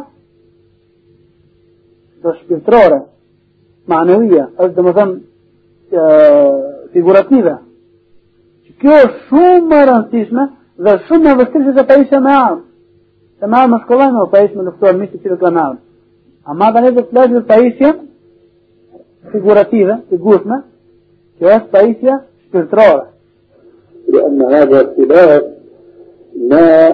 do 2.23 2.33
shpirtërore, 2.39 2.99
manevia, 3.85 4.47
është 4.57 4.75
dhe 4.75 4.85
më 4.87 4.93
thëmë 4.97 5.17
figurative. 6.93 7.57
Kjo 8.81 8.95
është 9.03 9.21
shumë 9.29 9.67
më 9.71 9.81
rëndësishme 9.89 10.47
dhe 10.85 10.95
shumë 11.07 11.25
më 11.27 11.35
vështirë 11.41 11.75
se 11.77 11.87
pajisja 11.91 12.19
me 12.21 12.33
armë. 12.37 12.63
Se 13.39 13.47
me 13.47 13.57
armë 13.61 13.73
më 13.73 13.83
shkollajnë 13.83 14.23
o 14.23 14.31
pajisje 14.33 14.57
me 14.57 14.67
luftojnë 14.67 14.99
misë 15.01 15.13
të 15.15 15.23
cilët 15.23 15.43
kanë 15.43 15.63
armë. 15.65 15.79
Ama 16.47 16.71
ne 16.75 16.91
dhe 16.91 17.03
të 17.03 17.09
flashë 17.11 17.33
dhe 17.35 17.43
pajisje 17.51 17.93
figurative, 19.31 19.99
figurshme, 20.09 20.61
që 21.39 21.53
është 21.57 21.71
pajisja 21.75 22.19
shpirtërore. 22.47 23.05
لأن 24.07 24.41
هذا 24.41 24.93
خلاف 24.97 25.43
ما 26.49 26.89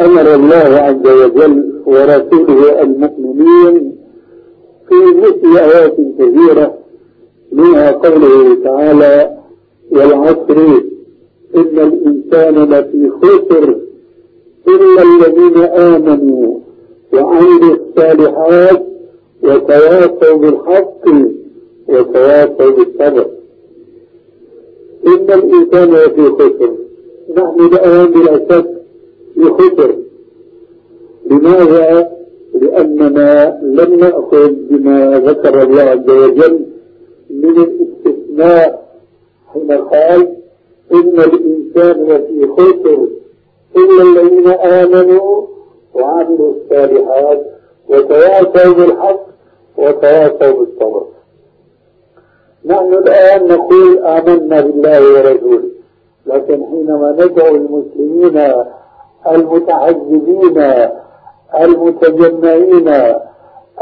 أمر 0.00 0.34
الله 0.34 0.70
عز 0.78 1.06
وجل 1.06 1.82
ورسوله 1.86 2.82
المؤمنين 2.82 3.96
في 4.88 4.94
مثل 5.16 5.58
آيات 5.58 5.96
كثيرة 6.18 6.74
منها 7.52 7.90
قوله 7.90 8.64
تعالى 8.64 9.36
والعصر 9.90 10.80
إن 11.56 11.78
الإنسان 11.78 12.54
لفي 12.64 13.10
خسر 13.10 13.78
إلا 14.68 15.02
الذين 15.02 15.58
آمنوا 15.62 16.58
وعملوا 17.12 17.76
الصالحات 17.76 18.82
وتواصوا 19.42 20.36
بالحق 20.36 21.04
وتواصوا 21.88 22.70
بالصبر. 22.70 23.26
إن 25.06 25.26
الإنسان 25.30 25.90
لفي 25.90 26.30
خسر. 26.30 26.72
نحن 27.36 27.60
الآن 27.60 28.14
شك 28.50 28.66
في 29.34 29.44
خسر. 29.44 29.94
لماذا؟ 31.30 32.18
لأننا 32.54 33.58
لم 33.62 34.00
نأخذ 34.00 34.52
بما 34.70 35.22
ذكر 35.26 35.62
الله 35.62 35.82
عز 35.82 36.10
وجل 36.10 36.60
من 37.30 37.56
الاستثناء 37.62 38.88
حين 39.52 39.72
قال 39.72 40.28
إن 40.92 41.20
الإنسان 41.20 42.04
لفي 42.04 42.46
خسر 42.56 43.08
إلا 43.76 44.02
الذين 44.02 44.48
آمنوا 44.48 45.46
وعملوا 45.94 46.52
الصالحات 46.52 47.46
وتواصوا 47.88 48.72
بالحق 48.74 49.20
وتواصوا 49.78 50.58
بالصبر. 50.64 51.06
نحن 52.64 52.94
الآن 52.94 53.46
نقول 53.48 53.98
آمنا 53.98 54.60
بالله 54.60 55.00
ورسوله 55.12 55.68
لكن 56.26 56.64
حينما 56.66 57.12
ندعو 57.20 57.54
المسلمين 57.56 58.52
المتعذبين 59.30 60.88
المتجمعين 61.60 62.88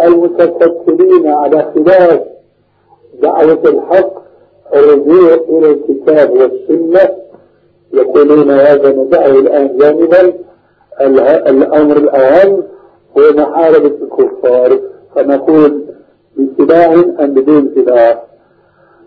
المتكتلين 0.03 1.27
على 1.27 1.73
خلاف 1.75 2.21
دعوة 3.23 3.61
الحق 3.65 4.26
الرجوع 4.75 5.35
إلى 5.35 5.71
الكتاب 5.71 6.31
والسنة. 6.31 7.17
يقولون 7.93 8.51
هذا 8.51 8.93
ندعه 8.93 9.27
الآن 9.27 9.79
جانبا. 9.79 10.33
الأمر 11.51 11.97
الأهم 11.97 12.63
هو 13.19 13.33
محاربة 13.37 13.97
الكفار. 14.03 14.81
فنقول 15.15 15.85
بسلاح 16.37 16.91
أم 17.21 17.35
بدون 17.35 17.75
سلاح 17.75 18.23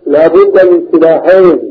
لابد 0.06 0.66
من 0.66 0.88
سلاحين. 0.92 1.70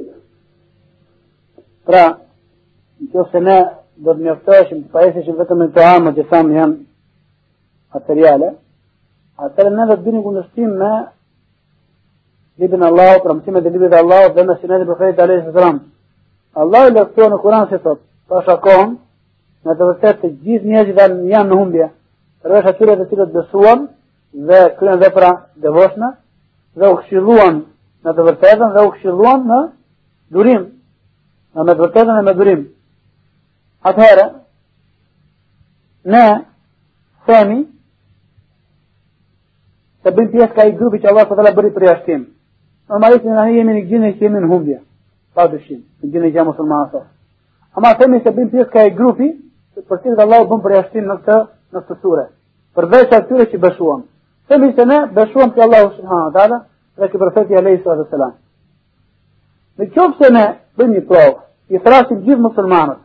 pajeshim 4.93 5.37
vetëm 5.41 5.63
në 5.63 5.69
të 5.75 5.85
amë 5.95 6.11
që 6.17 6.25
thamë 6.31 6.57
janë 6.59 6.77
materiale, 7.95 8.51
atërë 9.45 9.71
ne 9.75 9.87
do 9.89 9.97
të 9.97 10.05
bini 10.05 10.21
kundështim 10.25 10.75
me 10.81 10.93
libin 12.59 12.83
Allah, 12.83 13.21
pra 13.23 13.35
mësimet 13.35 13.67
e 13.67 13.71
libit 13.71 13.93
Allah 13.93 14.29
dhe 14.35 14.45
me 14.45 14.57
sinet 14.61 14.83
e 14.83 14.85
profetit 14.85 15.45
Sësram. 15.47 15.81
Allah 16.55 16.89
i 16.89 16.91
lëkto 16.91 17.29
në 17.29 17.41
Kuran 17.43 17.69
si 17.71 17.79
thot, 17.79 18.01
pa 18.29 18.43
shakon, 18.43 18.97
në 19.65 19.75
të 19.75 19.89
vërtet 19.89 20.21
të 20.23 20.31
gjithë 20.43 20.67
njerëzit 20.67 20.99
janë 21.31 21.49
në 21.49 21.59
humbje, 21.59 21.89
rrësh 22.45 22.71
atyre 22.73 22.97
të 22.99 23.09
cilët 23.11 23.35
dësuan 23.35 23.87
dhe 24.49 24.61
kryen 24.79 24.99
vepra 25.03 25.31
devoshme 25.63 26.11
dhe 26.79 26.91
u 26.91 26.97
këshilluan 27.01 27.63
në 28.05 28.15
të 28.15 28.27
vërtetën 28.29 28.75
dhe 28.75 28.85
u 28.87 28.91
këshilluan 28.95 29.47
në 29.51 29.61
durim, 30.35 30.67
në 31.55 31.65
me 31.65 31.75
të 31.75 31.85
vërtetën 31.85 32.19
dhe 32.19 32.27
me 32.27 32.35
durim. 32.39 32.67
Atëherë, 33.89 34.27
ne 36.15 36.25
themi 37.27 37.61
se 40.03 40.15
bëjmë 40.15 40.33
pjesë 40.35 40.55
ka 40.57 40.67
i 40.67 40.75
grupi 40.79 41.03
që 41.03 41.11
Allah 41.11 41.29
të 41.29 41.55
bëri 41.55 41.75
për 41.75 41.89
jashtim. 41.91 42.27
Normalisht 42.89 43.25
në 43.25 43.37
në 43.37 43.47
jemi 43.53 43.75
në 43.77 43.85
gjinë 43.89 44.11
që 44.17 44.25
jemi 44.25 44.41
në 44.43 44.49
humbje, 44.49 44.79
pa 45.35 45.47
dëshim, 45.53 45.81
në 46.03 46.11
gjinë 46.13 46.33
që 46.35 46.45
musulman 46.49 46.87
aso. 46.87 47.03
Ama 47.77 47.95
themi 48.01 48.21
se 48.25 48.33
bëjmë 48.33 48.51
pjesë 48.55 48.71
ka 48.73 48.85
i 48.87 48.95
grupi 48.97 49.29
për 49.89 50.01
cilë 50.03 50.23
Allah 50.25 50.47
bëm 50.49 50.63
për 50.65 50.75
jashtim 50.77 51.05
në 51.05 51.19
këtë, 51.21 51.39
në 51.73 51.83
këtë 51.85 51.97
sure. 52.03 52.25
Përveç 52.75 53.13
atyre 53.19 53.47
që 53.53 53.61
bëshuam. 53.65 54.03
Themi 54.49 54.73
se 54.75 54.87
ne 54.89 54.99
bëshuam 55.15 55.53
që 55.55 55.63
Allah 55.67 55.91
subhanahu 55.97 56.31
wa 56.31 56.35
ta'ala 56.37 56.59
dhe 56.97 57.11
që 57.13 57.21
profeti 57.23 57.59
Alehi 57.61 57.83
sallallahu 57.83 58.17
alaihi. 58.19 58.39
Në 59.79 59.91
qofë 59.95 60.19
se 60.23 60.33
ne 60.33 60.47
bëjmë 60.79 60.97
një 60.97 61.05
provë, 61.11 61.37
i 61.69 61.83
thrasim 61.85 62.23
gjithë 62.25 62.43
musulmanët, 62.43 63.05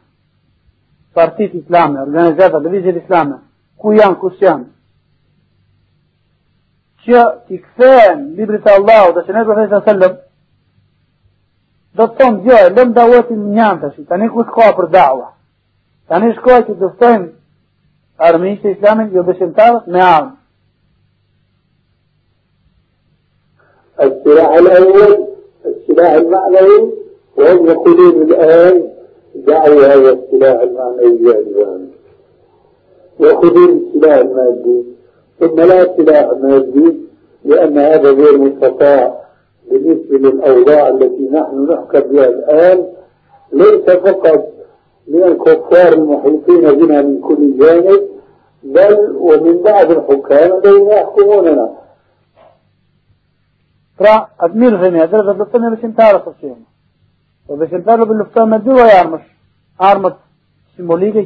partit 1.13 1.53
islame, 1.53 1.99
organizatat, 2.01 2.63
divizjet 2.63 3.01
islame, 3.03 3.41
ku 3.77 3.93
janë, 3.93 4.17
kus 4.21 4.39
janë, 4.41 4.65
që 7.03 7.23
t'i 7.47 7.59
këthejnë 7.59 8.37
librit 8.37 8.67
e 8.67 8.75
Allah 8.77 9.09
dhe 9.15 9.25
që 9.27 9.33
ne 9.33 9.43
alaihi 9.43 9.73
wasallam, 9.73 10.13
do 11.93 12.07
të 12.07 12.19
thonë 12.19 12.43
gjoj, 12.45 12.63
lëm 12.75 12.93
dawetin 12.97 13.41
një 13.41 13.55
njënë 13.57 13.81
të 13.81 13.89
shi, 13.95 14.05
tani 14.09 14.29
ku 14.33 14.45
shkoa 14.47 14.71
për 14.77 14.87
dawa, 14.93 15.33
tani 16.09 16.31
shkoa 16.37 16.61
që 16.67 16.77
të 16.79 16.93
stojmë 16.95 17.27
armiqtë 18.27 18.69
e 18.69 18.77
islamin, 18.77 19.11
jo 19.13 19.25
besimtarët 19.27 19.91
me 19.91 20.01
armë. 20.01 20.33
السلاح 23.93 24.49
الأول 24.53 25.27
السلاح 25.65 26.13
المعنوي 26.13 26.93
وهم 27.37 27.65
يقولون 27.67 28.21
الآن 28.21 28.89
دعوا 29.35 29.85
هذا 29.85 30.09
السلاح 30.17 30.61
المعنوي 30.61 31.17
جانبا 31.23 31.87
يأخذون 33.19 33.69
السلاح 33.69 34.17
المادي 34.17 34.92
ثم 35.39 35.55
لا 35.55 35.97
سلاح 35.97 36.29
مادي 36.41 36.93
لأن 37.45 37.77
هذا 37.77 38.11
غير 38.11 38.38
مستطاع 38.38 39.21
بالنسبة 39.71 40.17
للأوضاع 40.17 40.88
التي 40.88 41.29
نحن 41.31 41.67
نحكم 41.71 41.99
بها 41.99 42.27
الآن 42.27 42.88
ليس 43.53 43.89
فقط 43.89 44.53
من 45.07 45.23
الكفار 45.23 45.93
المحيطين 45.93 46.61
بنا 46.61 47.01
من 47.01 47.21
كل 47.21 47.57
جانب 47.57 48.01
بل 48.63 49.15
ومن 49.19 49.61
بعض 49.63 49.91
الحكام 49.91 50.57
الذين 50.57 50.88
يحكموننا 50.88 51.69
Pra, 53.93 54.13
atë 54.41 54.57
mirë 54.57 54.77
dhe 54.81 54.88
një, 54.89 55.03
dhe 55.11 55.19
dhe 55.21 55.34
luftën 55.38 55.65
e 55.67 55.69
besimtarë 55.75 56.19
të 56.23 56.31
qenë. 56.39 56.63
Po 57.45 57.57
besimtarë 57.61 58.07
dhe 58.09 58.15
luftën 58.17 58.49
me 58.49 58.57
dy 58.65 58.73
vaj 58.73 58.93
armësh. 58.99 59.27
Armët 59.89 60.15
simbolike 60.75 61.21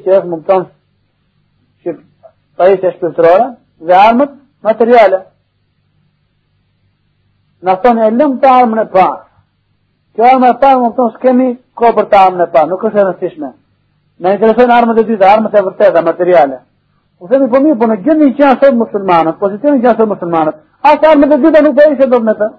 dhe 3.79 3.93
armët 3.93 4.33
materiale. 4.65 5.23
Në 7.63 7.75
thonë 7.83 8.05
e 8.07 8.11
lëmë 8.15 8.39
të 8.41 8.51
armën 8.53 8.83
e 8.83 8.85
parë. 8.93 9.23
Kjo 10.15 10.27
armë 10.31 10.51
e 10.51 10.57
parë 10.61 10.83
më 10.83 10.91
tonë 10.97 11.15
s'kemi 11.15 11.47
ko 11.77 11.91
për 11.97 12.07
të 12.11 12.21
armën 12.21 12.45
e 12.45 12.51
parë, 12.53 12.69
nuk 12.71 12.85
është 12.89 13.01
e 13.01 13.07
nësishme. 13.07 13.51
Në 14.21 14.33
interesojnë 14.37 14.77
armët 14.77 15.01
e 15.01 15.05
dyta, 15.09 15.33
armët 15.33 15.57
e 15.57 15.65
vërteta, 15.67 16.01
materiale. 16.05 16.61
Po 17.17 17.27
themi 17.29 17.49
po 17.49 17.61
mirë, 17.61 17.79
po 17.79 17.89
në 17.89 17.99
gjendin 18.05 18.33
që 18.37 18.43
janë 18.43 18.61
sot 18.61 18.77
muslimanët, 18.77 19.37
pozicionin 19.41 19.81
që 19.81 19.89
janë 19.89 19.99
sot 19.99 20.09
muslimanët, 20.13 20.63
asë 20.91 21.11
armët 21.11 21.35
e 21.35 21.41
dyta 21.43 21.61
nuk 21.65 21.77
po 21.77 21.85
ishe 21.91 22.09
do 22.09 22.21
me 22.21 22.33
të. 22.37 22.49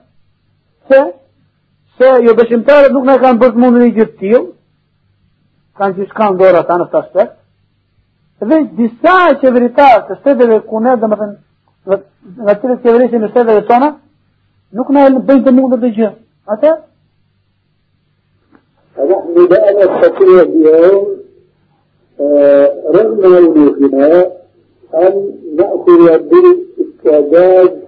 Se, 0.91 1.03
se 1.99 2.13
jo 2.27 2.35
beshimtarët 2.39 2.95
nuk 2.95 3.07
në 3.07 3.19
kanë 3.23 3.43
bërë 3.43 3.63
mundën 3.65 3.87
i 3.87 3.95
gjithë 3.99 4.19
tjilë, 4.23 4.47
kanë 5.79 5.99
që 5.99 6.09
shkanë 6.13 6.41
dorë 6.43 6.63
ata 6.63 6.79
në 6.79 6.89
të 6.91 7.03
aspekt, 7.03 7.38
dhe 8.41 8.59
disa 8.79 9.17
qeveritarë 9.41 10.05
të 10.09 10.19
steteve 10.21 10.61
ku 10.69 10.81
ne, 10.81 10.97
dhe 10.97 11.11
më 11.11 11.19
thënë, 11.21 11.37
nga 12.45 12.55
të 12.55 12.77
qeverisin 12.85 13.25
në 13.25 13.33
steteve 13.33 13.65
tona, 13.71 13.95
nuk 14.73 14.93
në 14.95 15.09
bëjnë 15.27 15.45
të 15.47 15.55
mundën 15.57 15.83
të 15.83 15.95
gjithë. 15.97 16.15
Ate? 16.49 16.77
لا 19.39 19.73
نستطيع 19.73 20.43
اليوم 20.43 21.07
رغم 22.95 23.21
مولوكنا 23.21 24.27
أن 24.95 25.33
نأخذ 25.57 26.19
بالاستعداد 26.19 27.81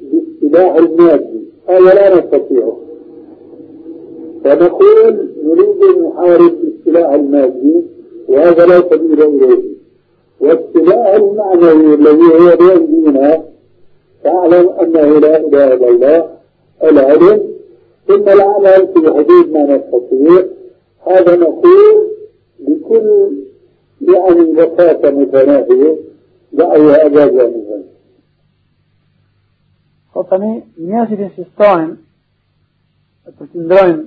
بالسلاح 0.00 0.76
المادي 0.76 1.44
هذا 1.68 1.94
لا 1.94 2.16
نستطيعه 2.18 2.76
فنقول 4.44 5.28
نريد 5.44 5.82
أن 5.82 6.02
نحارب 6.02 6.52
بالسلاح 6.62 7.12
المادي 7.12 7.84
وهذا 8.28 8.66
لا 8.66 8.80
سبيل 8.80 9.22
إليه 9.22 9.73
والسلاح 10.44 11.06
المعنوي 11.14 11.94
الذي 11.94 12.24
هو 12.24 12.56
بأيدينا 12.56 13.44
فاعلم 14.24 14.68
أنه 14.68 15.18
لا 15.18 15.36
إله 15.36 15.74
إلا 15.74 15.88
الله 15.88 16.28
العلم 16.82 17.42
ثم 18.08 18.28
العمل 18.28 18.88
في 18.94 19.10
حدود 19.10 19.50
ما 19.52 19.62
نستطيع 19.62 20.44
هذا 21.06 21.36
نقول 21.36 22.08
بكل 22.58 23.30
يعني 24.00 24.52
بساطة 24.52 25.10
متناهية 25.10 25.96
دعوة 26.52 26.94
أبا 27.06 27.26
جانبا 27.26 27.84
Po 30.14 30.22
tani 30.30 30.60
njerëzit 30.78 31.24
insistojnë 31.24 31.96
të 33.34 33.46
ndrojnë 33.64 34.02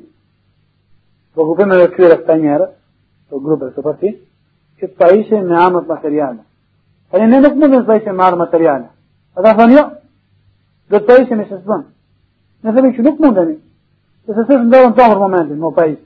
po 1.36 1.44
grupime 1.50 1.76
dhe 1.82 1.88
kyre 1.98 2.16
këta 2.24 3.84
parti, 3.84 4.14
që 4.78 4.88
të 4.88 4.96
pajishe 4.98 5.42
me 5.42 5.58
amët 5.58 5.88
materiale. 5.88 6.44
Tani 7.12 7.28
ne 7.32 7.40
nuk 7.42 7.56
mundin 7.56 7.82
të 7.82 7.88
pajishe 7.88 8.14
me 8.14 8.24
armë 8.24 8.44
materiale. 8.44 8.90
Ata 9.38 9.54
thonë 9.58 9.78
jo, 9.78 9.84
do 10.90 11.00
të 11.00 11.08
pajishe 11.08 11.36
me 11.36 11.46
se 11.48 11.56
së 11.56 11.66
bënë. 11.70 11.86
Ne 12.64 12.74
themi 12.76 12.94
që 12.96 13.06
nuk 13.06 13.20
mundeni, 13.24 13.58
se 14.26 14.34
se 14.36 14.46
së 14.48 14.60
ndorën 14.66 14.94
të 14.94 15.10
për 15.10 15.22
momentin, 15.24 15.60
më 15.62 15.74
pajishe. 15.76 16.04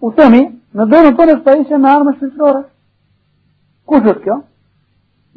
U 0.00 0.12
themi, 0.18 0.42
në 0.74 0.88
dorën 0.90 1.18
tonë 1.18 1.36
të 1.38 1.44
pajishe 1.46 1.78
me 1.78 1.90
armë 1.90 2.16
shpiltrore. 2.16 2.64
Kush 3.86 4.10
është 4.12 4.24
kjo? 4.24 4.40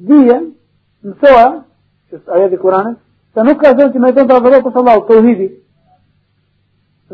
Dije, 0.09 0.39
mësoja, 1.03 1.47
që 2.09 2.21
ajet 2.37 2.53
i 2.53 2.61
Kuranit, 2.61 2.97
se 3.33 3.43
nuk 3.43 3.61
ka 3.61 3.73
zënë 3.75 3.93
që 3.93 4.01
me 4.01 4.13
tonë 4.15 4.29
të 4.29 4.39
adhërë 4.39 4.63
për 4.65 4.75
sallahu, 4.77 5.05
të 5.07 5.19
uhidi. 5.21 5.47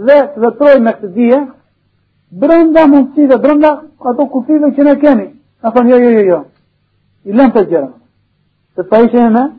Dhe 0.08 0.18
të 0.36 0.44
vetroj 0.46 0.80
me 0.80 0.94
këtë 0.98 1.12
dhije, 1.18 1.39
برندا 2.42 2.86
مفتيدة 2.86 3.36
برندا 3.36 3.82
قد 4.00 4.28
كفي 4.34 4.54
لك 4.54 4.98
كاني 4.98 5.36
أخوان 5.66 5.90
يو 5.90 5.98
يو 5.98 6.10
يو 6.10 6.20
يو 6.20 6.44
إلا 7.26 7.46
أنت 7.46 7.58
الجرم 7.58 7.94
تطايش 8.78 9.16
هنا 9.16 9.54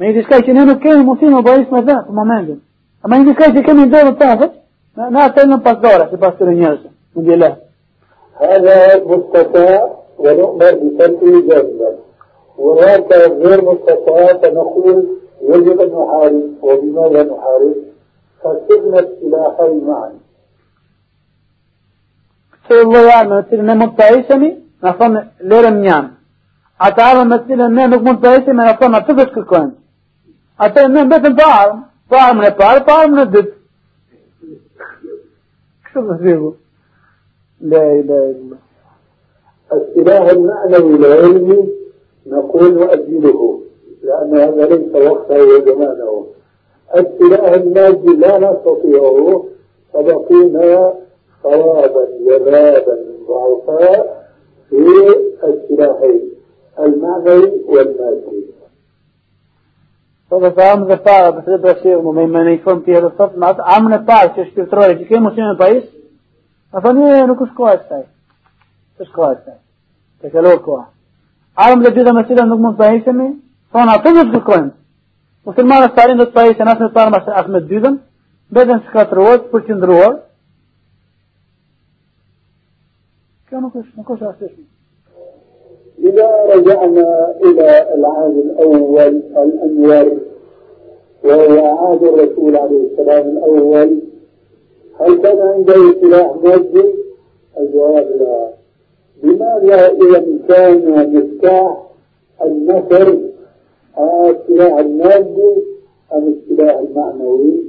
ما 0.00 0.06
يجيش 0.06 0.26
كايش 0.26 0.48
إنه 0.48 0.74
كاني 0.74 1.02
مفتيدة 1.02 1.36
وبايش 1.36 1.66
مزا 1.72 2.04
ثم 2.08 2.14
ما 2.14 2.56
أما 3.06 3.16
يجيش 3.16 3.36
كايش 3.36 3.66
كم 3.66 3.76
من 3.76 3.90
دور 3.90 4.08
الطاقة 4.08 4.50
ما 4.96 5.20
أعطي 5.20 5.46
بس 5.46 5.76
دورة 5.76 6.04
في 6.04 6.16
بس 6.16 6.32
ترين 6.38 6.62
يرسل 6.62 6.90
من 7.16 7.24
دي 7.24 7.54
هذا 8.40 9.04
مستطاع 9.04 9.96
ونؤمر 10.18 10.74
بسرطي 10.74 11.40
جزء 11.40 11.98
وهذا 12.58 13.26
غير 13.26 13.64
مستطاع 13.64 14.26
فنقول 14.26 15.06
يجب 15.42 15.80
أن 15.80 15.88
نحارب 15.88 16.42
وبماذا 16.62 17.22
نحارب. 17.22 17.74
فسدنا 18.40 18.98
السلاحين 18.98 19.84
معنا 19.86 20.12
Se 22.72 22.84
lloja 22.88 23.18
në 23.28 23.38
të 23.38 23.48
cilën 23.50 23.66
ne 23.68 23.74
mund 23.76 23.98
të 23.98 24.04
ishemi, 24.18 24.48
në 24.80 24.92
thonë 24.98 25.20
lërëm 25.50 25.80
janë. 25.84 26.08
Ata 26.86 27.08
armë 27.10 27.24
me 27.28 27.38
të 27.42 27.50
cilën 27.50 27.74
ne 27.76 27.88
nuk 27.92 28.06
mund 28.06 28.22
të 28.22 28.30
ishemi, 28.38 28.62
në 28.62 28.76
thonë 28.80 29.00
atë 29.00 29.16
të 29.18 29.26
shkërkojnë. 29.28 29.72
Ata 30.64 30.86
ne 30.88 31.04
mbetën 31.04 31.36
për 31.36 31.52
armë, 31.58 31.82
për 32.08 32.22
armën 32.22 32.48
e 32.48 32.52
parë, 32.62 32.84
për 32.86 33.02
armën 33.02 33.22
e 33.22 33.26
dytë. 33.34 33.54
Kështu 35.84 36.04
të 36.08 36.18
zhivu. 36.22 36.50
Lej, 37.74 37.96
lej, 38.08 38.28
lej. 38.50 38.60
السلاح 39.72 40.30
المعنوي 40.30 40.94
العلمي 40.94 41.68
نقول 42.26 42.74
نؤجله 42.74 43.60
لأن 44.02 44.36
هذا 44.36 44.66
ليس 44.66 44.94
وقته 44.94 45.44
وزمانه 45.44 46.26
السلاح 46.96 47.52
المادي 47.52 48.16
لا 48.16 48.38
نستطيعه 48.38 49.44
فبقينا 49.92 50.92
خرابا 51.43 52.07
يبابا 52.19 52.97
ضعفاء 53.29 54.27
في 54.69 54.85
السلاحين 55.43 56.21
المعنوي 56.79 57.51
والمادي 57.67 58.47
Sot 60.27 60.43
e 60.43 60.49
të 60.51 60.59
amë 60.59 60.89
dhe 60.89 60.95
para, 61.05 61.29
për 61.37 61.45
të 61.45 61.57
të 61.63 61.73
shirë 61.81 62.01
mu 62.03 62.11
me 62.11 62.25
me 62.27 62.41
në 62.43 62.53
i 62.57 62.59
fëm 62.59 62.81
tjerë, 62.83 63.13
sot 63.15 63.37
me 63.39 63.45
atë 63.47 63.63
amë 63.75 63.91
në 63.93 63.99
parë 64.09 64.33
që 64.35 64.41
është 64.43 64.55
filtrore, 64.57 64.97
që 64.99 65.05
kemë 65.07 65.23
muslimë 65.23 65.51
në 65.53 65.59
pajis, 65.61 65.85
a 66.75 66.81
fa 66.83 66.91
një 66.97 67.21
nuk 67.29 67.43
është 67.45 67.55
koha 67.59 67.75
e 67.77 67.79
staj. 67.85 68.03
është 68.99 69.13
koha 69.15 69.29
e 69.31 69.37
staj. 69.37 69.55
Të 70.19 70.27
kelor 70.33 70.59
koha. 70.65 70.85
Armë 71.63 71.83
dhe 71.85 71.93
gjitha 71.95 72.13
me 72.17 72.25
cilën 72.27 72.47
nuk 72.51 72.59
mund 72.59 72.75
të 72.75 72.81
pajisemi, 72.83 73.29
thonë 73.71 73.91
atë 73.95 74.09
dhe 74.17 74.23
të 74.25 74.33
kërkojmë. 74.35 74.71
Musulmanë 75.47 75.87
së 75.87 75.95
tarin 75.95 76.19
dhe 76.19 76.27
të 76.27 76.35
pajisën 76.39 76.71
asë 76.73 76.81
me 76.83 76.87
të 76.89 76.95
parë 76.99 77.23
asë 77.39 77.51
me 77.53 77.59
të 77.63 77.67
dydën, 77.71 77.95
betën 78.51 78.79
së 78.83 80.27
إذا 85.99 86.45
رجعنا 86.55 87.35
إلى 87.43 87.93
العهد 87.93 88.37
الأول 88.37 89.21
الأنور 89.37 90.17
وهو 91.23 91.65
عهد 91.65 92.03
الرسول 92.03 92.57
عليه 92.57 92.87
السلام 92.91 93.27
الأول 93.27 93.99
هل 94.99 95.17
كان 95.21 95.41
عنده 95.41 95.93
سلاح 96.01 96.31
مادي؟ 96.43 96.85
الجواب 97.59 98.07
لا 98.19 98.49
لماذا 99.23 99.91
إذا 99.91 100.25
كان 100.49 101.13
مفتاح 101.15 101.83
النصر 102.45 103.15
السلاح 103.99 104.79
المادي 104.79 105.63
أم 106.13 106.33
السلاح 106.33 106.77
المعنوي؟ 106.77 107.67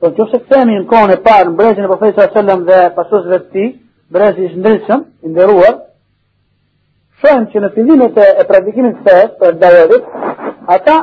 Po 0.00 0.08
që 0.16 0.24
se 0.30 0.38
këthemi 0.40 0.78
në 0.80 0.86
kohën 0.88 1.10
e 1.12 1.16
parë 1.20 1.50
në 1.50 1.56
brezin 1.58 1.84
e 1.84 1.88
profetit 1.90 2.32
sallam 2.32 2.62
dhe 2.64 2.76
pasusëve 2.96 3.38
të 3.40 3.50
ti, 3.52 3.64
brezi 4.13 4.47
ishë 4.47 4.61
ndryshëm, 4.61 5.03
i 5.25 5.33
ndëruar, 5.33 5.75
shohem 7.21 7.45
që 7.51 7.63
në 7.63 7.69
fillimet 7.75 8.17
e, 8.17 8.27
e 8.41 8.47
praktikimit 8.49 8.97
të 8.99 9.05
fesë, 9.09 9.35
për 9.41 9.59
dajedit, 9.61 10.09
ata 10.77 10.97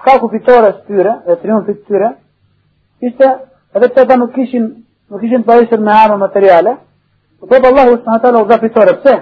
shkaku 0.00 0.30
fitore 0.36 0.74
së 0.76 0.86
tyre, 0.88 1.16
e 1.26 1.40
triumfit 1.42 1.82
të 1.82 1.88
tyre, 1.88 2.12
ishte 3.08 3.32
edhe 3.76 3.90
që 3.94 4.06
ata 4.06 4.20
nuk 4.20 4.38
ishin, 4.38 4.70
nuk 5.10 5.26
ishin 5.26 5.44
të 5.44 5.80
me 5.80 5.92
armë 5.96 6.22
materiale, 6.26 6.78
Po 7.40 7.46
po 7.46 7.56
Allahu 7.56 7.96
subhanahu 7.96 8.22
taala 8.22 8.42
u 8.42 8.48
dha 8.48 8.58
fitore 8.60 8.92
pse? 9.00 9.14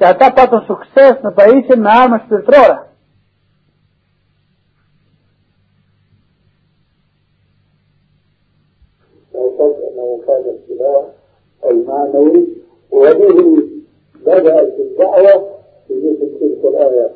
që 0.00 0.06
ata 0.08 0.28
patën 0.36 0.62
sukses 0.64 1.18
në 1.24 1.30
pajisjen 1.36 1.82
me 1.84 1.90
armë 1.92 2.18
shpirtërore. 2.22 2.76
المعنوي 11.69 12.47
وبه 12.91 13.63
بدأت 14.25 14.75
الدعوة 14.79 15.49
في 15.87 15.93
مثل 15.93 16.39
تلك 16.39 16.65
الآية 16.65 17.09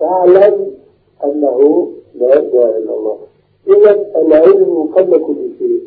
فاعلم 0.00 0.70
أنه 1.24 1.92
لا 2.14 2.32
إله 2.32 2.78
إلا 2.78 2.94
الله 2.94 3.18
إذا 3.66 4.06
العلم 4.16 4.92
قبل 4.96 5.18
كل 5.18 5.50
شيء 5.58 5.78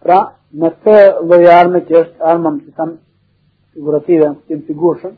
Pra, 0.00 0.32
me 0.56 0.70
të 0.84 0.96
lloj 1.28 1.44
arme 1.52 1.80
që 1.84 1.94
është 1.98 2.24
arma 2.24 2.50
më 2.54 2.60
të 2.64 2.70
tham 2.76 2.90
figurative, 3.74 4.28
të 4.48 4.54
sigurshëm, 4.64 5.14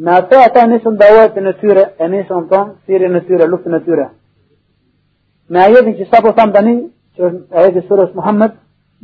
me 0.00 0.10
atë 0.14 0.36
ata 0.46 0.62
nisën 0.70 0.94
davet 1.02 1.34
në 1.36 1.52
tyre, 1.60 1.84
e 2.00 2.04
nisën 2.08 2.42
tonë, 2.48 2.72
thirrjen 2.88 3.12
në 3.12 3.20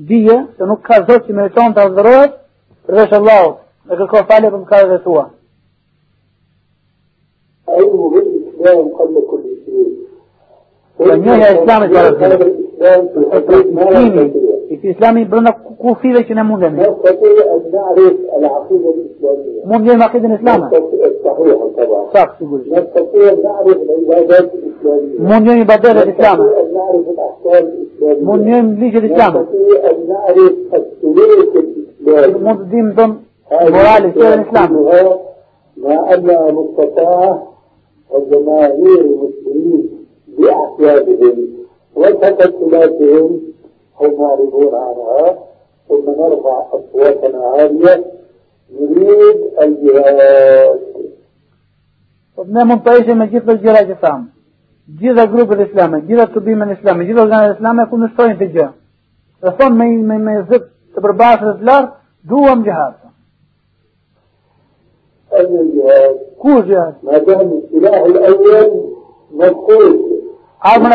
tyre, 0.09 0.39
luftën 0.47 0.67
në 0.67 0.77
tyre. 0.77 1.27
Me 1.27 1.27
ajetin 1.27 1.27
që 1.27 1.27
sapo 1.27 1.27
tham 1.27 1.27
tani, 1.27 1.27
që 1.27 1.27
është 1.27 1.27
ajeti 1.27 1.27
surës 1.27 1.27
Muhammed, 1.27 1.27
dije 1.27 1.27
se 1.27 1.27
nuk 1.27 1.27
ka 1.27 1.27
zot 1.27 1.27
që 1.27 1.33
meriton 1.33 1.75
të 1.75 1.81
adhurohet 1.87 2.33
përveç 2.87 3.12
Allahut, 3.12 3.57
dhe 3.87 3.95
kërko 3.97 4.27
falje 4.29 4.51
për 4.51 4.61
mëkatet 4.62 4.93
e 4.93 5.05
tua. 5.05 5.25
علم 7.69 8.11
بالإسلام 8.11 8.89
قبل 8.89 9.14
كل 9.31 9.43
شيء. 9.64 10.07
Njohja 10.99 11.49
e 11.49 11.61
Islamit 11.61 11.91
para 11.93 12.11
gjithë. 12.11 12.47
في 14.78 14.92
إسلامي 14.92 15.24
برنا 15.24 15.52
كوفي 15.82 16.08
ليش 16.08 16.32
نموذج 16.32 16.74
نستطيع 16.74 17.56
أن 17.56 17.72
نعرف 17.74 18.16
العقيدة 18.38 18.94
الإسلامية. 18.94 19.66
مون 19.66 19.84
دين 19.84 20.02
عقيدة 20.02 20.28
الإسلام؟ 20.28 20.70
صحيحا 21.26 21.68
طبعا. 21.78 22.10
صح 22.14 22.38
تقول 22.40 22.62
نستطيع 22.72 23.34
أن 23.34 23.44
نعرف 23.44 23.78
العبادات 23.78 24.52
الإسلامية. 24.54 25.40
دين 25.40 25.60
عبادات 25.60 26.08
الإسلام. 26.08 26.42
أن 26.42 26.74
نعرف 26.74 27.06
الأحكام 27.10 27.72
الإسلامية. 28.02 28.44
دين 28.44 28.76
ليش 28.76 28.96
الإسلام؟ 28.96 29.42
نستطيع 29.42 29.92
أن 29.92 30.08
نعرف 30.08 30.54
السلوك 30.74 31.56
الإسلامي. 31.56 32.64
دين 32.64 32.94
ضمن 32.94 33.16
مورال 33.52 34.06
الإسلام. 34.06 34.72
مع 35.78 36.14
أنها 36.14 36.52
مستطاعة 36.52 37.48
وجماهير 38.12 39.02
المسلمين 39.02 39.90
بأحيادهم 40.38 41.48
وتكتلاتهم 41.96 43.42
ثم 45.89 46.10
نرفع 46.10 46.66
أصواتنا 46.74 47.39
عالية 47.45 48.06
نريد 48.80 49.38
الجهاد 49.62 50.80
ابن 52.38 52.68
منطقيش 52.68 53.08
ما 53.08 53.26
جيت 53.26 53.45
للجراج 53.45 53.89
الثام 53.91 54.30
جيت 54.99 55.18
الجروب 55.18 55.54
الاسلامي 55.54 56.02
جيت 56.02 56.20
الطبي 56.20 56.56
من 56.56 56.72
الاسلامي 56.72 57.06
جيت 57.06 57.18
الجنة 57.18 57.45
الإسلامية 57.45 57.84
يكون 57.84 58.06
نستوين 58.06 58.38
في 58.38 58.43
الجهاد. 58.43 58.74
رسول 59.45 59.74
ما 59.74 59.86
ما 59.86 60.18
ما 60.18 60.34
يزد 60.39 60.68
تبرباس 60.95 61.39
الدولار 61.43 61.91
جهاد 62.26 62.93
أي 65.34 65.45
جهاد؟ 65.76 66.16
كل 66.39 66.70
جهاد 66.70 66.95
ما 67.04 67.18
دام 67.18 67.62
السلاح 67.64 68.02
الأول 68.02 68.91
مفقود 69.32 70.11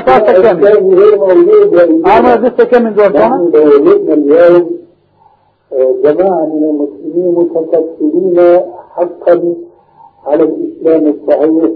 pasë 0.08 0.26
të 0.28 0.34
kemi. 0.42 0.50
الثاني 0.52 0.96
غير 0.96 1.16
موجود 1.18 1.70
Armën 2.14 2.34
e 2.36 2.40
dhëtë 2.42 2.58
të 2.58 2.66
kemi 2.72 2.90
në 2.90 2.96
dorë 2.98 3.14
tonë. 3.16 3.30
نحن 3.30 3.46
لو 3.54 3.64
وجدنا 3.68 4.14
اليوم 4.14 4.66
آه، 5.74 5.94
جماعة 6.04 6.46
من 6.46 6.64
المسلمين 6.64 7.36
متكتلين 7.36 8.62
حقا 8.96 9.56
على 10.26 10.44
الإسلام 10.44 11.08
الصحيح 11.08 11.72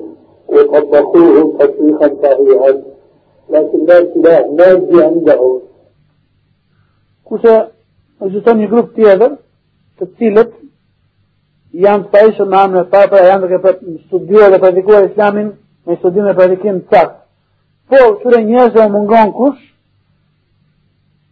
وطبقوه 0.48 1.58
تطبيقا 1.60 2.08
صحيحا 2.24 2.72
لكن 3.50 3.86
لا 3.86 4.14
سلاح 4.14 4.46
مادي 4.58 5.04
عندهم 5.04 5.62
Kurse 7.26 7.54
ekziston 8.22 8.60
një 8.62 8.68
grup 8.70 8.92
tjetër, 8.94 9.32
të 9.98 10.06
cilët 10.18 10.52
janë 11.86 12.04
të 12.04 12.12
pajishëm 12.14 12.52
me 12.52 12.58
amën 12.60 12.84
e 12.84 12.90
papa, 12.92 13.22
janë 13.30 13.42
duke 13.44 13.62
për 13.64 13.80
studiuar 14.06 14.52
dhe 14.54 14.60
praktikuar 14.62 15.08
islamin 15.10 15.48
me 15.88 15.96
studim 15.96 16.28
dhe 16.30 16.36
praktikim 16.38 16.84
të 16.84 16.94
saktë. 16.94 17.19
Po, 17.91 18.01
këtyre 18.21 18.43
njerëzve 18.45 18.87
u 18.87 18.91
mungon 18.95 19.33
kush? 19.33 19.63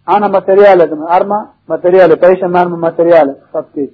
Ana 0.06 0.28
materiale, 0.28 0.86
dhe 0.90 0.96
arma 1.08 1.38
materiale, 1.68 2.16
pajishëm 2.16 2.50
me 2.52 2.58
arma 2.58 2.76
materiale, 2.76 3.34
faktik. 3.52 3.90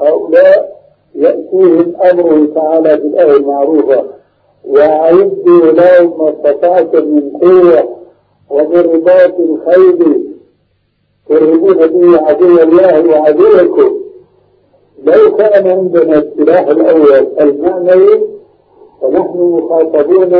هؤلاء 0.00 0.74
يأتيهم 1.14 1.94
أمره 2.10 2.54
تعالى 2.54 2.96
بالآية 2.96 3.36
المعروفة 3.36 4.04
وأعدوا 4.64 5.72
لهم 5.72 6.18
ما 6.18 6.30
استطعتم 6.30 7.04
من 7.08 7.30
قوة 7.42 7.96
ومن 8.50 8.76
رباط 8.76 9.34
الخيل 9.38 10.24
ترهبون 11.28 11.86
به 11.86 12.26
عدو 12.26 12.62
الله 12.62 13.08
وعدوكم 13.10 13.90
لو 15.04 15.36
كان 15.36 15.68
عندنا 15.68 16.18
السلاح 16.18 16.66
الأول 16.66 17.26
المعنوي 17.40 18.20
فنحن 19.00 19.38
مخاطبون 19.38 20.34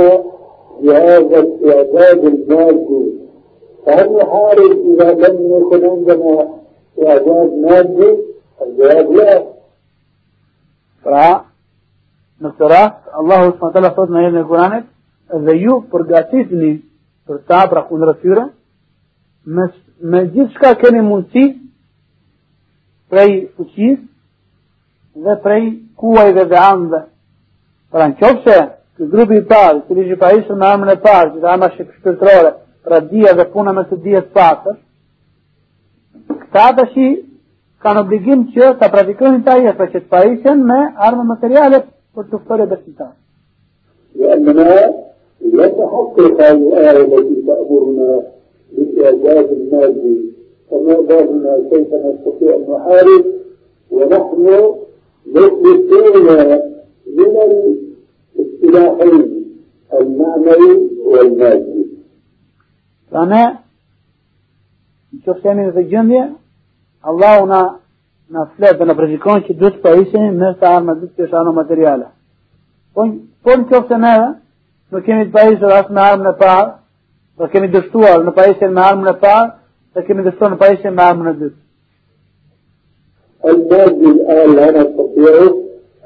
بهذا 0.83 1.39
الإعداد 1.39 2.25
المادي 2.25 3.19
فهل 3.85 4.17
نحارب 4.17 4.77
إذا 4.93 5.11
لم 5.13 5.57
يكن 5.57 5.89
عندنا 5.89 6.47
إعداد 7.03 7.53
مادي؟ 7.53 8.17
الجواب 8.61 9.11
لا 9.11 9.43
Pra, 10.99 11.45
në 12.43 12.49
këtë 12.53 12.67
rast, 12.67 13.05
Allahu 13.15 13.53
s.w.t. 13.53 13.91
thot 13.95 14.09
në 14.11 14.23
jetën 14.25 14.41
e 14.41 14.47
Kuranit, 14.49 14.87
dhe 15.45 15.53
ju 15.61 15.77
përgatitni 15.91 16.71
për 17.29 17.37
ta 17.47 17.61
pra 17.71 17.85
kundër 17.87 18.17
tyre, 18.19 18.49
me, 19.45 19.69
me 20.01 20.25
gjithë 20.33 20.57
shka 20.57 20.73
keni 20.81 21.03
mundësi 21.05 21.45
prej 23.09 23.31
fuqis 23.55 24.01
dhe 25.23 25.37
prej 25.45 25.63
kuajve 25.99 26.45
dhe 26.51 26.59
andhe. 26.59 27.01
Pra 27.93 28.09
në 28.09 28.19
qofë 28.19 28.43
se 28.45 28.57
këtë 28.94 29.10
grupi 29.10 29.40
i 29.40 29.46
parë, 29.50 29.80
që 29.86 29.94
li 29.98 30.16
pa 30.20 30.32
ishë 30.38 30.56
me 30.58 30.66
armën 30.70 30.92
e 30.92 30.96
parë, 31.06 31.32
që 31.34 31.42
dhe 31.42 31.50
arma 31.50 31.70
shpirtërore, 31.74 32.52
pra 32.84 33.00
dia 33.00 33.34
dhe 33.34 33.48
puna 33.52 33.72
me 33.72 33.84
të 33.90 34.00
dia 34.04 34.22
të 34.22 34.32
pasër, 34.38 34.76
këta 36.28 36.68
të 36.78 36.86
shi 36.92 37.08
kanë 37.82 38.00
obligim 38.04 38.46
që 38.54 38.70
ta 38.80 38.88
praktikojnë 38.92 39.44
ta 39.44 39.58
jetë 39.60 39.90
që 39.92 40.00
të 40.00 40.08
pajisjen 40.14 40.64
me 40.70 40.80
armë 41.08 41.26
materiale 41.32 41.84
për 42.14 42.30
të 42.30 42.40
fëtore 42.40 42.70
besimtarë. 42.72 43.16
لأننا 44.14 44.92
نحقق 45.54 46.40
هذه 46.40 46.52
الآية 46.52 46.90
التي 46.90 47.42
تأمرنا 47.46 48.22
بالإعداد 48.72 49.52
المادي 49.52 50.18
فما 50.70 50.94
بالنا 51.00 51.62
كيف 51.70 51.88
نستطيع 51.94 52.56
أن 52.56 52.66
نحارب 52.70 53.24
ونحن 53.90 54.74
من 55.26 55.50
السلاحين 58.73 59.45
المعنوي 59.93 60.89
والمادي. 61.05 61.79
Pra 63.09 63.25
ne, 63.25 63.43
në 65.13 65.21
që 65.25 65.35
jemi 65.43 65.63
në 65.65 65.71
të 65.75 65.83
gjëndje, 65.91 66.25
Allahu 67.09 67.47
na 67.49 67.61
na 68.29 68.43
flet 68.55 68.77
dhe 68.77 68.85
na 68.85 68.93
prezikon 68.93 69.41
që 69.45 69.55
duhet 69.57 69.79
të 69.79 69.81
pajisemi 69.85 70.35
me 70.41 70.51
të 70.59 70.67
arma 70.69 70.93
dy 70.99 71.07
të 71.17 71.29
shano 71.31 71.53
materiale. 71.53 72.11
Po 72.93 73.07
po 73.43 73.55
në 73.57 73.65
qoftë 73.71 73.95
se 73.95 73.97
neve 74.03 74.27
nuk 74.91 75.05
kemi 75.05 75.25
të 75.25 75.33
pajisur 75.37 75.73
as 75.73 75.89
me 75.89 76.03
armën 76.03 76.29
e 76.29 76.35
parë, 76.43 76.69
do 77.37 77.47
kemi 77.53 77.71
dështuar 77.73 78.21
në 78.27 78.35
pajisjen 78.37 78.75
me 78.75 78.85
armën 78.89 79.09
e 79.13 79.15
parë, 79.23 79.49
do 79.95 80.05
kemi 80.05 80.27
dështuar 80.27 80.53
në 80.53 80.61
pajisjen 80.63 80.95
me 80.95 81.03
armën 81.09 81.33
e 81.33 81.35
dytë. 81.41 81.59
المادي 83.45 84.05
الآن 84.05 84.55
لا 84.55 84.71
نستطيعه 84.71 85.55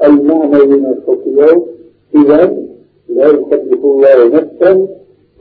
المعنوي 0.04 0.82
نستطيعه 0.82 1.66
إذا 2.16 2.54
لا 3.10 3.28
يكلف 3.28 3.82
الله 3.86 4.28
نفسا 4.28 4.88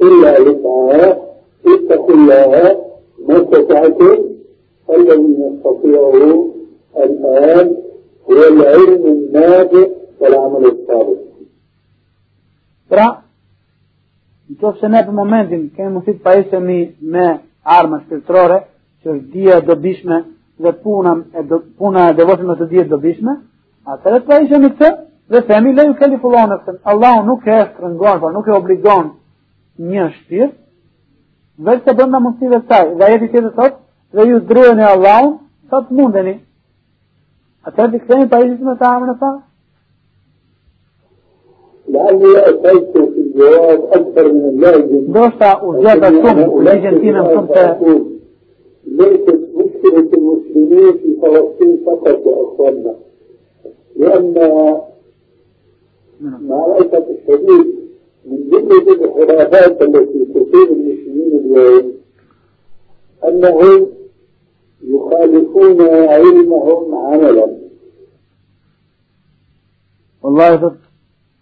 إلا 0.03 0.41
وسعها 0.41 1.19
اتقوا 1.67 2.15
الله 2.15 2.79
ما 3.29 3.37
استطعتم 3.37 4.19
الذي 4.91 5.37
نستطيعه 5.43 6.49
الآن 6.97 7.77
هو 8.31 8.39
العلم 8.53 9.07
النافع 9.07 9.87
والعمل 10.21 10.65
الصالح. 10.67 11.19
Pra, 12.93 13.07
në 14.53 14.59
qofë 14.61 14.81
se 14.83 14.89
ne 14.93 15.01
për 15.07 15.15
momentin 15.17 15.63
kemi 15.73 15.95
mundësi 15.95 16.19
të 16.19 16.25
pajisemi 16.27 16.79
me 17.15 17.29
arma 17.65 18.03
shpirtërore, 18.03 18.59
që 19.01 19.15
është 19.15 19.31
dia 19.33 19.61
dobishme 19.65 20.19
dhe 20.63 20.73
puna 20.83 21.15
e 21.33 21.45
do, 21.49 21.63
puna 21.79 22.11
e 22.11 22.17
devotshme 22.19 22.59
të 22.59 22.69
dihet 22.73 22.91
dobishme, 22.93 23.39
atëherë 23.89 24.21
të 24.21 24.29
pajisemi 24.29 24.71
këtë 24.75 24.91
dhe 25.30 25.42
themi 25.48 25.74
leju 25.74 25.94
kalifullon 26.00 26.58
se 26.66 26.72
Allahu 26.84 27.26
nuk 27.26 27.48
e 27.48 27.60
shtrëngon, 27.70 28.20
por 28.20 28.34
nuk 28.34 28.48
e 28.48 28.52
obligon 28.52 29.14
një 29.78 30.10
shpirt, 30.16 30.58
vetë 31.66 31.86
të 31.86 31.98
bënda 32.00 32.20
mundësive 32.24 32.60
të 32.64 32.68
saj. 32.70 32.86
Dhe 32.98 33.06
ajeti 33.06 33.32
tjetër 33.32 33.54
thotë, 33.60 33.80
dhe 34.16 34.28
ju 34.30 34.44
drejën 34.50 34.84
e 34.84 34.92
Allahun, 34.96 35.40
sa 35.70 35.84
të 35.86 35.98
mundeni. 36.00 36.36
أتابع 37.68 37.98
كثيرين 37.98 38.26
بايزي 38.26 38.64
ما 38.64 38.74
تعامل 38.74 39.10
نفا 39.10 39.42
لعلي 41.90 42.50
أتيت 42.50 42.98
في 42.98 43.20
الجواب 43.20 43.84
أكثر 43.92 44.34
من 44.34 44.46
اللازم 44.50 45.14
دوستا 45.14 45.64
وزيادة 45.64 46.10
ثم 46.10 46.40
الأرجنتينا 46.40 47.24
ثم 47.24 47.48
ليست 48.86 49.40
مشكلة 49.56 50.10
المسلمين 50.18 50.94
في 50.94 51.18
فلسطين 51.22 51.84
فقط 51.86 52.22
أخواننا 52.28 52.96
لأن 53.96 54.34
نعم. 56.21 56.49
مع 56.49 56.67
الأسف 56.67 57.05
الشديد 57.09 57.75
من 58.27 58.51
جملة 58.51 59.05
الخرافات 59.05 59.83
التي 59.83 60.25
تصيب 60.25 60.69
المسلمين 60.73 61.41
اليوم 61.41 61.93
أنهم 63.29 63.87
يخالفون 64.83 65.81
علمهم 66.09 66.95
عملا 66.95 67.57
والله 70.23 70.73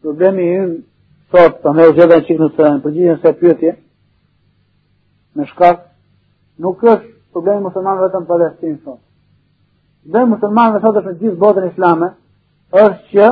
problemi 0.02 0.42
im 0.42 0.84
sot, 1.30 1.62
pa 1.62 1.72
me 1.72 1.88
u 1.88 1.92
gjedhen 1.92 2.24
qikë 2.26 2.42
nëse 2.42 2.68
në 2.68 2.82
përgjigjen 2.84 3.18
se 3.22 3.32
pyetje, 3.40 3.72
me 5.36 5.46
shkak, 5.50 5.82
nuk 6.58 6.82
është 6.82 7.10
problemi 7.34 7.66
musulman 7.66 8.00
vetëm 8.00 8.26
Palestinë 8.30 8.78
sot. 8.84 9.00
Problemi 10.04 10.32
musulman 10.34 10.80
sot 10.80 11.00
është 11.00 11.12
në 11.12 11.20
gjithë 11.20 11.40
botën 11.44 11.68
islame, 11.68 12.08
është 12.72 13.12
që 13.12 13.28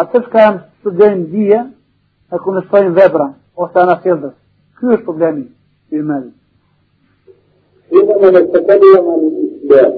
atë 0.00 0.22
që 0.24 0.30
ka 0.32 0.46
jam 0.46 0.62
studojnë 0.80 1.26
dhije, 1.32 1.60
e 2.32 2.40
ku 2.44 2.54
në 2.54 2.64
shpojnë 2.66 2.96
vebra, 3.00 3.28
ose 3.56 3.84
anasildës. 3.84 4.34
Ky 4.78 4.96
është 4.96 5.06
problemi 5.08 5.46
i 5.90 6.00
mëllë. 6.00 6.32
حينما 7.94 8.30
نتكلم 8.30 9.04
عن 9.10 9.30
الإسلام 9.30 9.92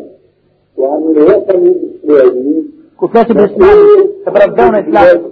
وعن 0.76 1.02
الوطن 1.16 1.74
الإسلامي 2.04 2.64
كفلات 3.02 3.30
الإسلام 3.30 3.78
تبرزون 4.26 4.74
الإسلام 4.74 5.22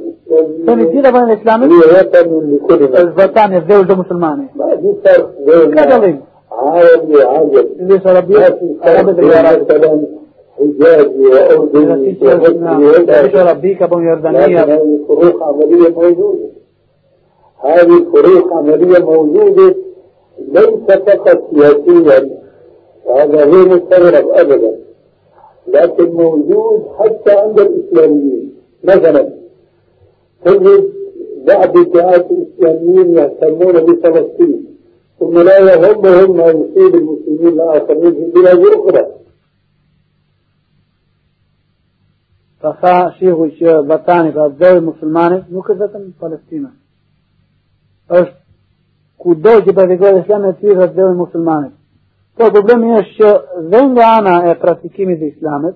ثاني 0.66 0.92
جيدة 0.92 1.11
بين 1.11 1.22
الإسلام 1.22 1.62
هي 1.62 1.78
وطن 1.78 2.59
لكل 2.70 2.84
الزوطان 2.84 3.57
الزوجة 3.57 3.95
مسلمانة 3.95 4.49
ما 4.57 4.76
في 4.76 4.95
فرق 5.05 5.30
بين 5.47 5.74
كذلك 5.74 6.20
عالم 6.53 7.11
وعجم 7.11 7.66
اللي 7.80 8.01
صار 8.05 8.16
ربي 8.16 8.34
ما 8.34 8.51
في 8.51 8.74
فرق 8.82 9.11
بين 9.11 9.26
مثلا 9.26 10.07
حجازي 10.60 11.26
وأردني 11.28 11.93
ربيك 13.51 13.82
أبو 13.82 13.99
لكن 13.99 13.99
يردانية 13.99 14.64
هذه 14.64 14.99
فروق 15.07 15.43
عملية 15.43 15.89
موجودة 15.89 16.49
هذه 17.64 17.97
الفروق 17.97 18.53
عملية 18.53 18.99
موجودة 18.99 19.76
ليس 20.47 20.80
فقط 20.88 21.41
سياسيا 21.53 22.30
هذا 23.16 23.43
غير 23.45 23.68
مستغرب 23.68 24.30
أبدا 24.30 24.80
لكن 25.68 26.10
موجود 26.14 26.84
حتى 26.99 27.32
عند 27.32 27.60
الإسلاميين 27.60 28.53
مثلا 28.84 29.30
تجد 30.45 30.89
بعض 31.47 31.78
الدعاة 31.78 32.26
الإسلاميين 32.32 33.14
يهتمون 33.14 33.74
بفلسطين 33.74 34.66
ثم 35.20 35.39
لا 35.41 35.60
يهمهم 35.60 36.38
ما 36.38 36.45
يصيب 36.45 36.95
المسلمين 36.95 37.47
الآخرين 37.47 38.12
في 38.12 38.32
بلاد 38.36 38.60
أخرى. 38.60 39.07
Ka 42.62 42.74
tha 42.82 42.95
shihu 43.18 43.47
që 43.60 43.80
vatani, 43.88 44.32
pra 44.36 44.49
dheri 44.49 44.82
muslimani, 44.84 45.43
nuk 45.49 45.70
është 45.70 45.82
vetëm 45.84 46.12
Palestina. 46.20 46.72
është 48.10 48.36
ku 49.18 49.36
do 49.36 49.53
që 49.66 49.74
praktikohet 49.76 50.24
islami 50.24 50.47
e 50.47 50.76
është 50.76 50.95
dheri 50.95 51.16
muslimanit. 51.16 51.74
Po 52.36 52.49
problemi 52.51 52.95
është 52.99 53.16
që 53.18 53.30
dhe 53.72 53.82
nga 53.91 54.07
ana 54.18 54.36
e 54.49 54.55
praktikimit 54.60 55.20
të 55.20 55.28
islamit, 55.34 55.76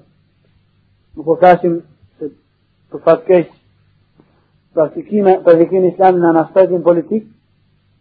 nuk 1.15 1.25
po 1.25 1.35
flasim 1.35 1.81
se 2.17 2.29
për 2.91 3.03
fatkeq 3.05 3.51
praktikime, 4.73 5.37
praktikimi 5.43 5.91
islamit 5.91 6.23
në 6.23 6.33
aspektin 6.45 6.83
politik, 6.83 7.27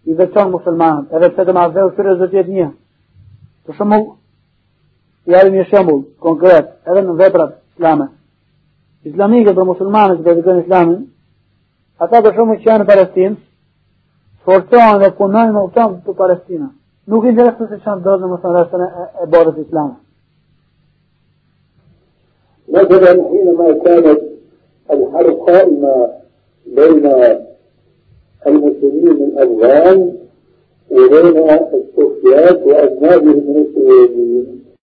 i 0.04 0.14
veçon 0.14 0.50
muslimanët, 0.50 1.12
edhe 1.14 1.30
pse 1.34 1.46
të 1.46 1.54
mazheu 1.58 1.90
syrë 1.96 2.16
zë 2.20 2.30
tjetë 2.30 2.56
një. 2.56 2.70
Për 3.66 3.78
shembull, 3.78 4.08
ja 5.30 5.42
një 5.46 5.68
shembull 5.70 6.06
konkret, 6.22 6.72
edhe 6.86 7.04
në 7.06 7.18
veprat 7.18 7.58
islame. 7.74 8.08
Muslimanët 9.04 10.18
që 10.18 10.24
praktikojnë 10.26 10.62
islamin, 10.64 11.00
ata 11.98 12.22
për 12.22 12.36
shembull 12.36 12.60
që 12.62 12.70
janë 12.70 12.84
në 12.84 12.90
Palestinë, 12.92 13.36
forcohen 14.46 15.02
dhe 15.02 15.10
punojnë 15.18 15.52
me 15.52 15.66
uton 15.66 15.98
për 16.06 16.18
Palestina. 16.22 16.70
Nuk 17.06 17.24
i 17.24 17.32
interesu 17.32 17.66
se 17.66 17.98
dorë 18.06 18.22
në 18.22 18.32
mosarastën 18.36 18.86
e 18.86 19.60
islame. 19.66 19.96
مثلا 22.72 23.28
حينما 23.28 23.72
كانت 23.84 24.20
الحرب 24.92 25.34
قائمة 25.34 26.08
بين 26.66 27.12
المسلمين 28.46 29.08
الأفغان 29.08 30.12
وبين 30.90 31.48
السوفيات 31.74 32.66
وأجنابهم 32.66 33.36
من 33.48 33.56
السوفيين 33.56 34.61